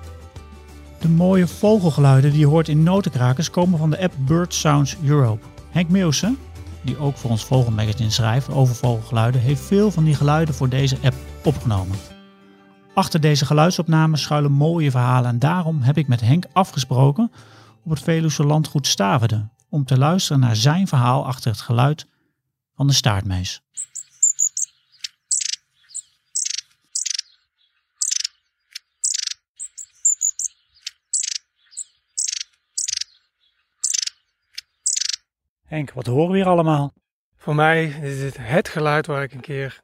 De 1.01 1.09
mooie 1.09 1.47
vogelgeluiden 1.47 2.31
die 2.31 2.41
je 2.41 2.47
hoort 2.47 2.69
in 2.69 2.83
notenkrakers 2.83 3.51
komen 3.51 3.79
van 3.79 3.91
de 3.91 4.03
app 4.03 4.15
Bird 4.19 4.55
Sounds 4.55 4.97
Europe. 5.05 5.45
Henk 5.71 5.89
Meeuwsen, 5.89 6.39
die 6.83 6.99
ook 6.99 7.17
voor 7.17 7.31
ons 7.31 7.45
Vogelmagazine 7.45 8.11
schrijft 8.11 8.51
over 8.51 8.75
vogelgeluiden, 8.75 9.41
heeft 9.41 9.61
veel 9.61 9.91
van 9.91 10.05
die 10.05 10.15
geluiden 10.15 10.55
voor 10.55 10.69
deze 10.69 10.97
app 11.03 11.15
opgenomen. 11.45 11.97
Achter 12.95 13.21
deze 13.21 13.47
geluidsopnames 13.47 14.23
schuilen 14.23 14.53
mooie 14.53 14.91
verhalen 14.91 15.31
en 15.31 15.39
daarom 15.39 15.81
heb 15.81 15.97
ik 15.97 16.09
met 16.09 16.21
Henk 16.21 16.45
afgesproken 16.53 17.31
op 17.85 17.91
het 17.91 18.03
Veluwse 18.03 18.45
landgoed 18.45 18.87
Staverde 18.87 19.49
om 19.69 19.85
te 19.85 19.99
luisteren 19.99 20.41
naar 20.41 20.57
zijn 20.57 20.87
verhaal 20.87 21.27
achter 21.27 21.51
het 21.51 21.61
geluid 21.61 22.07
van 22.75 22.87
de 22.87 22.93
staartmees. 22.93 23.63
Henk, 35.65 35.93
wat 35.93 36.07
horen 36.07 36.31
we 36.31 36.37
hier 36.37 36.47
allemaal? 36.47 36.93
Voor 37.37 37.55
mij 37.55 37.85
is 37.85 38.19
dit 38.19 38.37
het 38.41 38.69
geluid 38.69 39.07
waar 39.07 39.23
ik 39.23 39.33
een 39.33 39.41
keer 39.41 39.81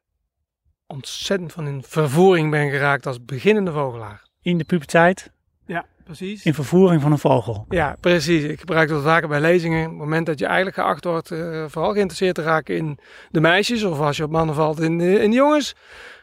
ontzettend 0.86 1.52
van 1.52 1.66
in 1.66 1.82
vervoering 1.82 2.50
ben 2.50 2.70
geraakt 2.70 3.06
als 3.06 3.24
beginnende 3.24 3.72
vogelaar. 3.72 4.22
In 4.42 4.58
de 4.58 4.64
puberteit? 4.64 5.30
Ja. 5.66 5.86
Precies. 6.06 6.44
in 6.44 6.54
vervoering 6.54 7.02
van 7.02 7.12
een 7.12 7.18
vogel. 7.18 7.64
Ja, 7.68 7.96
precies. 8.00 8.42
Ik 8.42 8.58
gebruik 8.58 8.88
dat 8.88 9.02
vaker 9.02 9.28
bij 9.28 9.40
lezingen. 9.40 9.84
Op 9.84 9.90
het 9.90 9.98
moment 9.98 10.26
dat 10.26 10.38
je 10.38 10.46
eigenlijk 10.46 10.76
geacht 10.76 11.04
wordt 11.04 11.30
eh, 11.30 11.64
vooral 11.68 11.92
geïnteresseerd 11.92 12.34
te 12.34 12.42
raken 12.42 12.76
in 12.76 12.98
de 13.30 13.40
meisjes. 13.40 13.84
Of 13.84 14.00
als 14.00 14.16
je 14.16 14.24
op 14.24 14.30
mannen 14.30 14.54
valt 14.54 14.80
in 14.80 14.98
de, 14.98 15.22
in 15.22 15.30
de 15.30 15.36
jongens. 15.36 15.74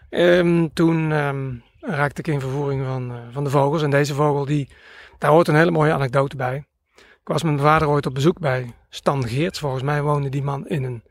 Ehm, 0.09 0.67
toen 0.73 1.11
ehm, 1.11 1.53
raakte 1.79 2.21
ik 2.21 2.27
in 2.27 2.39
vervoering 2.39 2.85
van, 2.85 3.11
eh, 3.11 3.17
van 3.31 3.43
de 3.43 3.49
vogels. 3.49 3.81
En 3.81 3.89
deze 3.89 4.13
vogel, 4.13 4.45
die, 4.45 4.69
daar 5.17 5.31
hoort 5.31 5.47
een 5.47 5.55
hele 5.55 5.71
mooie 5.71 5.93
anekdote 5.93 6.35
bij. 6.35 6.65
Ik 6.95 7.29
was 7.29 7.43
met 7.43 7.53
mijn 7.53 7.65
vader 7.65 7.87
ooit 7.87 8.05
op 8.05 8.13
bezoek 8.13 8.39
bij 8.39 8.73
Stan 8.89 9.27
Geerts. 9.27 9.59
Volgens 9.59 9.83
mij 9.83 10.01
woonde 10.01 10.29
die 10.29 10.43
man 10.43 10.67
in 10.67 10.83
een, 10.83 11.03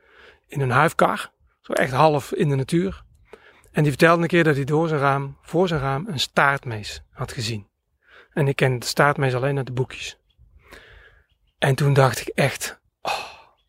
in 0.46 0.60
een 0.60 0.70
huifkar. 0.70 1.30
Zo 1.60 1.72
echt 1.72 1.92
half 1.92 2.32
in 2.32 2.48
de 2.48 2.54
natuur. 2.54 3.02
En 3.72 3.82
die 3.82 3.92
vertelde 3.92 4.22
een 4.22 4.28
keer 4.28 4.44
dat 4.44 4.56
hij 4.56 4.64
door 4.64 4.88
zijn 4.88 5.00
raam, 5.00 5.36
voor 5.42 5.68
zijn 5.68 5.80
raam, 5.80 6.06
een 6.08 6.20
staartmees 6.20 7.02
had 7.10 7.32
gezien. 7.32 7.70
En 8.34 8.48
ik 8.48 8.56
ken 8.56 8.78
de 8.78 8.86
staartmees 8.86 9.34
alleen 9.34 9.56
uit 9.56 9.66
de 9.66 9.72
boekjes. 9.72 10.18
En 11.58 11.74
toen 11.74 11.92
dacht 11.92 12.20
ik 12.20 12.28
echt, 12.28 12.80
oh, 13.02 13.24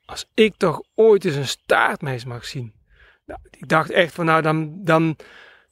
als 0.05 0.29
ik 0.33 0.55
toch 0.57 0.81
ooit 0.95 1.25
eens 1.25 1.35
een 1.35 1.47
staartmees 1.47 2.25
mag 2.25 2.45
zien. 2.45 2.73
Nou, 3.25 3.39
ik 3.49 3.67
dacht 3.67 3.89
echt 3.89 4.13
van 4.13 4.25
nou, 4.25 4.41
dan, 4.41 4.83
dan, 4.83 5.17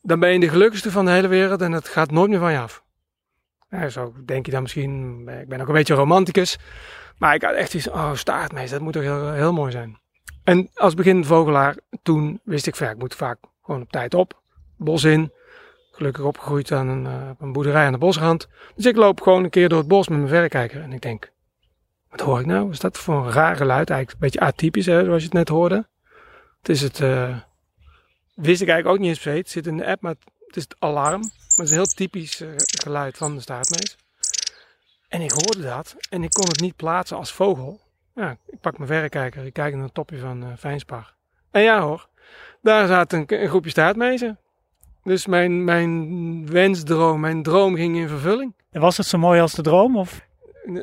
dan 0.01 0.19
ben 0.19 0.33
je 0.33 0.39
de 0.39 0.49
gelukkigste 0.49 0.91
van 0.91 1.05
de 1.05 1.11
hele 1.11 1.27
wereld 1.27 1.61
en 1.61 1.71
het 1.71 1.87
gaat 1.87 2.11
nooit 2.11 2.29
meer 2.29 2.39
van 2.39 2.51
je 2.51 2.59
af. 2.59 2.83
Ja, 3.69 3.89
zo 3.89 4.13
denk 4.25 4.45
je 4.45 4.51
dan 4.51 4.61
misschien, 4.61 5.27
ik 5.29 5.47
ben 5.47 5.61
ook 5.61 5.67
een 5.67 5.73
beetje 5.73 5.93
romanticus. 5.93 6.57
Maar 7.17 7.35
ik 7.35 7.41
had 7.41 7.53
echt 7.53 7.73
iets, 7.73 7.89
oh 7.89 8.13
staartmees, 8.13 8.69
dat 8.69 8.81
moet 8.81 8.93
toch 8.93 9.33
heel, 9.33 9.53
mooi 9.53 9.71
zijn. 9.71 9.99
En 10.43 10.69
als 10.73 10.93
beginnend 10.93 11.25
vogelaar, 11.25 11.77
toen 12.01 12.39
wist 12.43 12.67
ik 12.67 12.75
ja, 12.75 12.89
ik 12.89 12.97
moet 12.97 13.15
vaak 13.15 13.37
gewoon 13.61 13.81
op 13.81 13.91
tijd 13.91 14.13
op, 14.13 14.41
bos 14.77 15.03
in. 15.03 15.31
Gelukkig 15.91 16.23
opgegroeid 16.23 16.71
aan 16.71 16.87
een, 16.87 17.05
uh, 17.05 17.29
een 17.39 17.51
boerderij 17.51 17.85
aan 17.85 17.91
de 17.91 17.97
bosrand. 17.97 18.47
Dus 18.75 18.85
ik 18.85 18.95
loop 18.95 19.21
gewoon 19.21 19.43
een 19.43 19.49
keer 19.49 19.69
door 19.69 19.77
het 19.77 19.87
bos 19.87 20.07
met 20.07 20.17
mijn 20.17 20.29
verrekijker. 20.29 20.81
En 20.81 20.93
ik 20.93 21.01
denk, 21.01 21.31
wat 22.09 22.19
hoor 22.19 22.39
ik 22.39 22.45
nou? 22.45 22.71
Is 22.71 22.79
dat 22.79 22.97
voor 22.97 23.15
een 23.15 23.31
raar 23.31 23.55
geluid? 23.55 23.89
Eigenlijk 23.89 24.11
een 24.11 24.29
beetje 24.29 24.47
atypisch, 24.47 24.85
hè, 24.85 25.03
zoals 25.03 25.19
je 25.19 25.25
het 25.25 25.37
net 25.37 25.49
hoorde. 25.49 25.87
Het 26.59 26.69
is 26.69 26.81
het, 26.81 26.99
uh, 26.99 27.37
wist 28.35 28.61
ik 28.61 28.67
eigenlijk 28.67 28.87
ook 28.87 28.99
niet 28.99 29.09
eens 29.09 29.19
per. 29.19 29.33
Het 29.33 29.49
zit 29.49 29.67
in 29.67 29.77
de 29.77 29.85
app, 29.85 30.01
maar 30.01 30.15
het 30.47 30.55
is 30.55 30.63
het 30.63 30.75
alarm. 30.79 31.19
Maar 31.21 31.29
het 31.47 31.65
is 31.65 31.69
een 31.69 31.77
heel 31.77 31.85
typisch 31.85 32.41
uh, 32.41 32.49
geluid 32.57 33.17
van 33.17 33.35
de 33.35 33.41
staartmees. 33.41 33.97
En 35.07 35.21
ik 35.21 35.31
hoorde 35.31 35.61
dat 35.61 35.95
en 36.09 36.23
ik 36.23 36.31
kon 36.31 36.47
het 36.47 36.61
niet 36.61 36.75
plaatsen 36.75 37.17
als 37.17 37.31
vogel. 37.31 37.79
Ik 38.45 38.59
pak 38.61 38.77
mijn 38.77 38.89
verrekijker, 38.89 39.45
ik 39.45 39.53
kijk 39.53 39.73
naar 39.73 39.83
het 39.83 39.93
topje 39.93 40.19
van 40.19 40.57
Fijnspar. 40.57 41.13
En 41.51 41.61
ja 41.61 41.81
hoor, 41.81 42.07
daar 42.61 42.87
zat 42.87 43.13
een, 43.13 43.23
een 43.27 43.47
groepje 43.47 43.69
staartmezen. 43.69 44.39
Dus 45.03 45.25
mijn, 45.25 45.63
mijn 45.63 46.51
wensdroom, 46.51 47.19
mijn 47.19 47.43
droom 47.43 47.75
ging 47.75 47.97
in 47.97 48.07
vervulling. 48.07 48.53
En 48.71 48.81
was 48.81 48.97
het 48.97 49.05
zo 49.05 49.17
mooi 49.17 49.41
als 49.41 49.53
de 49.53 49.61
droom? 49.61 49.97
Of? 49.97 50.27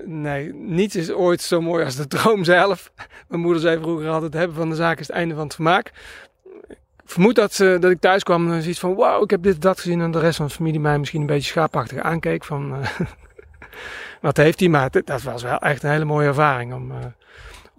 Nee, 0.04 0.52
niets 0.54 0.96
is 0.96 1.10
ooit 1.10 1.40
zo 1.40 1.60
mooi 1.60 1.84
als 1.84 1.96
de 1.96 2.06
droom 2.06 2.44
zelf. 2.44 2.92
Mijn 3.28 3.40
moeder 3.40 3.60
zei 3.60 3.80
vroeger 3.80 4.08
altijd, 4.08 4.32
hebben 4.32 4.56
van 4.56 4.68
de 4.68 4.74
zaak 4.74 5.00
is 5.00 5.06
het 5.06 5.16
einde 5.16 5.34
van 5.34 5.44
het 5.44 5.54
vermaak. 5.54 5.92
Ik 6.68 7.14
vermoed 7.14 7.34
dat, 7.34 7.54
ze, 7.54 7.76
dat 7.80 7.90
ik 7.90 8.00
thuis 8.00 8.22
kwam 8.22 8.52
en 8.52 8.62
zoiets 8.62 8.80
van, 8.80 8.94
wauw, 8.94 9.22
ik 9.22 9.30
heb 9.30 9.42
dit 9.42 9.62
dat 9.62 9.80
gezien. 9.80 10.00
En 10.00 10.10
de 10.10 10.18
rest 10.18 10.36
van 10.36 10.46
de 10.46 10.52
familie 10.52 10.80
mij 10.80 10.98
misschien 10.98 11.20
een 11.20 11.26
beetje 11.26 11.50
schaapachtig 11.50 11.98
aankeek 11.98 12.44
van, 12.44 12.72
uh, 12.72 12.88
wat 14.20 14.36
heeft 14.36 14.60
hij? 14.60 14.68
Maar 14.68 14.90
dat 15.04 15.22
was 15.22 15.42
wel 15.42 15.58
echt 15.58 15.82
een 15.82 15.90
hele 15.90 16.04
mooie 16.04 16.26
ervaring 16.26 16.74
om... 16.74 16.90
Uh, 16.90 16.96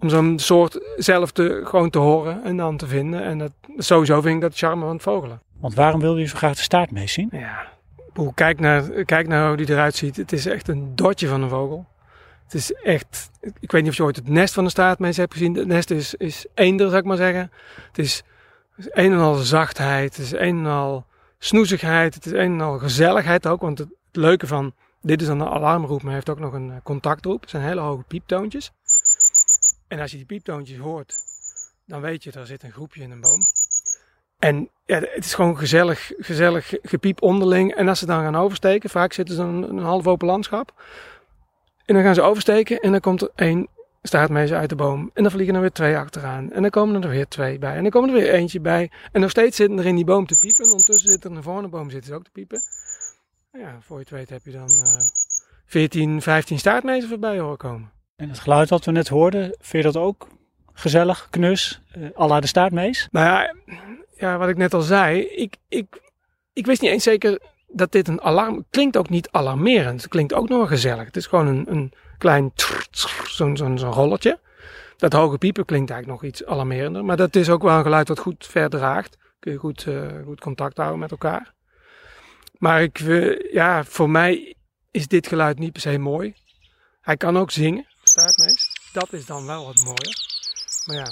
om 0.00 0.08
zo'n 0.08 0.38
soort 0.38 0.80
zelf 0.96 1.30
te, 1.30 1.60
gewoon 1.64 1.90
te 1.90 1.98
horen 1.98 2.44
en 2.44 2.56
dan 2.56 2.76
te 2.76 2.86
vinden. 2.86 3.22
En 3.22 3.38
dat, 3.38 3.52
sowieso 3.76 4.20
vind 4.20 4.34
ik 4.34 4.40
dat 4.40 4.56
charme 4.56 4.84
van 4.84 4.92
het 4.92 5.02
vogelen. 5.02 5.40
Want 5.60 5.74
waarom 5.74 6.00
wilde 6.00 6.20
je 6.20 6.26
zo 6.26 6.36
graag 6.36 6.56
de 6.56 6.62
staartmees 6.62 7.12
zien? 7.12 7.28
Ja, 7.32 7.68
kijk 8.34 8.60
naar, 8.60 9.04
kijk 9.04 9.28
naar 9.28 9.48
hoe 9.48 9.56
die 9.56 9.70
eruit 9.70 9.94
ziet. 9.94 10.16
Het 10.16 10.32
is 10.32 10.46
echt 10.46 10.68
een 10.68 10.96
dotje 10.96 11.28
van 11.28 11.42
een 11.42 11.48
vogel. 11.48 11.86
Het 12.44 12.54
is 12.54 12.72
echt, 12.72 13.30
ik 13.60 13.70
weet 13.70 13.82
niet 13.82 13.90
of 13.90 13.96
je 13.96 14.02
ooit 14.02 14.16
het 14.16 14.28
nest 14.28 14.54
van 14.54 14.64
een 14.64 14.70
staartmees 14.70 15.16
hebt 15.16 15.32
gezien. 15.32 15.54
Het 15.54 15.66
nest 15.66 15.90
is, 15.90 16.14
is 16.14 16.46
eender, 16.54 16.86
zou 16.86 17.00
ik 17.00 17.06
maar 17.06 17.16
zeggen. 17.16 17.50
Het 17.86 17.98
is, 17.98 18.22
een 18.76 19.12
en 19.12 19.18
al 19.18 19.34
zachtheid, 19.34 20.16
het 20.16 20.24
is 20.24 20.32
een 20.32 20.58
en 20.58 20.66
al 20.66 21.06
snoezigheid, 21.38 22.14
het 22.14 22.26
is 22.26 22.32
een 22.32 22.52
en 22.52 22.60
al 22.60 22.78
gezelligheid 22.78 23.46
ook. 23.46 23.60
Want 23.60 23.78
het, 23.78 23.88
leuke 24.12 24.46
van, 24.46 24.74
dit 25.00 25.20
is 25.20 25.26
dan 25.26 25.40
een 25.40 25.48
alarmroep, 25.48 26.02
maar 26.02 26.12
heeft 26.12 26.30
ook 26.30 26.38
nog 26.38 26.52
een 26.52 26.80
contactroep. 26.82 27.40
Het 27.40 27.50
zijn 27.50 27.62
hele 27.62 27.80
hoge 27.80 28.02
pieptoontjes. 28.02 28.72
En 29.88 30.00
als 30.00 30.10
je 30.10 30.16
die 30.16 30.26
pieptoontjes 30.26 30.78
hoort, 30.78 31.14
dan 31.86 32.00
weet 32.00 32.24
je, 32.24 32.32
er 32.32 32.46
zit 32.46 32.62
een 32.62 32.72
groepje 32.72 33.02
in 33.02 33.10
een 33.10 33.20
boom. 33.20 33.40
En 34.40 34.68
ja, 34.86 34.98
het 34.98 35.24
is 35.24 35.34
gewoon 35.34 35.58
gezellig, 35.58 36.12
gezellig 36.18 36.74
gepiep 36.82 37.22
onderling. 37.22 37.74
En 37.74 37.88
als 37.88 37.98
ze 37.98 38.06
dan 38.06 38.22
gaan 38.22 38.36
oversteken, 38.36 38.90
vaak 38.90 39.12
zitten 39.12 39.34
ze 39.34 39.42
een, 39.42 39.62
een 39.62 39.78
half 39.78 40.06
open 40.06 40.26
landschap. 40.26 40.72
En 41.84 41.94
dan 41.94 42.04
gaan 42.04 42.14
ze 42.14 42.22
oversteken 42.22 42.80
en 42.80 42.90
dan 42.90 43.00
komt 43.00 43.22
er 43.22 43.30
één 43.34 43.68
staartmees 44.02 44.52
uit 44.52 44.68
de 44.68 44.76
boom. 44.76 45.10
En 45.14 45.22
dan 45.22 45.32
vliegen 45.32 45.54
er 45.54 45.60
weer 45.60 45.72
twee 45.72 45.96
achteraan. 45.96 46.52
En 46.52 46.62
dan 46.62 46.70
komen 46.70 47.02
er 47.02 47.08
weer 47.08 47.28
twee 47.28 47.58
bij. 47.58 47.74
En 47.74 47.82
dan 47.82 47.90
komen 47.90 48.08
er 48.08 48.14
weer 48.14 48.32
eentje 48.32 48.60
bij. 48.60 48.90
En 49.12 49.20
nog 49.20 49.30
steeds 49.30 49.56
zitten 49.56 49.78
er 49.78 49.86
in 49.86 49.96
die 49.96 50.04
boom 50.04 50.26
te 50.26 50.38
piepen. 50.38 50.64
En 50.64 50.70
ondertussen 50.70 51.10
zit 51.10 51.24
er 51.24 51.30
een 51.30 51.42
volgende 51.42 51.68
boom 51.68 51.90
zitten 51.90 52.10
ze 52.10 52.16
ook 52.16 52.24
te 52.24 52.30
piepen. 52.30 52.60
Ja, 53.52 53.78
voor 53.80 53.96
je 53.96 54.02
het 54.02 54.12
weet 54.12 54.30
heb 54.30 54.44
je 54.44 54.50
dan 54.50 54.68
uh, 54.68 54.96
14, 55.66 56.22
15 56.22 56.58
staartmezen 56.58 57.08
voorbij 57.08 57.38
horen 57.38 57.56
komen. 57.56 57.90
En 58.16 58.28
het 58.28 58.38
geluid 58.38 58.68
dat 58.68 58.84
we 58.84 58.90
net 58.90 59.08
hoorden, 59.08 59.42
vind 59.42 59.84
je 59.84 59.92
dat 59.92 60.02
ook 60.02 60.28
gezellig, 60.72 61.26
knus, 61.30 61.80
uh, 61.96 62.08
à 62.18 62.26
la 62.26 62.40
de 62.40 62.46
staartmees? 62.46 63.08
Nou 63.10 63.26
ja, 63.26 63.54
ja, 64.20 64.38
wat 64.38 64.48
ik 64.48 64.56
net 64.56 64.74
al 64.74 64.80
zei, 64.80 65.20
ik, 65.20 65.56
ik, 65.68 65.86
ik 66.52 66.66
wist 66.66 66.80
niet 66.80 66.90
eens 66.90 67.02
zeker 67.02 67.38
dat 67.68 67.92
dit 67.92 68.08
een 68.08 68.20
alarm 68.20 68.64
klinkt 68.70 68.96
ook 68.96 69.08
niet 69.08 69.28
alarmerend. 69.30 70.00
Het 70.02 70.10
klinkt 70.10 70.34
ook 70.34 70.48
nog 70.48 70.68
gezellig. 70.68 71.04
Het 71.04 71.16
is 71.16 71.26
gewoon 71.26 71.46
een, 71.46 71.64
een 71.68 71.92
klein 72.18 72.52
zo'n 73.24 73.56
zo'n 73.56 73.78
rolletje. 73.78 74.38
Dat 74.96 75.12
hoge 75.12 75.38
piepen 75.38 75.64
klinkt 75.64 75.90
eigenlijk 75.90 76.22
nog 76.22 76.30
iets 76.30 76.44
alarmerender. 76.44 77.04
Maar 77.04 77.16
dat 77.16 77.36
is 77.36 77.48
ook 77.48 77.62
wel 77.62 77.76
een 77.76 77.82
geluid 77.82 78.06
dat 78.06 78.18
goed 78.18 78.46
verdraagt. 78.46 79.16
Kun 79.38 79.52
je 79.52 79.58
goed, 79.58 79.86
uh, 79.86 80.08
goed 80.24 80.40
contact 80.40 80.76
houden 80.76 80.98
met 80.98 81.10
elkaar. 81.10 81.52
Maar 82.58 82.82
ik, 82.82 82.98
uh, 83.00 83.52
ja, 83.52 83.84
voor 83.84 84.10
mij 84.10 84.54
is 84.90 85.06
dit 85.06 85.26
geluid 85.26 85.58
niet 85.58 85.72
per 85.72 85.80
se 85.80 85.98
mooi. 85.98 86.34
Hij 87.00 87.16
kan 87.16 87.38
ook 87.38 87.50
zingen, 87.50 87.86
staartmees. 88.02 88.68
Dat 88.92 89.12
is 89.12 89.26
dan 89.26 89.46
wel 89.46 89.64
wat 89.64 89.76
mooier. 89.84 90.16
Maar 90.86 90.96
ja, 90.96 91.10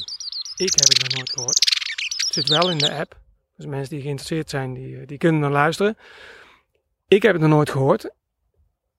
ik 0.56 0.74
heb 0.74 0.88
het 0.88 1.02
nog 1.02 1.16
nooit 1.16 1.30
gehoord. 1.30 1.67
Het 2.28 2.36
zit 2.36 2.48
wel 2.48 2.70
in 2.70 2.78
de 2.78 2.94
app. 2.94 3.16
Dus 3.56 3.66
mensen 3.66 3.90
die 3.94 4.02
geïnteresseerd 4.02 4.50
zijn, 4.50 4.74
die, 4.74 5.06
die 5.06 5.18
kunnen 5.18 5.40
dan 5.40 5.50
luisteren. 5.50 5.96
Ik 7.06 7.22
heb 7.22 7.32
het 7.32 7.40
nog 7.40 7.50
nooit 7.50 7.70
gehoord. 7.70 8.10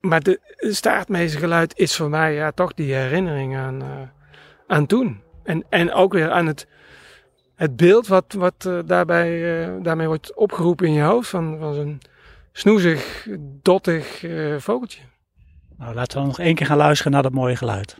Maar 0.00 0.22
de 0.22 0.40
staartmeestergeluid 0.58 1.78
is 1.78 1.96
voor 1.96 2.10
mij 2.10 2.34
ja, 2.34 2.50
toch 2.50 2.74
die 2.74 2.94
herinnering 2.94 3.56
aan, 3.56 3.82
uh, 3.82 3.88
aan 4.66 4.86
toen. 4.86 5.22
En, 5.42 5.64
en 5.68 5.92
ook 5.92 6.12
weer 6.12 6.30
aan 6.30 6.46
het, 6.46 6.66
het 7.54 7.76
beeld 7.76 8.06
wat, 8.06 8.32
wat 8.32 8.64
uh, 8.66 8.78
daarbij, 8.86 9.80
daarmee 9.82 10.06
wordt 10.06 10.34
opgeroepen 10.36 10.86
in 10.86 10.92
je 10.92 11.02
hoofd. 11.02 11.28
Van, 11.28 11.58
van 11.58 11.74
zo'n 11.74 12.00
snoezig, 12.52 13.26
dottig 13.62 14.24
vogeltje. 14.58 15.02
Nou, 15.76 15.94
laten 15.94 16.20
we 16.20 16.26
nog 16.26 16.38
één 16.38 16.54
keer 16.54 16.66
gaan 16.66 16.76
luisteren 16.76 17.12
naar 17.12 17.22
dat 17.22 17.32
mooie 17.32 17.56
geluid. 17.56 17.96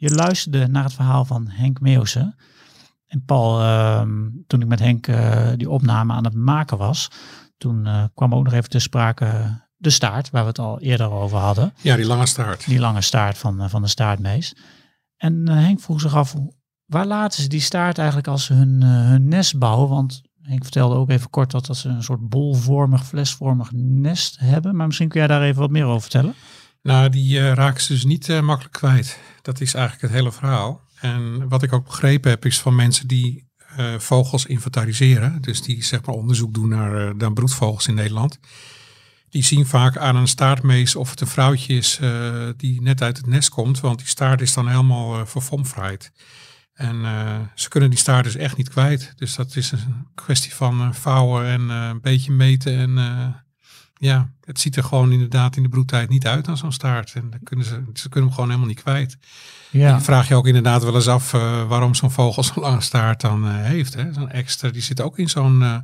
Je 0.00 0.14
luisterde 0.14 0.68
naar 0.68 0.84
het 0.84 0.92
verhaal 0.92 1.24
van 1.24 1.48
Henk 1.48 1.80
Meeuwse. 1.80 2.34
En 3.06 3.24
Paul, 3.24 3.60
uh, 3.60 4.00
toen 4.46 4.60
ik 4.60 4.66
met 4.66 4.78
Henk 4.78 5.06
uh, 5.06 5.48
die 5.56 5.70
opname 5.70 6.12
aan 6.12 6.24
het 6.24 6.34
maken 6.34 6.78
was, 6.78 7.10
toen 7.58 7.86
uh, 7.86 8.04
kwam 8.14 8.34
ook 8.34 8.44
nog 8.44 8.52
even 8.52 8.70
te 8.70 8.78
sprake 8.78 9.60
de 9.76 9.90
staart, 9.90 10.30
waar 10.30 10.42
we 10.42 10.48
het 10.48 10.58
al 10.58 10.80
eerder 10.80 11.10
over 11.10 11.38
hadden. 11.38 11.72
Ja, 11.80 11.96
die 11.96 12.06
lange 12.06 12.26
staart. 12.26 12.66
Die 12.66 12.78
lange 12.78 13.00
staart 13.00 13.38
van, 13.38 13.62
uh, 13.62 13.68
van 13.68 13.82
de 13.82 13.88
staartmees. 13.88 14.56
En 15.16 15.48
Henk 15.48 15.80
vroeg 15.80 16.00
zich 16.00 16.14
af, 16.14 16.34
waar 16.84 17.06
laten 17.06 17.42
ze 17.42 17.48
die 17.48 17.60
staart 17.60 17.98
eigenlijk 17.98 18.28
als 18.28 18.44
ze 18.44 18.52
hun, 18.54 18.82
hun 18.82 19.28
nest 19.28 19.58
bouwen? 19.58 19.88
Want 19.88 20.22
Henk 20.42 20.62
vertelde 20.62 20.94
ook 20.94 21.10
even 21.10 21.30
kort 21.30 21.50
dat, 21.50 21.66
dat 21.66 21.76
ze 21.76 21.88
een 21.88 22.02
soort 22.02 22.28
bolvormig, 22.28 23.06
flesvormig 23.06 23.70
nest 23.72 24.38
hebben. 24.38 24.76
Maar 24.76 24.86
misschien 24.86 25.08
kun 25.08 25.20
jij 25.20 25.28
daar 25.28 25.42
even 25.42 25.60
wat 25.60 25.70
meer 25.70 25.84
over 25.84 26.00
vertellen. 26.00 26.34
Nou, 26.82 27.08
die 27.08 27.38
uh, 27.38 27.52
raken 27.52 27.82
ze 27.82 27.92
dus 27.92 28.04
niet 28.04 28.28
uh, 28.28 28.40
makkelijk 28.40 28.74
kwijt. 28.74 29.18
Dat 29.42 29.60
is 29.60 29.74
eigenlijk 29.74 30.02
het 30.02 30.12
hele 30.12 30.32
verhaal. 30.32 30.88
En 31.00 31.48
wat 31.48 31.62
ik 31.62 31.72
ook 31.72 31.84
begrepen 31.84 32.30
heb, 32.30 32.44
is 32.44 32.60
van 32.60 32.74
mensen 32.74 33.06
die 33.06 33.48
uh, 33.78 33.98
vogels 33.98 34.46
inventariseren. 34.46 35.40
Dus 35.40 35.62
die 35.62 35.84
zeg 35.84 36.04
maar 36.04 36.14
onderzoek 36.14 36.54
doen 36.54 36.68
naar, 36.68 37.16
naar 37.16 37.32
broedvogels 37.32 37.86
in 37.86 37.94
Nederland. 37.94 38.38
Die 39.28 39.44
zien 39.44 39.66
vaak 39.66 39.96
aan 39.96 40.16
een 40.16 40.28
staartmees 40.28 40.96
of 40.96 41.10
het 41.10 41.20
een 41.20 41.26
vrouwtje 41.26 41.74
is 41.74 42.00
die 42.56 42.82
net 42.82 43.02
uit 43.02 43.16
het 43.16 43.26
nest 43.26 43.48
komt. 43.48 43.80
Want 43.80 43.98
die 43.98 44.06
staart 44.06 44.40
is 44.40 44.54
dan 44.54 44.68
helemaal 44.68 45.26
verfomfraaid. 45.26 46.12
En 46.72 47.02
ze 47.54 47.68
kunnen 47.68 47.90
die 47.90 47.98
staart 47.98 48.24
dus 48.24 48.36
echt 48.36 48.56
niet 48.56 48.68
kwijt. 48.68 49.12
Dus 49.16 49.34
dat 49.34 49.56
is 49.56 49.72
een 49.72 50.06
kwestie 50.14 50.54
van 50.54 50.94
vouwen 50.94 51.46
en 51.46 51.68
een 51.68 52.00
beetje 52.00 52.32
meten 52.32 52.76
en 52.76 52.98
ja, 54.00 54.32
het 54.40 54.60
ziet 54.60 54.76
er 54.76 54.84
gewoon 54.84 55.12
inderdaad 55.12 55.56
in 55.56 55.62
de 55.62 55.68
broedtijd 55.68 56.08
niet 56.08 56.26
uit 56.26 56.48
aan 56.48 56.56
zo'n 56.56 56.72
staart. 56.72 57.12
En 57.14 57.30
dan 57.30 57.40
kunnen 57.42 57.64
ze, 57.64 57.82
ze 57.92 58.08
kunnen 58.08 58.24
hem 58.24 58.34
gewoon 58.34 58.48
helemaal 58.48 58.68
niet 58.68 58.82
kwijt. 58.82 59.18
Ja. 59.70 59.94
Je 59.94 60.00
vraag 60.00 60.28
je 60.28 60.34
ook 60.34 60.46
inderdaad 60.46 60.82
wel 60.82 60.94
eens 60.94 61.08
af 61.08 61.34
eh, 61.34 61.68
waarom 61.68 61.94
zo'n 61.94 62.10
vogel 62.10 62.42
zo'n 62.42 62.62
lange 62.62 62.80
staart 62.80 63.20
dan 63.20 63.46
eh, 63.46 63.54
heeft. 63.54 63.96
Zo'n 64.12 64.30
extra, 64.30 64.70
die 64.70 64.82
zit 64.82 65.00
ook 65.00 65.18
in 65.18 65.28
zo'n 65.28 65.62
eh, 65.62 65.78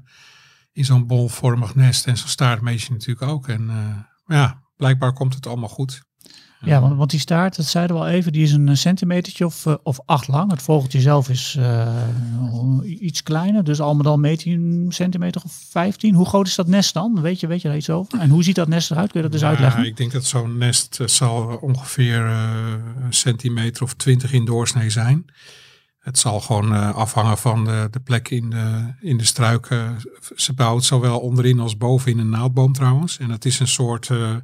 in 0.72 0.84
zo'n 0.84 1.06
bolvormig 1.06 1.74
nest. 1.74 2.06
En 2.06 2.16
zo'n 2.16 2.28
staartmeesje 2.28 2.92
natuurlijk 2.92 3.30
ook. 3.30 3.48
En 3.48 3.70
ja, 4.26 4.62
blijkbaar 4.76 5.12
komt 5.12 5.34
het 5.34 5.46
allemaal 5.46 5.68
goed. 5.68 6.02
Ja, 6.60 6.80
want, 6.80 6.96
want 6.96 7.10
die 7.10 7.20
staart, 7.20 7.56
dat 7.56 7.66
zeiden 7.66 7.96
we 7.96 8.02
al 8.02 8.08
even, 8.08 8.32
die 8.32 8.42
is 8.42 8.52
een 8.52 8.76
centimetertje 8.76 9.46
of, 9.46 9.66
eh, 9.66 9.74
of 9.82 9.98
acht 10.04 10.28
lang. 10.28 10.50
Het 10.50 10.62
vogeltje 10.62 11.00
zelf 11.00 11.28
is 11.28 11.56
eh, 11.58 11.94
iets 13.00 13.22
kleiner, 13.22 13.64
dus 13.64 13.80
al 13.80 13.94
met 13.94 14.06
al 14.06 14.16
meet 14.18 14.44
hij 14.44 14.52
een 14.52 14.86
centimeter 14.88 15.42
of 15.44 15.52
15. 15.70 16.14
Hoe 16.14 16.26
groot 16.26 16.46
is 16.46 16.54
dat 16.54 16.66
nest 16.66 16.94
dan? 16.94 17.20
Weet 17.20 17.40
je, 17.40 17.46
weet 17.46 17.62
je 17.62 17.68
daar 17.68 17.76
iets 17.76 17.90
over? 17.90 18.18
En 18.20 18.30
hoe 18.30 18.42
ziet 18.44 18.54
dat 18.54 18.68
nest 18.68 18.90
eruit? 18.90 19.10
Kun 19.10 19.22
je 19.22 19.28
dat 19.28 19.32
dus 19.32 19.40
Ja, 19.40 19.48
uitleggen? 19.48 19.84
ik 19.84 19.96
denk 19.96 20.12
dat 20.12 20.24
zo'n 20.24 20.58
nest 20.58 21.00
eh, 21.00 21.06
zal 21.06 21.58
ongeveer 21.60 22.26
eh, 22.26 22.72
een 23.04 23.12
centimeter 23.14 23.82
of 23.82 23.94
twintig 23.94 24.32
in 24.32 24.44
doorsnee 24.44 24.90
zijn. 24.90 25.24
Het 25.98 26.18
zal 26.18 26.40
gewoon 26.40 26.74
eh, 26.74 26.94
afhangen 26.94 27.38
van 27.38 27.64
de, 27.64 27.88
de 27.90 28.00
plek 28.00 28.28
in 28.30 28.50
de, 28.50 28.94
in 29.00 29.16
de 29.16 29.24
struiken. 29.24 29.96
Ze 30.36 30.52
bouwt 30.52 30.84
zowel 30.84 31.18
onderin 31.18 31.60
als 31.60 31.76
bovenin 31.76 32.18
een 32.18 32.28
naaldboom 32.30 32.72
trouwens. 32.72 33.18
En 33.18 33.30
het 33.30 33.44
is 33.44 33.58
een 33.60 33.68
soort, 33.68 34.10
eh, 34.10 34.34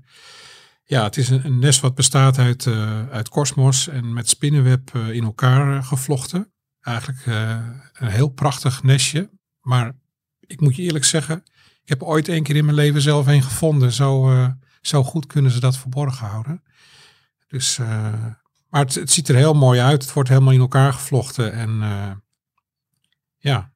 ja, 0.93 1.03
het 1.03 1.17
is 1.17 1.29
een, 1.29 1.59
nest 1.59 1.81
wat 1.81 1.95
bestaat 1.95 2.39
uit, 2.39 2.67
eh 2.67 3.09
uit 3.09 3.29
korstmos 3.29 3.89
en 3.89 4.13
met 4.13 4.29
spinnenweb 4.29 4.95
eh, 4.95 5.11
in 5.11 5.25
elkaar 5.25 5.77
eh, 5.77 5.87
gevlochten. 5.87 6.53
Eigenlijk 6.81 7.27
een 7.93 8.09
heel 8.09 8.29
prachtig 8.29 8.83
nestje. 8.83 9.31
Maar 9.61 9.93
ik 10.41 10.61
moet 10.61 10.77
je 10.77 10.83
eerlijk 10.83 11.05
zeggen, 11.05 11.43
ik 11.83 11.89
heb 11.89 12.03
ooit 12.03 12.29
één 12.29 12.43
keer 12.43 12.57
in 12.57 12.65
mijn 12.65 12.77
leven 12.77 13.01
zelf 13.01 13.27
een 13.27 13.43
gevonden. 13.43 13.93
Zo, 13.93 14.35
zo 14.81 15.05
goed 15.05 15.27
kunnen 15.27 15.51
ze 15.51 15.61
dat 15.61 15.77
verborgen 15.77 16.27
houden. 16.27 16.63
Dus, 17.49 17.79
maar 18.69 18.81
het, 18.81 18.95
het 18.95 19.11
ziet 19.11 19.29
er 19.29 19.35
heel 19.35 19.55
mooi 19.55 19.81
uit. 19.81 20.03
Het 20.03 20.13
wordt 20.13 20.29
helemaal 20.29 20.53
in 20.53 20.61
elkaar 20.61 20.93
gevlochten. 20.93 21.53
En 21.53 21.81
ja, 23.39 23.72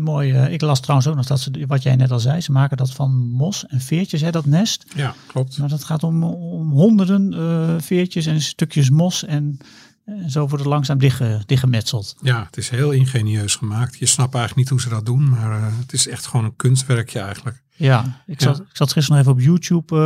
Mooi, 0.00 0.32
eh, 0.32 0.52
ik 0.52 0.60
las 0.60 0.80
trouwens 0.80 1.08
ook 1.08 1.16
nog 1.16 1.26
dat 1.26 1.40
ze, 1.40 1.64
wat 1.66 1.82
jij 1.82 1.96
net 1.96 2.10
al 2.10 2.20
zei, 2.20 2.40
ze 2.40 2.52
maken 2.52 2.76
dat 2.76 2.92
van 2.92 3.28
mos 3.30 3.66
en 3.66 3.80
veertjes, 3.80 4.20
hè, 4.20 4.30
dat 4.30 4.46
nest. 4.46 4.84
ja, 4.94 5.14
klopt. 5.26 5.58
Maar 5.58 5.68
dat 5.68 5.84
gaat 5.84 6.02
om, 6.02 6.24
om 6.24 6.70
honderden 6.70 7.34
eh, 7.34 7.74
veertjes 7.82 8.26
en 8.26 8.40
stukjes 8.40 8.90
mos 8.90 9.24
en, 9.24 9.58
en 10.04 10.30
zo 10.30 10.40
wordt 10.40 10.64
het 10.64 10.72
langzaam 10.72 10.98
dichtge, 10.98 11.42
dichtgemetseld. 11.46 12.14
Ja, 12.22 12.44
het 12.46 12.56
is 12.56 12.68
heel 12.68 12.90
ingenieus 12.90 13.56
gemaakt. 13.56 13.98
Je 13.98 14.06
snapt 14.06 14.34
eigenlijk 14.34 14.56
niet 14.56 14.68
hoe 14.80 14.80
ze 14.90 14.96
dat 14.96 15.06
doen. 15.06 15.28
Maar 15.28 15.50
eh, 15.60 15.66
het 15.80 15.92
is 15.92 16.08
echt 16.08 16.26
gewoon 16.26 16.44
een 16.46 16.56
kunstwerkje 16.56 17.20
eigenlijk. 17.20 17.62
Ja, 17.74 18.22
ik 18.26 18.40
zat, 18.40 18.56
Ja. 18.56 18.62
ik 18.62 18.76
zat 18.76 18.92
gisteren 18.92 19.24
nog 19.24 19.26
even 19.36 19.40
op 19.40 19.46
YouTube 19.46 19.96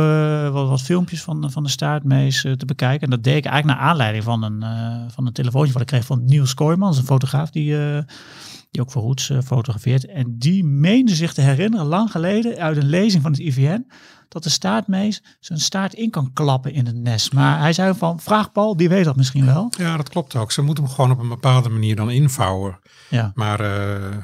wat, 0.51 0.67
wat 0.67 0.81
filmpjes 0.81 1.21
van, 1.21 1.51
van 1.51 1.63
de 1.63 1.69
staartmees 1.69 2.41
te 2.41 2.65
bekijken. 2.65 3.01
En 3.01 3.09
dat 3.09 3.23
deed 3.23 3.37
ik 3.37 3.45
eigenlijk 3.45 3.79
naar 3.79 3.89
aanleiding 3.89 4.23
van 4.23 4.43
een, 4.43 4.63
eh, 4.63 5.13
van 5.13 5.25
een 5.27 5.33
telefoontje 5.33 5.73
wat 5.73 5.81
ik 5.81 5.87
kreeg 5.87 6.05
van 6.05 6.25
Niels 6.25 6.53
Kooijmans, 6.53 6.97
een 6.97 7.03
fotograaf 7.03 7.49
die, 7.49 7.75
die 8.73 8.81
ook 8.81 8.91
voor 8.91 9.01
Roots 9.01 9.29
eh, 9.29 9.37
fotografeert. 9.41 10.05
En 10.05 10.37
die 10.37 10.63
meende 10.63 11.15
zich 11.15 11.33
te 11.33 11.41
herinneren, 11.41 11.85
lang 11.85 12.11
geleden, 12.11 12.57
uit 12.57 12.77
een 12.77 12.85
lezing 12.85 13.21
van 13.21 13.31
het 13.31 13.39
IVN, 13.39 13.87
dat 14.27 14.43
de 14.43 14.49
staartmees 14.49 15.23
zijn 15.39 15.59
staart 15.59 15.93
in 15.93 16.09
kan 16.09 16.33
klappen 16.33 16.73
in 16.73 16.85
het 16.85 16.95
nest. 16.95 17.33
Maar 17.33 17.59
hij 17.59 17.73
zei 17.73 17.93
van, 17.93 18.19
vraag 18.19 18.51
Paul, 18.51 18.77
die 18.77 18.89
weet 18.89 19.05
dat 19.05 19.15
misschien 19.15 19.45
wel. 19.45 19.71
Ja, 19.77 19.97
dat 19.97 20.09
klopt 20.09 20.35
ook. 20.35 20.51
Ze 20.51 20.61
moeten 20.61 20.83
hem 20.83 20.93
gewoon 20.93 21.11
op 21.11 21.19
een 21.19 21.29
bepaalde 21.29 21.69
manier 21.69 21.95
dan 21.95 22.11
invouwen. 22.11 22.79
Ja, 23.09 23.31
Maar 23.35 23.59
eh, 23.59 24.17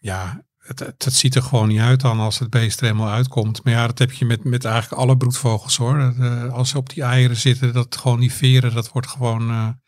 ja, 0.00 0.44
het, 0.58 0.78
het, 0.78 1.04
het 1.04 1.14
ziet 1.14 1.34
er 1.34 1.42
gewoon 1.42 1.68
niet 1.68 1.80
uit 1.80 2.00
dan 2.00 2.20
als 2.20 2.38
het 2.38 2.50
beest 2.50 2.80
er 2.80 2.86
helemaal 2.86 3.12
uitkomt. 3.12 3.64
Maar 3.64 3.72
ja, 3.72 3.86
dat 3.86 3.98
heb 3.98 4.12
je 4.12 4.24
met, 4.24 4.44
met 4.44 4.64
eigenlijk 4.64 5.02
alle 5.02 5.16
broedvogels 5.16 5.76
hoor. 5.76 6.14
Eh, 6.18 6.52
als 6.52 6.68
ze 6.68 6.78
op 6.78 6.94
die 6.94 7.02
eieren 7.02 7.36
zitten, 7.36 7.72
dat 7.72 7.96
gewoon 7.96 8.20
die 8.20 8.32
veren, 8.32 8.74
dat 8.74 8.92
wordt 8.92 9.08
gewoon, 9.08 9.78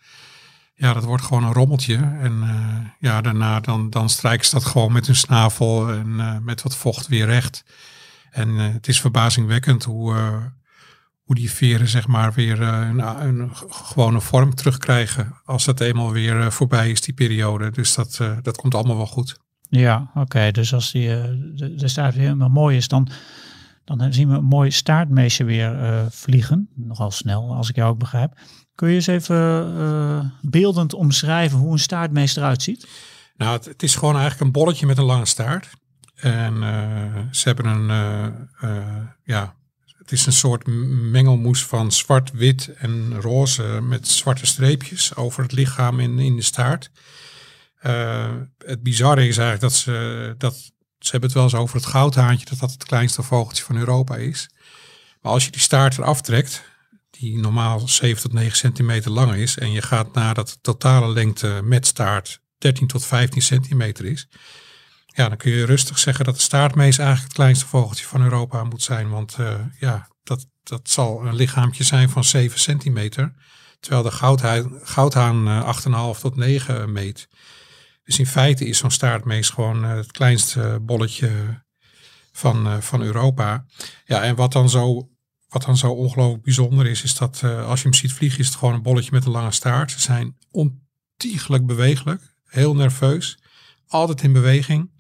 ja, 0.74 0.92
dat 0.92 1.04
wordt 1.04 1.24
gewoon 1.24 1.44
een 1.44 1.52
rommeltje. 1.52 1.96
En 1.96 2.42
eh, 2.42 2.76
ja, 2.98 3.20
daarna 3.20 3.60
dan, 3.60 3.90
dan 3.90 4.08
strijken 4.08 4.46
ze 4.46 4.54
dat 4.54 4.64
gewoon 4.64 4.92
met 4.92 5.06
hun 5.06 5.16
snavel 5.16 5.90
en 5.92 6.20
eh, 6.20 6.38
met 6.38 6.62
wat 6.62 6.76
vocht 6.76 7.06
weer 7.06 7.26
recht. 7.26 7.64
En 8.30 8.58
eh, 8.58 8.72
het 8.72 8.88
is 8.88 9.00
verbazingwekkend 9.00 9.84
hoe, 9.84 10.14
hoe 11.22 11.34
die 11.34 11.50
veren 11.50 11.88
zeg 11.88 12.06
maar 12.06 12.32
weer 12.32 12.60
een, 12.60 12.98
een 12.98 13.50
gewone 13.68 14.20
vorm 14.20 14.54
terugkrijgen. 14.54 15.40
Als 15.44 15.64
dat 15.64 15.80
eenmaal 15.80 16.12
weer 16.12 16.52
voorbij 16.52 16.90
is, 16.90 17.00
die 17.00 17.14
periode. 17.14 17.70
Dus 17.70 17.94
dat, 17.94 18.20
dat 18.42 18.56
komt 18.56 18.74
allemaal 18.74 18.96
wel 18.96 19.06
goed. 19.06 19.38
ja 19.68 20.10
oké. 20.14 20.50
Dus 20.50 20.74
als 20.74 20.92
die, 20.92 21.08
de, 21.54 21.74
de 21.74 21.88
staart 21.88 22.14
weer 22.14 22.24
helemaal 22.24 22.48
mooi 22.48 22.76
is, 22.76 22.88
dan, 22.88 23.08
dan 23.84 24.12
zien 24.12 24.28
we 24.28 24.34
een 24.34 24.44
mooi 24.44 24.70
staartmeesje 24.70 25.44
weer 25.44 26.06
vliegen. 26.10 26.68
Nogal 26.74 27.10
snel, 27.10 27.54
als 27.54 27.68
ik 27.68 27.76
jou 27.76 27.90
ook 27.90 27.98
begrijp. 27.98 28.38
Kun 28.74 28.88
je 28.88 28.94
eens 28.94 29.06
even 29.06 29.74
eh, 29.78 30.24
beeldend 30.40 30.94
omschrijven 30.94 31.58
hoe 31.58 31.72
een 31.72 31.78
staartmees 31.78 32.36
eruit 32.36 32.62
ziet? 32.62 32.86
Nou, 33.36 33.60
het, 33.64 33.82
is 33.82 33.94
gewoon 33.94 34.16
eigenlijk 34.16 34.44
een 34.44 34.52
bolletje 34.52 34.86
met 34.86 34.98
een 34.98 35.04
lange 35.04 35.26
staart. 35.26 35.68
En 36.14 36.62
eh, 36.62 37.22
ze 37.30 37.48
hebben 37.48 37.66
een, 37.66 37.90
eh, 38.60 39.06
ja, 39.24 39.54
het 39.98 40.12
is 40.12 40.26
een 40.26 40.32
soort 40.32 40.66
mengelmoes 41.10 41.64
van 41.64 41.92
zwart, 41.92 42.30
wit 42.30 42.72
en 42.76 43.20
roze 43.20 43.62
met 43.62 44.08
zwarte 44.08 44.46
streepjes 44.46 45.16
over 45.16 45.42
het 45.42 45.52
lichaam 45.52 46.00
en 46.00 46.18
in 46.18 46.36
de 46.36 46.42
staart. 46.42 46.90
Het 48.58 48.82
bizarre 48.82 49.28
is 49.28 49.38
eigenlijk 49.38 49.60
dat 49.60 49.72
ze, 49.72 50.34
dat 50.38 50.54
ze 50.98 51.10
hebben 51.10 51.28
het 51.28 51.32
wel 51.32 51.42
eens 51.42 51.54
over 51.54 51.76
het 51.76 51.86
goudhaantje, 51.86 52.46
dat 52.46 52.58
dat 52.58 52.70
het 52.70 52.84
kleinste 52.84 53.22
vogeltje 53.22 53.64
van 53.64 53.76
Europa 53.76 54.16
is. 54.16 54.50
Maar 55.20 55.32
als 55.32 55.44
je 55.44 55.50
die 55.50 55.60
staart 55.60 55.98
eraf 55.98 56.20
trekt, 56.20 56.62
die 57.20 57.38
normaal 57.38 57.88
7 57.88 58.22
tot 58.22 58.32
9 58.32 58.56
centimeter 58.56 59.10
lang 59.10 59.34
is, 59.34 59.58
en 59.58 59.72
je 59.72 59.82
gaat 59.82 60.14
naar 60.14 60.34
dat 60.34 60.48
de 60.48 60.58
totale 60.60 61.12
lengte 61.12 61.60
met 61.64 61.86
staart 61.86 62.40
13 62.58 62.86
tot 62.86 63.06
15 63.06 63.42
centimeter 63.42 64.04
is, 64.04 64.28
ja, 65.14 65.28
dan 65.28 65.36
kun 65.36 65.50
je 65.50 65.64
rustig 65.64 65.98
zeggen 65.98 66.24
dat 66.24 66.34
de 66.34 66.40
staartmees 66.40 66.98
eigenlijk 66.98 67.28
het 67.28 67.36
kleinste 67.36 67.66
vogeltje 67.66 68.06
van 68.06 68.22
Europa 68.22 68.64
moet 68.64 68.82
zijn. 68.82 69.10
Want 69.10 69.36
eh, 69.38 69.54
ja, 69.78 70.08
dat, 70.22 70.46
dat 70.62 70.88
zal 70.90 71.26
een 71.26 71.34
lichaampje 71.34 71.84
zijn 71.84 72.08
van 72.10 72.24
7 72.24 72.58
centimeter, 72.58 73.34
terwijl 73.80 74.02
de 74.02 74.10
goudhaan, 74.10 74.80
goudhaan 74.82 75.48
eh, 75.48 76.14
8,5 76.14 76.20
tot 76.20 76.36
9 76.36 76.92
meet. 76.92 77.28
Dus 78.04 78.18
in 78.18 78.26
feite 78.26 78.66
is 78.66 78.78
zo'n 78.78 78.90
staartmees 78.90 79.50
gewoon 79.50 79.84
eh, 79.84 79.94
het 79.94 80.12
kleinste 80.12 80.78
bolletje 80.82 81.62
van, 82.32 82.82
van 82.82 83.02
Europa. 83.02 83.64
Ja, 84.04 84.22
en 84.22 84.34
wat 84.34 84.52
dan 84.52 84.70
zo 84.70 85.08
wat 85.52 85.62
dan 85.62 85.76
zo 85.76 85.92
ongelooflijk 85.92 86.42
bijzonder 86.42 86.86
is, 86.86 87.02
is 87.02 87.16
dat 87.16 87.40
eh, 87.42 87.66
als 87.66 87.82
je 87.82 87.88
hem 87.88 87.96
ziet 87.96 88.12
vliegen, 88.12 88.38
is 88.38 88.46
het 88.46 88.56
gewoon 88.56 88.74
een 88.74 88.82
bolletje 88.82 89.10
met 89.12 89.24
een 89.24 89.30
lange 89.30 89.52
staart. 89.52 89.90
Ze 89.90 90.00
zijn 90.00 90.36
ontiegelijk 90.50 91.66
bewegelijk, 91.66 92.34
heel 92.44 92.74
nerveus, 92.74 93.38
altijd 93.86 94.22
in 94.22 94.32
beweging. 94.32 94.90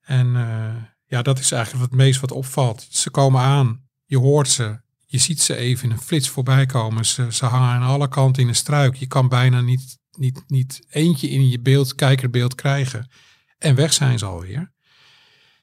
En 0.00 0.36
eh, 0.36 0.82
ja, 1.06 1.22
dat 1.22 1.38
is 1.38 1.52
eigenlijk 1.52 1.90
het 1.90 2.00
meest 2.00 2.20
wat 2.20 2.32
opvalt. 2.32 2.86
Ze 2.90 3.10
komen 3.10 3.40
aan, 3.40 3.80
je 4.04 4.18
hoort 4.18 4.48
ze, 4.48 4.80
je 5.06 5.18
ziet 5.18 5.42
ze 5.42 5.56
even 5.56 5.84
in 5.84 5.90
een 5.90 6.00
flits 6.00 6.28
voorbij 6.28 6.66
komen. 6.66 7.04
Ze, 7.06 7.44
hangen 7.44 7.68
aan 7.68 7.82
alle 7.82 8.08
kanten 8.08 8.42
in 8.42 8.48
een 8.48 8.54
struik. 8.54 8.96
Je 8.96 9.06
kan 9.06 9.28
bijna 9.28 9.60
niet, 9.60 9.98
niet, 10.10 10.42
niet 10.46 10.86
eentje 10.88 11.28
in 11.28 11.48
je 11.48 11.60
beeld, 11.60 11.94
kijkerbeeld 11.94 12.54
krijgen. 12.54 13.10
En 13.58 13.74
weg 13.74 13.92
zijn 13.92 14.18
ze 14.18 14.24
alweer. 14.24 14.72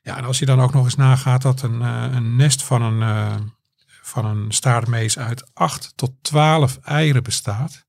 Ja, 0.01 0.17
en 0.17 0.23
als 0.23 0.39
je 0.39 0.45
dan 0.45 0.61
ook 0.61 0.73
nog 0.73 0.83
eens 0.83 0.95
nagaat 0.95 1.41
dat 1.41 1.61
een, 1.61 1.81
eh, 1.81 2.07
een 2.11 2.35
nest 2.35 2.63
van 2.63 2.81
een, 2.81 3.53
van 4.07 4.25
een 4.25 4.51
staartmees 4.51 5.17
uit 5.17 5.49
8 5.53 5.91
tot 5.95 6.11
12 6.21 6.77
eieren 6.83 7.23
bestaat. 7.23 7.83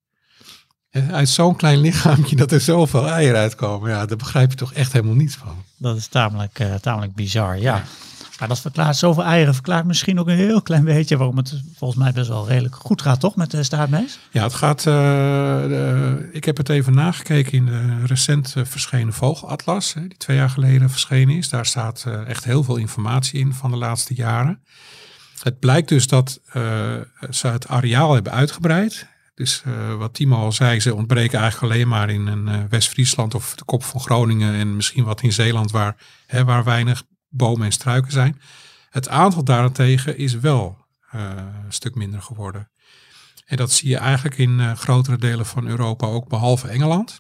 En 0.90 1.12
uit 1.12 1.29
zo'n 1.29 1.57
klein 1.57 1.79
lichaampje 1.79 2.37
dat 2.37 2.52
er 2.52 2.61
zoveel 2.61 3.09
eieren 3.09 3.40
uitkomen. 3.40 3.90
Ja, 3.90 4.07
daar 4.07 4.16
begrijp 4.16 4.50
je 4.50 4.57
toch 4.57 4.72
echt 4.72 4.92
helemaal 4.92 5.14
niets 5.14 5.35
van. 5.37 5.64
Dat 5.79 5.96
is 5.96 6.07
tamelijk, 6.07 6.59
eh, 6.59 6.74
tamelijk 6.74 7.14
bizar, 7.14 7.59
ja. 7.59 7.83
Maar 8.38 8.48
dat 8.48 8.61
verklaart 8.61 8.96
zoveel 8.96 9.24
eieren, 9.24 9.55
verklaart 9.55 9.85
misschien 9.87 10.20
ook 10.20 10.29
een 10.29 10.37
heel 10.37 10.62
klein 10.62 10.85
beetje 10.85 11.16
waarom 11.16 11.37
het 11.37 11.62
volgens 11.76 12.00
mij 12.00 12.12
best 12.12 12.29
wel 12.29 12.48
redelijk 12.48 12.74
goed 12.74 13.02
gaat, 13.02 13.20
toch, 13.20 13.37
met 13.37 13.50
de 13.50 13.62
staartmees? 13.62 14.18
Ja, 14.31 14.42
het 14.42 14.55
gaat. 14.55 14.79
eh, 14.79 14.85
de- 15.62 16.29
ik 16.33 16.44
heb 16.44 16.57
het 16.57 16.68
even 16.68 16.94
nagekeken 16.94 17.52
in 17.52 17.66
de 17.66 18.07
recent 18.07 18.52
eh, 18.57 18.64
verschenen 18.64 19.12
Vogelatlas, 19.12 19.92
die 19.92 20.16
twee 20.16 20.37
jaar 20.37 20.50
geleden 20.50 20.90
verschenen 20.90 21.37
is. 21.37 21.48
Daar 21.48 21.66
staat 21.66 22.07
echt 22.26 22.44
heel 22.44 22.62
veel 22.64 22.76
informatie 22.76 23.40
in 23.40 23.52
van 23.55 23.70
de 23.70 23.76
laatste 23.76 24.14
jaren. 24.14 24.62
Het 25.40 25.59
blijkt 25.59 25.88
dus 25.88 26.07
dat 26.07 26.40
eh, 26.53 27.01
ze 27.31 27.46
het 27.46 27.68
areaal 27.68 28.14
hebben 28.14 28.33
uitgebreid. 28.33 29.07
Dus 29.35 29.62
eh, 29.64 29.94
wat 29.94 30.14
Timo 30.14 30.37
al 30.37 30.53
zei, 30.53 30.81
ze 30.81 30.94
ontbreken 30.94 31.40
eigenlijk 31.40 31.72
alleen 31.72 31.88
maar 31.88 32.11
in 32.11 32.49
eh, 32.49 32.61
West-Friesland 32.68 33.35
of 33.35 33.55
de 33.55 33.64
kop 33.64 33.85
van 33.85 34.01
Groningen 34.01 34.55
en 34.55 34.77
misschien 34.77 35.05
wat 35.05 35.22
in 35.22 35.33
Zeeland 35.33 35.70
waar, 35.70 35.96
hè, 36.27 36.44
waar 36.44 36.64
weinig 36.64 37.03
bomen 37.29 37.66
en 37.66 37.72
struiken 37.72 38.12
zijn. 38.12 38.40
Het 38.90 39.09
aantal 39.09 39.44
daarentegen 39.44 40.18
is 40.18 40.35
wel 40.35 40.85
een 41.11 41.72
stuk 41.72 41.94
minder 41.94 42.22
geworden. 42.22 42.70
En 43.46 43.57
dat 43.57 43.72
zie 43.72 43.88
je 43.88 43.96
eigenlijk 43.96 44.38
in 44.38 44.77
grotere 44.77 45.18
delen 45.18 45.46
van 45.46 45.66
Europa 45.66 46.07
ook, 46.07 46.29
behalve 46.29 46.68
Engeland. 46.68 47.18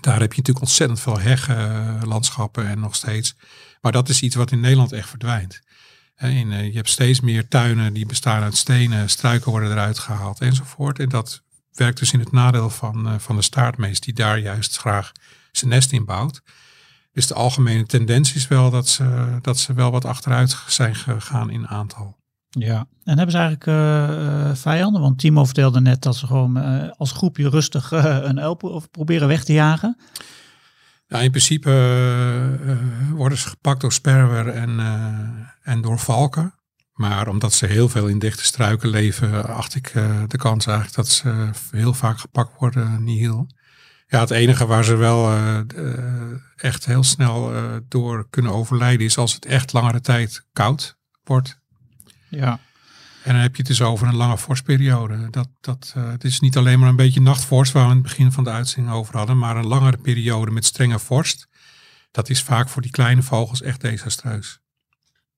Daar 0.00 0.20
heb 0.20 0.32
je 0.32 0.38
natuurlijk 0.38 0.60
ontzettend 0.60 1.00
veel 1.00 1.18
heggenlandschappen 1.18 2.66
en 2.66 2.80
nog 2.80 2.94
steeds. 2.94 3.34
Maar 3.80 3.92
dat 3.92 4.08
is 4.08 4.22
iets 4.22 4.34
wat 4.34 4.50
in 4.50 4.60
Nederland 4.60 4.92
echt 4.92 5.08
verdwijnt. 5.08 5.60
In, 6.28 6.52
eh, 6.52 6.66
je 6.66 6.76
hebt 6.76 6.88
steeds 6.88 7.20
meer 7.20 7.48
tuinen 7.48 7.92
die 7.92 8.06
bestaan 8.06 8.42
uit 8.42 8.56
stenen, 8.56 9.10
struiken 9.10 9.50
worden 9.50 9.70
eruit 9.70 9.98
gehaald 9.98 10.40
enzovoort. 10.40 10.98
En 10.98 11.08
dat 11.08 11.42
werkt 11.72 11.98
dus 11.98 12.12
in 12.12 12.18
het 12.18 12.32
nadeel 12.32 12.70
van, 12.70 13.08
eh, 13.08 13.14
van 13.18 13.36
de 13.36 13.42
staartmees 13.42 14.00
die 14.00 14.14
daar 14.14 14.38
juist 14.38 14.78
graag 14.78 15.12
zijn 15.52 15.70
nest 15.70 15.92
in 15.92 16.04
bouwt. 16.04 16.42
Dus 17.12 17.26
de 17.26 17.34
algemene 17.34 17.86
tendentie 17.86 18.34
is 18.34 18.48
wel 18.48 18.70
dat 18.70 18.88
ze, 18.88 19.38
dat 19.40 19.58
ze 19.58 19.72
wel 19.72 19.90
wat 19.90 20.04
achteruit 20.04 20.56
zijn 20.66 20.94
gegaan 20.94 21.50
in 21.50 21.68
aantal. 21.68 22.18
Ja. 22.48 22.86
En 23.04 23.16
hebben 23.16 23.30
ze 23.30 23.38
eigenlijk 23.38 23.66
eh, 23.66 24.54
vijanden? 24.54 25.00
Want 25.00 25.18
Timo 25.18 25.44
vertelde 25.44 25.80
net 25.80 26.02
dat 26.02 26.16
ze 26.16 26.26
gewoon 26.26 26.56
als 26.96 27.12
groepje 27.12 27.48
rustig 27.48 27.90
een 28.28 28.38
elp 28.38 28.62
of 28.62 28.90
proberen 28.90 29.28
weg 29.28 29.44
te 29.44 29.52
jagen. 29.52 29.96
Nou, 31.08 31.24
in 31.24 31.30
principe 31.30 31.70
worden 33.14 33.38
ze 33.38 33.48
gepakt 33.48 33.80
door 33.80 33.92
sperwer 33.92 34.48
en, 34.48 34.80
en 35.70 35.80
door 35.80 35.98
valken. 35.98 36.54
Maar 36.92 37.28
omdat 37.28 37.52
ze 37.52 37.66
heel 37.66 37.88
veel 37.88 38.06
in 38.06 38.18
dichte 38.18 38.44
struiken 38.44 38.88
leven, 38.88 39.44
acht 39.46 39.74
ik 39.74 39.86
eh, 39.86 40.22
de 40.26 40.38
kans 40.38 40.66
eigenlijk 40.66 40.96
dat 40.96 41.08
ze 41.08 41.50
heel 41.70 41.94
vaak 41.94 42.18
gepakt 42.18 42.58
worden 42.58 43.04
niet 43.04 43.18
heel. 43.18 43.46
Ja, 44.06 44.20
het 44.20 44.30
enige 44.30 44.66
waar 44.66 44.84
ze 44.84 44.96
wel 44.96 45.30
eh, 45.30 45.58
eh, 45.58 46.40
echt 46.56 46.86
heel 46.86 47.02
snel 47.02 47.54
eh, 47.54 47.76
door 47.88 48.26
kunnen 48.30 48.52
overlijden 48.52 49.06
is 49.06 49.18
als 49.18 49.34
het 49.34 49.44
echt 49.44 49.72
langere 49.72 50.00
tijd 50.00 50.46
koud 50.52 50.96
wordt. 51.24 51.58
Ja. 52.28 52.60
En 53.22 53.32
dan 53.32 53.42
heb 53.42 53.56
je 53.56 53.62
het 53.62 53.66
dus 53.66 53.82
over 53.82 54.06
een 54.06 54.16
lange 54.16 54.38
vorstperiode. 54.38 55.30
Dat, 55.30 55.48
dat, 55.60 55.92
eh, 55.96 56.10
het 56.10 56.24
is 56.24 56.40
niet 56.40 56.56
alleen 56.56 56.78
maar 56.78 56.88
een 56.88 56.96
beetje 56.96 57.20
nachtvorst, 57.20 57.72
waar 57.72 57.84
we 57.84 57.90
in 57.90 57.96
het 57.96 58.06
begin 58.06 58.32
van 58.32 58.44
de 58.44 58.50
uitzending 58.50 58.94
over 58.94 59.16
hadden, 59.16 59.38
maar 59.38 59.56
een 59.56 59.66
langere 59.66 59.96
periode 59.96 60.50
met 60.50 60.64
strenge 60.64 60.98
vorst. 60.98 61.48
Dat 62.10 62.28
is 62.28 62.42
vaak 62.42 62.68
voor 62.68 62.82
die 62.82 62.90
kleine 62.90 63.22
vogels 63.22 63.62
echt 63.62 63.80
desastreus. 63.80 64.59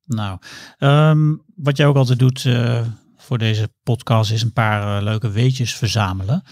Nou, 0.04 0.38
ehm, 0.78 1.34
wat 1.56 1.76
jij 1.76 1.86
ook 1.86 1.96
altijd 1.96 2.18
doet 2.18 2.44
eh, 2.44 2.80
voor 3.16 3.38
deze 3.38 3.72
podcast 3.82 4.30
is 4.30 4.42
een 4.42 4.52
paar 4.52 4.96
eh, 4.96 5.02
leuke 5.02 5.30
weetjes 5.30 5.74
verzamelen. 5.74 6.42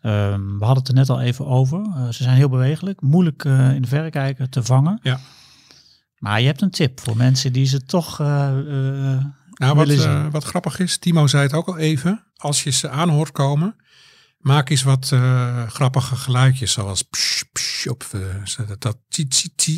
Ehm, 0.00 0.58
we 0.58 0.64
hadden 0.64 0.78
het 0.78 0.88
er 0.88 0.94
net 0.94 1.10
al 1.10 1.20
even 1.20 1.46
over. 1.46 1.80
Eh, 1.80 2.08
ze 2.08 2.22
zijn 2.22 2.36
heel 2.36 2.48
bewegelijk, 2.48 3.00
moeilijk 3.00 3.44
in 3.44 3.82
de 3.82 3.88
verrekijker 3.88 4.48
te 4.48 4.62
vangen. 4.62 4.98
Ja. 5.02 5.20
Maar 6.18 6.40
je 6.40 6.46
hebt 6.46 6.62
een 6.62 6.70
tip 6.70 7.00
voor 7.00 7.16
mensen 7.16 7.52
die 7.52 7.66
ze 7.66 7.84
toch 7.84 8.18
Nou, 8.18 9.74
wat, 9.74 9.86
willen 9.86 10.02
zien. 10.02 10.30
wat 10.30 10.44
grappig 10.44 10.78
is, 10.78 10.98
Timo 10.98 11.26
zei 11.26 11.42
het 11.42 11.52
ook 11.52 11.66
al 11.66 11.78
even. 11.78 12.24
Als 12.36 12.62
je 12.62 12.70
ze 12.70 12.88
aanhoort 12.88 13.32
komen, 13.32 13.76
maak 14.40 14.70
eens 14.70 14.82
wat 14.82 15.12
eh, 15.12 15.68
grappige 15.68 16.16
geluidjes. 16.16 16.72
Zoals 16.72 17.02
psh, 17.02 17.42
psh, 17.52 17.86
op 17.86 18.04
eh, 18.12 18.68
dat, 18.78 18.98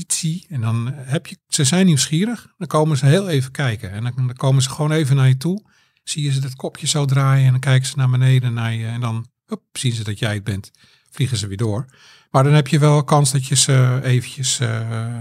tsie. 0.07 0.47
En 0.49 0.61
dan 0.61 0.93
heb 0.95 1.27
je, 1.27 1.37
ze 1.49 1.65
zijn 1.65 1.87
nieuwsgierig. 1.87 2.47
Dan 2.59 2.69
komen 2.69 2.97
ze 2.97 3.07
heel 3.07 3.29
even 3.29 3.51
kijken. 3.51 3.91
En 3.91 4.03
dan, 4.03 4.33
komen 4.33 4.63
ze 4.63 4.71
gewoon 4.71 4.93
even 4.93 5.17
naar 5.17 5.29
je 5.29 5.37
toe. 5.37 5.71
Zie 6.03 6.25
je 6.25 6.33
ze 6.33 6.41
dat 6.41 6.55
kopje 6.55 6.87
zo 6.87 7.05
draaien 7.05 7.45
en 7.45 7.51
dan 7.51 7.61
kijken 7.61 7.89
ze 7.89 7.97
naar 7.97 8.11
beneden 8.11 8.55
naar 8.55 8.75
je. 8.75 8.87
En 8.87 9.01
dan 9.01 9.27
zien 9.73 9.93
ze 9.93 10.05
dat 10.05 10.19
jij 10.19 10.35
het 10.35 10.45
bent. 10.45 10.71
Vliegen 11.11 11.37
ze 11.37 11.47
weer 11.47 11.57
door. 11.57 11.87
Maar 12.31 12.45
dan 12.45 12.53
heb 12.53 12.69
je 12.69 12.79
wel 12.79 13.05
kans 13.05 13.33
dat 13.33 13.47
je 13.47 13.57
ze 13.57 14.01
eventjes 14.03 14.61
eh, 14.61 15.19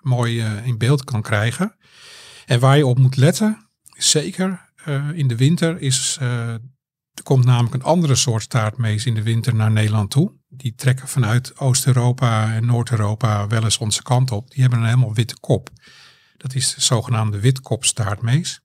mooi 0.00 0.44
in 0.64 0.78
beeld 0.78 1.04
kan 1.04 1.22
krijgen. 1.22 1.76
En 2.46 2.60
waar 2.60 2.76
je 2.76 2.86
op 2.86 2.98
moet 2.98 3.16
letten, 3.16 3.70
zeker 3.96 4.70
in 5.14 5.28
de 5.28 5.36
winter, 5.36 5.80
is 5.80 6.18
er 7.14 7.22
komt 7.22 7.44
namelijk 7.44 7.74
een 7.74 7.82
andere 7.82 8.14
soort 8.14 8.42
staartmees 8.42 9.06
in 9.06 9.14
de 9.14 9.22
winter 9.22 9.54
naar 9.54 9.70
Nederland 9.70 10.10
toe. 10.10 10.32
Die 10.48 10.74
trekken 10.74 11.08
vanuit 11.08 11.58
Oost-Europa 11.58 12.54
en 12.54 12.66
Noord-Europa 12.66 13.46
wel 13.46 13.64
eens 13.64 13.78
onze 13.78 14.02
kant 14.02 14.30
op. 14.30 14.50
Die 14.50 14.60
hebben 14.60 14.78
een 14.78 14.84
helemaal 14.84 15.14
witte 15.14 15.40
kop. 15.40 15.70
Dat 16.36 16.54
is 16.54 16.74
de 16.74 16.80
zogenaamde 16.80 17.40
witkopstaartmees. 17.40 18.60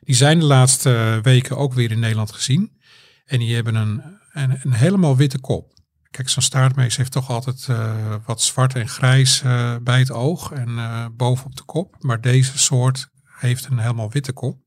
Die 0.00 0.14
zijn 0.14 0.38
de 0.38 0.44
laatste 0.44 1.18
weken 1.22 1.56
ook 1.56 1.72
weer 1.72 1.90
in 1.90 1.98
Nederland 1.98 2.32
gezien. 2.32 2.80
En 3.24 3.38
die 3.38 3.54
hebben 3.54 3.74
een, 3.74 4.02
een, 4.32 4.72
helemaal 4.72 5.16
witte 5.16 5.40
kop. 5.40 5.72
Kijk, 6.10 6.28
zo'n 6.28 6.42
staartmees 6.42 6.96
heeft 6.96 7.12
toch 7.12 7.30
altijd 7.30 7.66
eh, 7.68 8.14
wat 8.24 8.42
zwart 8.42 8.74
en 8.74 8.88
grijs 8.88 9.42
eh, 9.42 9.76
bij 9.82 9.98
het 9.98 10.10
oog 10.10 10.52
en 10.52 10.78
eh, 10.78 11.06
bovenop 11.12 11.56
de 11.56 11.64
kop. 11.64 11.96
Maar 11.98 12.20
deze 12.20 12.58
soort 12.58 13.08
heeft 13.38 13.66
een 13.66 13.78
helemaal 13.78 14.10
witte 14.10 14.32
kop. 14.32 14.63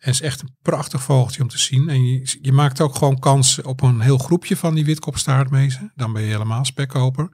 En 0.00 0.10
is 0.10 0.20
echt 0.20 0.42
een 0.42 0.56
prachtig 0.62 1.02
vogeltje 1.02 1.42
om 1.42 1.48
te 1.48 1.58
zien. 1.58 1.88
En 1.88 2.06
je, 2.06 2.38
je 2.42 2.52
maakt 2.52 2.80
ook 2.80 2.94
gewoon 2.94 3.18
kans 3.18 3.62
op 3.62 3.82
een 3.82 4.00
heel 4.00 4.18
groepje 4.18 4.56
van 4.56 4.74
die 4.74 4.84
witkopstaartmezen. 4.84 5.92
Dan 5.94 6.12
ben 6.12 6.22
je 6.22 6.30
helemaal 6.30 6.64
spekkoper. 6.64 7.28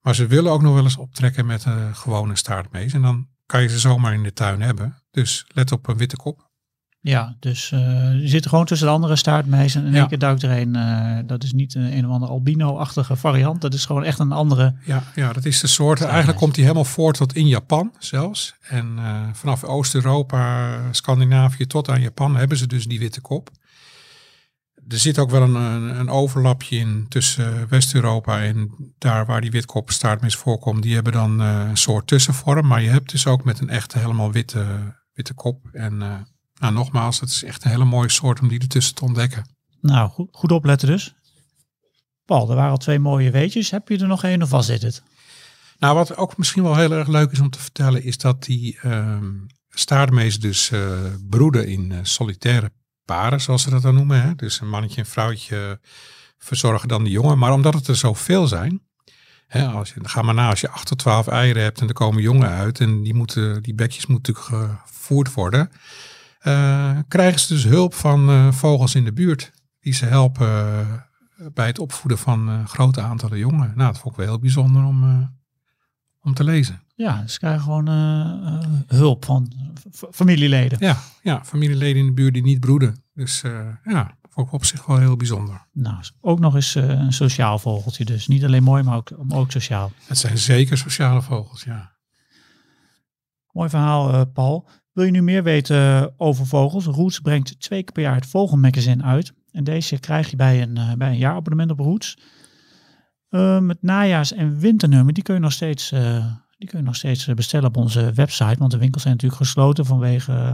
Maar 0.00 0.14
ze 0.14 0.26
willen 0.26 0.52
ook 0.52 0.62
nog 0.62 0.74
wel 0.74 0.82
eens 0.82 0.96
optrekken 0.96 1.46
met 1.46 1.64
een 1.64 1.96
gewone 1.96 2.36
staartmees. 2.36 2.92
En 2.92 3.02
dan 3.02 3.28
kan 3.46 3.62
je 3.62 3.68
ze 3.68 3.78
zomaar 3.78 4.14
in 4.14 4.22
de 4.22 4.32
tuin 4.32 4.62
hebben. 4.62 5.02
Dus 5.10 5.44
let 5.48 5.72
op 5.72 5.88
een 5.88 5.96
witte 5.96 6.16
kop. 6.16 6.49
Ja, 7.02 7.36
dus 7.40 7.72
eh 7.72 8.10
die 8.10 8.28
zitten 8.28 8.50
gewoon 8.50 8.64
tussen 8.64 8.86
de 8.86 8.92
andere 8.92 9.16
staartmezen. 9.16 9.80
En 9.80 9.86
in 9.86 9.92
Ja. 9.92 9.98
één 9.98 10.08
keer 10.08 10.18
duikt 10.18 10.42
er 10.42 10.50
een. 10.60 10.76
eh, 10.76 11.18
dat 11.26 11.42
is 11.44 11.52
niet 11.52 11.74
een, 11.74 11.96
een 11.96 12.06
of 12.06 12.12
andere 12.12 12.32
albino-achtige 12.32 13.16
variant. 13.16 13.60
Dat 13.60 13.74
is 13.74 13.84
gewoon 13.86 14.04
echt 14.04 14.18
een 14.18 14.32
andere. 14.32 14.74
Ja, 14.84 15.02
ja, 15.14 15.32
dat 15.32 15.44
is 15.44 15.60
de 15.60 15.66
soort. 15.66 16.00
Eigenlijk 16.02 16.38
komt 16.38 16.54
die 16.54 16.62
helemaal 16.64 16.84
voort 16.84 17.16
tot 17.16 17.34
in 17.34 17.46
Japan 17.48 17.92
zelfs. 17.98 18.54
En 18.60 18.94
eh, 18.98 19.22
vanaf 19.32 19.64
Oost-Europa, 19.64 20.70
Scandinavië 20.90 21.66
tot 21.66 21.88
aan 21.88 22.00
Japan 22.00 22.36
hebben 22.36 22.56
ze 22.58 22.66
dus 22.66 22.84
die 22.86 22.98
witte 22.98 23.20
kop. 23.20 23.50
Er 24.88 24.98
zit 24.98 25.18
ook 25.18 25.30
wel 25.30 25.42
een, 25.42 25.54
een, 25.98 26.08
overlapje 26.08 26.76
in 26.76 27.06
tussen 27.08 27.68
West-Europa 27.68 28.42
en 28.42 28.70
daar 28.98 29.26
waar 29.26 29.40
die 29.40 29.50
witkopstaartmis 29.50 30.36
voorkomt. 30.36 30.82
Die 30.82 30.94
hebben 30.94 31.12
dan 31.12 31.40
eh, 31.40 31.66
een 31.68 31.76
soort 31.76 32.06
tussenvorm. 32.06 32.66
Maar 32.66 32.82
je 32.82 32.88
hebt 32.88 33.10
dus 33.10 33.26
ook 33.26 33.44
met 33.44 33.60
een 33.60 33.68
echte 33.68 33.98
helemaal 33.98 34.32
witte, 34.32 34.66
witte 35.12 35.34
kop. 35.34 35.68
En 35.72 36.02
eh, 36.02 36.14
nou, 36.60 36.72
nogmaals, 36.72 37.20
het 37.20 37.30
is 37.30 37.44
echt 37.44 37.64
een 37.64 37.70
hele 37.70 37.84
mooie 37.84 38.10
soort 38.10 38.40
om 38.40 38.48
die 38.48 38.60
ertussen 38.60 38.94
te 38.94 39.04
ontdekken. 39.04 39.46
Nou, 39.80 40.10
goed, 40.10 40.28
goed 40.32 40.52
opletten 40.52 40.88
dus. 40.88 41.14
Paul, 42.24 42.50
er 42.50 42.56
waren 42.56 42.70
al 42.70 42.76
twee 42.76 42.98
mooie 42.98 43.30
weetjes. 43.30 43.70
Heb 43.70 43.88
je 43.88 43.98
er 43.98 44.06
nog 44.06 44.24
één 44.24 44.42
of 44.42 44.50
was 44.50 44.66
dit 44.66 44.82
het? 44.82 45.02
Nou, 45.78 45.94
wat 45.94 46.16
ook 46.16 46.36
misschien 46.36 46.62
wel 46.62 46.76
heel 46.76 46.92
erg 46.92 47.08
leuk 47.08 47.30
is 47.30 47.40
om 47.40 47.50
te 47.50 47.58
vertellen, 47.58 48.04
is 48.04 48.18
dat 48.18 48.42
die 48.42 48.78
staartmees 49.70 50.40
dus 50.40 50.70
eh, 50.70 51.00
broeden 51.28 51.66
in 51.66 51.92
eh, 51.92 51.98
solitaire 52.02 52.72
paren, 53.04 53.40
zoals 53.40 53.62
ze 53.62 53.70
dat 53.70 53.82
dan 53.82 53.94
noemen. 53.94 54.22
Hè? 54.22 54.34
Dus 54.34 54.60
een 54.60 54.68
mannetje 54.68 55.00
en 55.00 55.06
vrouwtje 55.06 55.80
verzorgen 56.38 56.88
dan 56.88 57.04
de 57.04 57.10
jongen. 57.10 57.38
Maar 57.38 57.52
omdat 57.52 57.74
het 57.74 57.88
er 57.88 57.96
zoveel 57.96 58.46
zijn, 58.46 58.82
hè, 59.46 59.66
als 59.66 59.88
je, 59.88 60.00
ga 60.02 60.22
maar 60.22 60.34
na, 60.34 60.48
als 60.48 60.60
je 60.60 60.70
8 60.70 60.86
tot 60.86 60.98
12 60.98 61.26
eieren 61.26 61.62
hebt 61.62 61.80
en 61.80 61.88
er 61.88 61.94
komen 61.94 62.22
jongen 62.22 62.48
uit 62.48 62.80
en 62.80 63.02
die, 63.02 63.14
moeten, 63.14 63.62
die 63.62 63.74
bekjes 63.74 64.06
moeten 64.06 64.34
natuurlijk 64.34 64.82
gevoerd 64.86 65.32
worden, 65.32 65.70
eh, 66.40 66.98
krijgen 67.08 67.40
ze 67.40 67.54
dus 67.54 67.64
hulp 67.64 67.94
van 67.94 68.28
eh, 68.28 68.52
vogels 68.52 68.94
in 68.94 69.04
de 69.04 69.12
buurt 69.12 69.52
die 69.80 69.92
ze 69.92 70.04
helpen 70.04 70.48
eh, 70.48 71.46
bij 71.54 71.66
het 71.66 71.78
opvoeden 71.78 72.18
van 72.18 72.68
grote 72.68 73.00
aantallen 73.00 73.38
jongen. 73.38 73.72
Nou, 73.76 73.92
dat 73.92 73.98
vond 74.00 74.12
ik 74.14 74.20
wel 74.20 74.28
heel 74.28 74.38
bijzonder 74.38 74.84
om, 74.84 75.30
om 76.20 76.34
te 76.34 76.44
lezen. 76.44 76.82
Ja, 76.94 77.26
ze 77.26 77.38
krijgen 77.38 77.62
gewoon 77.62 77.88
hulp 78.86 79.24
van 79.24 79.52
familieleden. 80.12 80.78
Ja, 80.80 80.96
ja, 81.22 81.44
familieleden 81.44 82.00
in 82.00 82.06
de 82.06 82.12
buurt 82.12 82.34
die 82.34 82.42
niet 82.42 82.60
broeden. 82.60 83.04
Dus 83.14 83.40
ja, 83.84 84.16
vond 84.28 84.46
ik 84.46 84.52
op 84.52 84.64
zich 84.64 84.86
wel 84.86 84.98
heel 84.98 85.16
bijzonder. 85.16 85.66
Nou, 85.72 85.96
ook 86.20 86.38
nog 86.38 86.54
eens 86.54 86.74
een 86.74 87.12
sociaal 87.12 87.58
vogeltje. 87.58 88.04
Dus 88.04 88.26
niet 88.26 88.44
alleen 88.44 88.62
mooi, 88.62 88.82
maar 88.82 88.96
ook, 88.96 89.10
maar 89.22 89.38
ook 89.38 89.50
sociaal. 89.50 89.92
Het 90.06 90.18
zijn 90.18 90.38
zeker 90.38 90.78
sociale 90.78 91.22
vogels, 91.22 91.64
ja. 91.64 91.98
Mooi 93.52 93.68
verhaal, 93.68 94.26
Paul. 94.26 94.68
Wil 94.92 95.04
je 95.04 95.10
nu 95.10 95.22
meer 95.22 95.42
weten 95.42 96.12
over 96.16 96.46
vogels? 96.46 96.84
Roots 96.84 97.20
brengt 97.20 97.60
twee 97.60 97.82
keer 97.82 97.92
per 97.92 98.02
jaar 98.02 98.14
het 98.14 98.26
Vogelmagazine 98.26 99.02
uit. 99.02 99.32
En 99.52 99.64
deze 99.64 99.98
krijg 99.98 100.30
je 100.30 100.36
bij 100.36 100.62
een, 100.62 100.76
eh, 100.76 100.92
bij 100.92 101.08
een 101.08 101.18
jaarabonnement 101.18 101.70
op 101.70 101.78
Roots. 101.78 102.18
Ehm, 103.28 103.68
het 103.68 103.82
najaars- 103.82 104.32
en 104.32 104.58
winternummer, 104.58 105.14
die 105.14 105.22
kun 105.22 105.34
je 105.34 105.40
nog 105.40 105.52
steeds, 105.52 105.92
eh, 105.92 106.26
die 106.58 106.68
kun 106.68 106.78
je 106.78 106.84
nog 106.84 106.96
steeds 106.96 107.26
eh, 107.28 107.34
bestellen 107.34 107.68
op 107.68 107.76
onze 107.76 108.12
website. 108.12 108.58
Want 108.58 108.70
de 108.70 108.78
winkels 108.78 109.02
zijn 109.02 109.14
natuurlijk 109.14 109.42
gesloten 109.42 109.86
vanwege, 109.86 110.32
eh, 110.32 110.52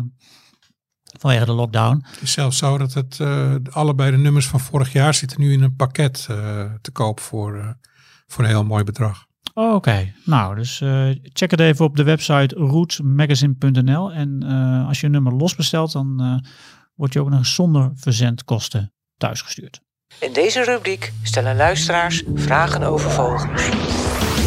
vanwege 1.18 1.44
de 1.44 1.52
lockdown. 1.52 2.04
Het 2.10 2.22
is 2.22 2.32
zelfs 2.32 2.58
zo 2.58 2.78
dat 2.78 2.94
het, 2.94 3.20
eh, 3.20 3.54
allebei 3.70 4.10
de 4.10 4.16
nummers 4.16 4.48
van 4.48 4.60
vorig 4.60 4.92
jaar 4.92 5.14
zitten 5.14 5.40
nu 5.40 5.52
in 5.52 5.62
een 5.62 5.76
pakket 5.76 6.26
eh, 6.30 6.64
te 6.80 6.90
koop 6.90 7.20
voor, 7.20 7.58
eh, 7.58 7.70
voor 8.26 8.44
een 8.44 8.50
heel 8.50 8.64
mooi 8.64 8.84
bedrag. 8.84 9.25
Oh, 9.54 9.74
Oké, 9.74 10.12
nou, 10.24 10.54
dus 10.54 10.80
eh, 10.80 11.08
check 11.22 11.50
het 11.50 11.60
even 11.60 11.84
op 11.84 11.96
de 11.96 12.02
website 12.02 12.54
rootsmagazine.nl. 12.54 14.12
En 14.12 14.42
eh, 14.42 14.88
als 14.88 15.00
je 15.00 15.06
een 15.06 15.12
nummer 15.12 15.34
los 15.34 15.54
bestelt, 15.54 15.92
dan 15.92 16.20
eh 16.20 16.50
word 16.94 17.12
je 17.12 17.20
ook 17.20 17.30
nog 17.30 17.46
zonder 17.46 17.90
verzendkosten 17.94 18.92
thuisgestuurd. 19.16 19.80
In 20.20 20.32
deze 20.32 20.64
rubriek 20.64 21.12
stellen 21.22 21.56
luisteraars 21.56 22.22
vragen 22.34 22.82
over 22.82 23.10
vogels. 23.10 23.70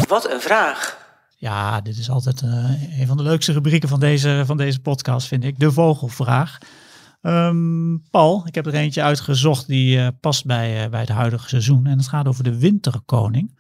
Wat 0.08 0.32
een 0.32 0.42
vraag! 0.42 0.98
Ja, 1.38 1.82
dit 1.82 1.98
is 1.98 2.10
altijd 2.10 2.42
een 2.42 3.08
van 3.08 3.18
de 3.18 3.24
leukste 3.24 3.52
rubrieken 3.52 3.90
van 3.90 4.00
deze, 4.00 4.44
van 4.46 4.58
deze 4.58 4.80
podcast, 4.80 5.28
vind 5.28 5.44
ik. 5.44 5.60
De 5.60 5.72
vogelvraag. 5.72 6.58
Ehm, 7.22 7.98
Paul, 8.12 8.44
ik 8.48 8.56
heb 8.56 8.66
er 8.66 8.74
eentje 8.74 9.04
uitgezocht 9.04 9.68
die 9.68 10.12
past 10.12 10.46
bij, 10.46 10.90
bij 10.90 11.00
het 11.00 11.10
huidige 11.10 11.48
seizoen. 11.48 11.86
En 11.86 11.98
het 11.98 12.08
gaat 12.08 12.28
over 12.28 12.44
de 12.44 12.60
winterkoning. 12.60 13.59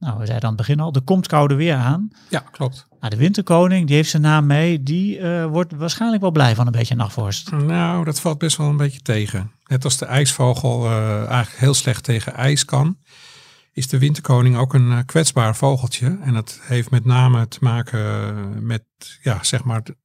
Nou, 0.00 0.18
we 0.18 0.26
zeiden 0.26 0.48
aan 0.48 0.56
het 0.56 0.66
begin 0.66 0.80
al, 0.80 0.92
er 0.92 1.02
komt 1.02 1.26
koude 1.26 1.54
weer 1.54 1.74
aan. 1.74 2.10
Ja, 2.28 2.38
klopt. 2.50 2.86
Nou, 3.00 3.12
de 3.12 3.18
winterkoning, 3.18 3.86
die 3.86 3.96
heeft 3.96 4.10
zijn 4.10 4.22
naam 4.22 4.46
mee. 4.46 4.82
Die 4.82 5.18
eh, 5.18 5.46
wordt 5.46 5.72
waarschijnlijk 5.72 6.22
wel 6.22 6.30
blij 6.30 6.54
van 6.54 6.66
een 6.66 6.72
beetje 6.72 6.94
nachtvorst. 6.94 7.50
Nou, 7.50 8.04
dat 8.04 8.20
valt 8.20 8.38
best 8.38 8.56
wel 8.56 8.68
een 8.68 8.76
beetje 8.76 9.00
tegen. 9.00 9.52
Net 9.64 9.84
als 9.84 9.96
de 9.96 10.04
ijsvogel 10.04 10.84
eh, 10.84 11.16
eigenlijk 11.16 11.60
heel 11.60 11.74
slecht 11.74 12.04
tegen 12.04 12.34
ijs 12.34 12.64
kan, 12.64 12.98
is 13.72 13.88
de 13.88 13.98
winterkoning 13.98 14.56
ook 14.56 14.74
een 14.74 14.92
eh, 14.92 14.98
kwetsbaar 15.06 15.56
vogeltje. 15.56 16.18
En 16.22 16.34
dat 16.34 16.60
heeft 16.62 16.90
met 16.90 17.04
name 17.04 17.48
te 17.48 17.58
maken 17.60 18.66
met, 18.66 18.84
ja, 19.22 19.42
zeg 19.42 19.64
maar, 19.64 19.82
de, 19.82 19.96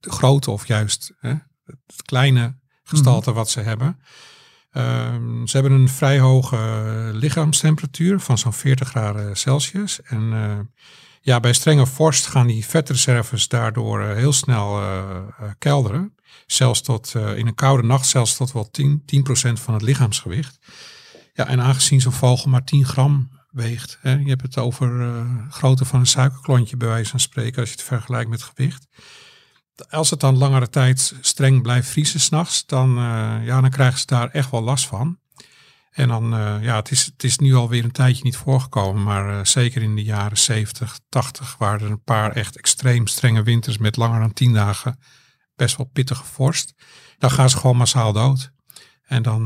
de 0.00 0.10
grootte 0.10 0.50
of 0.50 0.66
juist 0.66 1.12
hè, 1.20 1.34
het 1.64 2.02
kleine 2.04 2.58
gestalte 2.82 3.32
wat 3.32 3.50
ze 3.50 3.60
hebben. 3.60 3.98
Ehm, 4.72 5.46
ze 5.46 5.56
hebben 5.58 5.72
een 5.72 5.88
vrij 5.88 6.18
hoge 6.18 6.56
lichaamstemperatuur 7.12 8.20
van 8.20 8.38
zo'n 8.38 8.52
40 8.52 8.88
graden 8.88 9.36
Celsius. 9.36 10.02
En 10.02 10.32
eh, 10.32 10.58
ja, 11.20 11.40
bij 11.40 11.52
strenge 11.52 11.86
vorst 11.86 12.26
gaan 12.26 12.46
die 12.46 12.66
vetreserves 12.66 13.48
daardoor 13.48 14.02
eh, 14.02 14.16
heel 14.16 14.32
snel 14.32 14.80
eh, 14.80 14.98
eh, 15.08 15.50
kelderen. 15.58 16.14
Zelfs 16.46 16.80
tot 16.80 17.14
eh, 17.14 17.36
in 17.36 17.46
een 17.46 17.54
koude 17.54 17.86
nacht, 17.86 18.06
zelfs 18.06 18.36
tot 18.36 18.52
wel 18.52 18.70
10, 18.70 19.02
10% 19.06 19.52
van 19.52 19.74
het 19.74 19.82
lichaamsgewicht. 19.82 20.58
Ja, 21.34 21.46
en 21.46 21.60
aangezien 21.60 22.00
zo'n 22.00 22.12
vogel 22.12 22.50
maar 22.50 22.64
10 22.64 22.84
gram 22.84 23.30
weegt. 23.50 23.98
Hè, 24.00 24.12
je 24.12 24.28
hebt 24.28 24.42
het 24.42 24.58
over 24.58 25.00
eh 25.00 25.26
grootte 25.50 25.84
van 25.84 26.00
een 26.00 26.06
suikerklontje 26.06 26.76
bij 26.76 26.88
wijze 26.88 27.10
van 27.10 27.20
spreken 27.20 27.60
als 27.60 27.68
je 27.68 27.74
het 27.74 27.84
vergelijkt 27.84 28.30
met 28.30 28.42
gewicht. 28.42 28.86
Als 29.90 30.10
het 30.10 30.20
dan 30.20 30.38
langere 30.38 30.68
tijd 30.68 31.14
streng 31.20 31.62
blijft 31.62 31.88
vriezen 31.88 32.20
s'nachts, 32.20 32.66
dan, 32.66 32.98
eh, 32.98 33.36
ja, 33.44 33.60
dan 33.60 33.70
krijgen 33.70 33.98
ze 33.98 34.06
daar 34.06 34.28
echt 34.28 34.50
wel 34.50 34.62
last 34.62 34.86
van. 34.86 35.20
En 35.90 36.08
dan, 36.08 36.34
eh, 36.34 36.62
ja, 36.62 36.76
het 36.76 36.90
is, 36.90 37.04
het 37.04 37.24
is 37.24 37.38
nu 37.38 37.54
alweer 37.54 37.84
een 37.84 37.92
tijdje 37.92 38.24
niet 38.24 38.36
voorgekomen, 38.36 39.02
maar 39.02 39.38
eh, 39.38 39.44
zeker 39.44 39.82
in 39.82 39.96
de 39.96 40.02
jaren 40.02 40.38
70, 40.38 40.98
80 41.08 41.56
waren 41.58 41.80
er 41.80 41.90
een 41.90 42.02
paar 42.02 42.32
echt 42.32 42.56
extreem 42.56 43.06
strenge 43.06 43.42
winters 43.42 43.78
met 43.78 43.96
langer 43.96 44.20
dan 44.20 44.32
10 44.32 44.52
dagen 44.52 44.98
best 45.54 45.76
wel 45.76 45.90
pittige 45.92 46.24
vorst. 46.24 46.74
Dan 47.18 47.30
gaan 47.30 47.50
ze 47.50 47.56
gewoon 47.56 47.76
massaal 47.76 48.12
dood. 48.12 48.52
En 49.02 49.22
dan, 49.22 49.44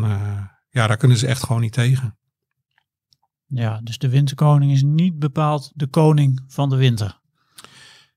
ja, 0.71 0.87
daar 0.87 0.97
kunnen 0.97 1.17
ze 1.17 1.27
echt 1.27 1.43
gewoon 1.43 1.61
niet 1.61 1.73
tegen. 1.73 2.19
Ja, 3.47 3.81
dus 3.83 3.99
de 3.99 4.09
winterkoning 4.09 4.73
is 4.73 4.83
niet 4.83 5.19
bepaald 5.19 5.73
de 5.75 5.87
koning 5.87 6.45
van 6.47 6.71
de 6.71 6.77
winter. 6.77 7.21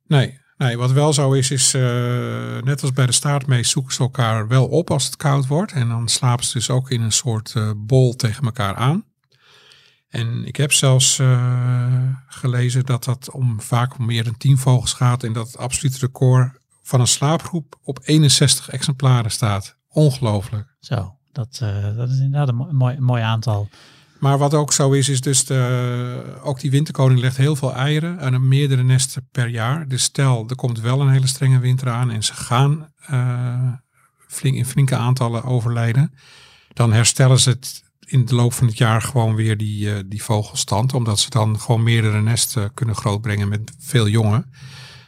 Nee, 0.03 0.39
nee 0.59 0.77
wat 0.77 0.91
wel 0.91 1.13
zo 1.13 1.31
is, 1.31 1.51
is 1.51 1.73
eh, 1.73 2.61
net 2.61 2.81
als 2.81 2.93
bij 2.93 3.05
de 3.05 3.11
staartmees 3.11 3.69
zoeken 3.69 3.93
ze 3.93 3.99
elkaar 3.99 4.47
wel 4.47 4.67
op 4.67 4.91
als 4.91 5.05
het 5.05 5.15
koud 5.15 5.47
wordt. 5.47 5.71
En 5.71 5.87
dan 5.89 6.07
slapen 6.07 6.45
ze 6.45 6.53
dus 6.53 6.69
ook 6.69 6.89
in 6.89 7.01
een 7.01 7.11
soort 7.11 7.53
eh, 7.55 7.71
bol 7.77 8.15
tegen 8.15 8.43
elkaar 8.43 8.75
aan. 8.75 9.03
En 10.09 10.45
ik 10.45 10.55
heb 10.55 10.71
zelfs 10.73 11.19
eh, 11.19 12.03
gelezen 12.27 12.85
dat 12.85 13.03
dat 13.03 13.31
om 13.31 13.61
vaak 13.61 13.97
om 13.99 14.05
meer 14.05 14.23
dan 14.23 14.37
10 14.37 14.57
vogels 14.57 14.93
gaat. 14.93 15.23
En 15.23 15.33
dat 15.33 15.47
het 15.47 15.57
absolute 15.57 15.97
record 15.99 16.57
van 16.83 16.99
een 16.99 17.07
slaapgroep 17.07 17.79
op 17.83 17.99
61 18.03 18.69
exemplaren 18.69 19.31
staat. 19.31 19.75
Ongelooflijk. 19.87 20.75
Zo, 20.79 21.15
dat, 21.31 21.57
dat 21.95 22.09
is 22.09 22.19
inderdaad 22.19 22.47
een 22.47 22.55
mo- 22.55 22.71
mooi, 22.71 22.99
mooi 22.99 23.21
aantal. 23.21 23.69
Maar 24.19 24.37
wat 24.37 24.53
ook 24.53 24.73
zo 24.73 24.91
is, 24.91 25.09
is 25.09 25.21
dus 25.21 25.45
de, 25.45 26.39
ook 26.41 26.59
die 26.59 26.71
winterkoning 26.71 27.19
legt 27.19 27.37
heel 27.37 27.55
veel 27.55 27.75
eieren 27.75 28.33
een 28.33 28.47
meerdere 28.47 28.83
nesten 28.83 29.27
per 29.31 29.47
jaar. 29.47 29.87
Dus 29.87 30.03
stel, 30.03 30.45
er 30.49 30.55
komt 30.55 30.79
wel 30.79 31.01
een 31.01 31.09
hele 31.09 31.27
strenge 31.27 31.59
winter 31.59 31.89
aan 31.89 32.11
en 32.11 32.23
ze 32.23 32.33
gaan 32.33 32.93
eh, 33.05 33.73
flink, 34.27 34.55
in 34.55 34.65
flinke 34.65 34.95
aantallen 34.95 35.43
overlijden. 35.43 36.13
Dan 36.73 36.93
herstellen 36.93 37.39
ze 37.39 37.49
het 37.49 37.83
in 37.99 38.25
de 38.25 38.35
loop 38.35 38.53
van 38.53 38.67
het 38.67 38.77
jaar 38.77 39.01
gewoon 39.01 39.35
weer 39.35 39.57
die, 39.57 39.93
eh, 39.93 39.99
die 40.05 40.23
vogelstand. 40.23 40.93
Omdat 40.93 41.19
ze 41.19 41.29
dan 41.29 41.59
gewoon 41.59 41.83
meerdere 41.83 42.21
nesten 42.21 42.73
kunnen 42.73 42.95
grootbrengen 42.95 43.47
met 43.47 43.71
veel 43.79 44.07
jongen. 44.07 44.51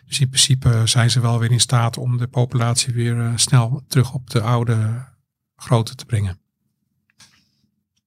Dus 0.05 0.19
in 0.19 0.29
principe 0.29 0.81
zijn 0.85 1.09
ze 1.09 1.19
wel 1.19 1.39
weer 1.39 1.51
in 1.51 1.59
staat 1.59 1.97
om 1.97 2.17
de 2.17 2.27
populatie 2.27 2.93
weer 2.93 3.19
eh, 3.19 3.31
snel 3.35 3.83
terug 3.87 4.13
op 4.13 4.29
de 4.29 4.41
oude 4.41 5.05
grootte 5.55 5.95
te 5.95 6.05
brengen. 6.05 6.40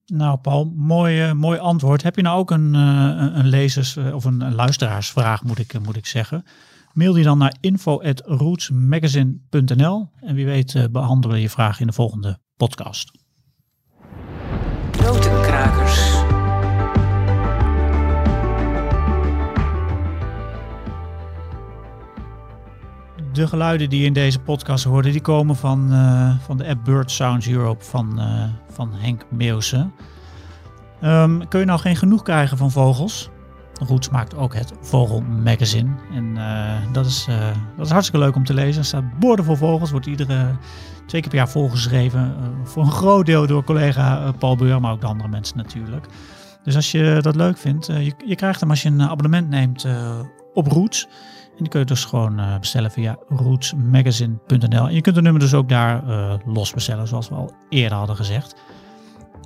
Nou, 0.06 0.38
Paul, 0.38 0.72
mooi, 0.76 1.22
eh, 1.22 1.32
mooi 1.32 1.58
antwoord. 1.58 2.02
Heb 2.02 2.16
je 2.16 2.22
nou 2.22 2.38
ook 2.38 2.50
een, 2.50 2.74
eh, 2.74 3.16
een 3.38 3.46
lezers- 3.46 3.96
eh, 3.96 4.14
of 4.14 4.24
een, 4.24 4.54
luisteraarsvraag, 4.54 5.42
moet 5.42 5.58
ik, 5.58 5.80
moet 5.82 5.96
ik 5.96 6.06
zeggen? 6.06 6.44
Mail 6.92 7.12
die 7.12 7.24
dan 7.24 7.38
naar 7.38 7.54
info.rootsmagazine.nl 7.60 10.10
en 10.20 10.34
wie 10.34 10.46
weet 10.46 10.74
eh, 10.74 10.84
behandelen 10.90 11.36
we 11.36 11.42
je 11.42 11.50
vraag 11.50 11.80
in 11.80 11.86
de 11.86 11.92
volgende 11.92 12.38
podcast. 12.56 13.10
Notenkrakers. 15.02 16.23
De 23.34 23.46
geluiden 23.46 23.88
die 23.88 24.00
je 24.00 24.06
in 24.06 24.12
deze 24.12 24.38
podcast 24.38 24.84
hoorde, 24.84 25.10
die 25.10 25.20
komen 25.20 25.56
van, 25.56 25.92
eh, 25.92 26.34
van 26.44 26.56
de 26.56 26.66
app 26.66 26.84
Bird 26.84 27.10
Sounds 27.10 27.48
Europe 27.48 27.84
van, 27.84 28.20
eh, 28.20 28.42
van 28.68 28.94
Henk 28.94 29.24
Meeuwse. 29.30 29.90
Ehm, 31.00 31.38
kun 31.48 31.60
je 31.60 31.66
nou 31.66 31.80
geen 31.80 31.96
genoeg 31.96 32.22
krijgen 32.22 32.56
van 32.56 32.70
vogels? 32.70 33.30
Roots 33.86 34.08
maakt 34.08 34.36
ook 34.36 34.54
het 34.54 34.72
Vogel 34.80 35.20
Magazine. 35.20 35.90
En 36.12 36.36
eh, 36.36 36.92
dat, 36.92 37.06
is, 37.06 37.26
dat 37.76 37.86
is 37.86 37.92
hartstikke 37.92 38.24
leuk 38.24 38.36
om 38.36 38.44
te 38.44 38.54
lezen. 38.54 38.80
Er 38.80 38.86
staat 38.86 39.18
borden 39.18 39.44
voor 39.44 39.56
vogels. 39.56 39.90
Wordt 39.90 40.06
iedere 40.06 40.56
twee 41.06 41.20
keer 41.20 41.30
per 41.30 41.38
jaar 41.38 41.48
volgeschreven. 41.48 42.34
voor 42.64 42.82
een 42.82 42.90
groot 42.90 43.26
deel 43.26 43.46
door 43.46 43.64
collega 43.64 44.32
Paul 44.38 44.56
Beur, 44.56 44.80
maar 44.80 44.92
ook 44.92 45.00
de 45.00 45.06
andere 45.06 45.28
mensen 45.28 45.56
natuurlijk. 45.56 46.06
Dus 46.64 46.74
als 46.74 46.90
je 46.90 47.18
dat 47.20 47.36
leuk 47.36 47.58
vindt, 47.58 47.86
je, 47.86 48.12
je 48.26 48.36
krijgt 48.36 48.60
hem 48.60 48.70
als 48.70 48.82
je 48.82 48.88
een 48.88 49.02
abonnement 49.02 49.48
neemt 49.48 49.86
op 50.52 50.66
Roots. 50.66 51.08
En 51.56 51.60
die 51.60 51.68
kun 51.68 51.80
je 51.80 51.86
dus 51.86 52.04
gewoon 52.04 52.38
eh, 52.38 52.58
bestellen 52.58 52.90
via 52.90 53.16
rootsmagazine.nl. 53.28 54.88
En 54.88 54.94
je 54.94 55.00
kunt 55.00 55.14
de 55.14 55.22
nummer 55.22 55.40
dus 55.40 55.54
ook 55.54 55.68
daar 55.68 56.08
eh, 56.08 56.34
los 56.44 56.72
bestellen, 56.72 57.08
zoals 57.08 57.28
we 57.28 57.34
al 57.34 57.54
eerder 57.68 57.98
hadden 57.98 58.16
gezegd. 58.16 58.54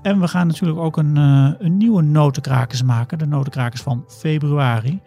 En 0.03 0.21
we 0.21 0.29
gaan 0.29 0.47
natuurlijk 0.47 0.79
ook 0.79 0.97
een, 0.97 1.17
eh, 1.17 1.67
een 1.67 1.77
nieuwe 1.77 2.03
notenkrakers 2.03 2.83
maken. 2.83 3.19
De 3.19 3.27
notenkrakers 3.27 3.83
van 3.83 4.05
februari. 4.09 5.01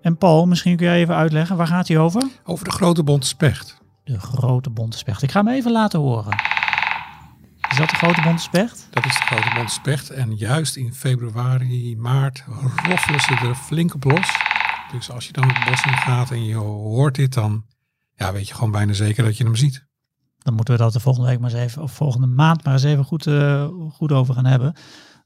En 0.00 0.16
Paul, 0.16 0.46
misschien 0.46 0.76
kun 0.76 0.86
jij 0.86 0.98
even 0.98 1.14
uitleggen, 1.14 1.56
waar 1.56 1.66
gaat 1.66 1.86
die 1.86 1.98
over? 1.98 2.22
Over 2.44 2.64
de 2.64 2.70
grote 2.70 3.02
bonte 3.02 3.26
specht. 3.26 3.80
De 4.04 4.20
grote 4.20 4.70
bonte 4.70 4.98
specht. 4.98 5.22
Ik 5.22 5.30
ga 5.30 5.44
hem 5.44 5.54
even 5.54 5.72
laten 5.72 6.00
horen. 6.00 6.36
Is 7.70 7.76
dat 7.76 7.90
de 7.90 7.96
grote 7.96 8.22
bonte 8.22 8.42
specht? 8.42 8.88
Dat 8.90 9.04
is 9.04 9.16
de 9.16 9.22
grote 9.22 9.50
bonte 9.54 9.72
specht. 9.72 10.10
En 10.10 10.36
juist 10.36 10.76
in 10.76 10.94
februari, 10.94 11.96
maart 11.96 12.44
roffelen 12.88 13.20
ze 13.20 13.34
er 13.48 13.54
flink 13.54 13.94
op 13.94 14.04
los. 14.04 14.51
Dus 14.92 15.10
als 15.10 15.26
je 15.26 15.32
dan 15.32 15.48
het 15.48 15.70
bos 15.70 15.84
in 15.84 15.96
gaat 15.96 16.30
en 16.30 16.44
je 16.44 16.54
hoort 16.54 17.14
dit, 17.14 17.34
dan 17.34 17.64
ja, 18.14 18.32
weet 18.32 18.48
je 18.48 18.54
gewoon 18.54 18.70
bijna 18.70 18.92
zeker 18.92 19.24
dat 19.24 19.36
je 19.36 19.44
hem 19.44 19.56
ziet. 19.56 19.86
Dan 20.38 20.54
moeten 20.54 20.74
we 20.74 20.80
dat 20.80 20.92
de 20.92 21.00
volgende 21.00 21.28
week 21.28 21.40
maar 21.40 21.50
eens 21.50 21.60
even, 21.60 21.82
of 21.82 21.92
volgende 21.92 22.26
maand 22.26 22.64
maar 22.64 22.72
eens 22.72 22.82
even 22.82 23.04
goed, 23.04 23.26
eh, 23.26 23.68
goed 23.90 24.12
over 24.12 24.34
gaan 24.34 24.44
hebben. 24.44 24.74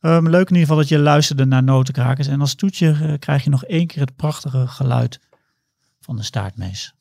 Ehm, 0.01 0.29
leuk 0.29 0.49
in 0.49 0.55
ieder 0.55 0.59
geval 0.59 0.77
dat 0.77 0.89
je 0.89 0.99
luisterde 0.99 1.45
naar 1.45 1.63
Notenkrakers. 1.63 2.27
En 2.27 2.41
als 2.41 2.55
toetje 2.55 2.91
eh, 2.93 3.19
krijg 3.19 3.45
je 3.45 3.51
nog 3.51 3.65
één 3.65 3.87
keer 3.87 4.01
het 4.01 4.17
prachtige 4.17 4.67
geluid 4.67 5.21
van 6.01 6.17
de 6.17 6.23
staartmees. 6.23 6.95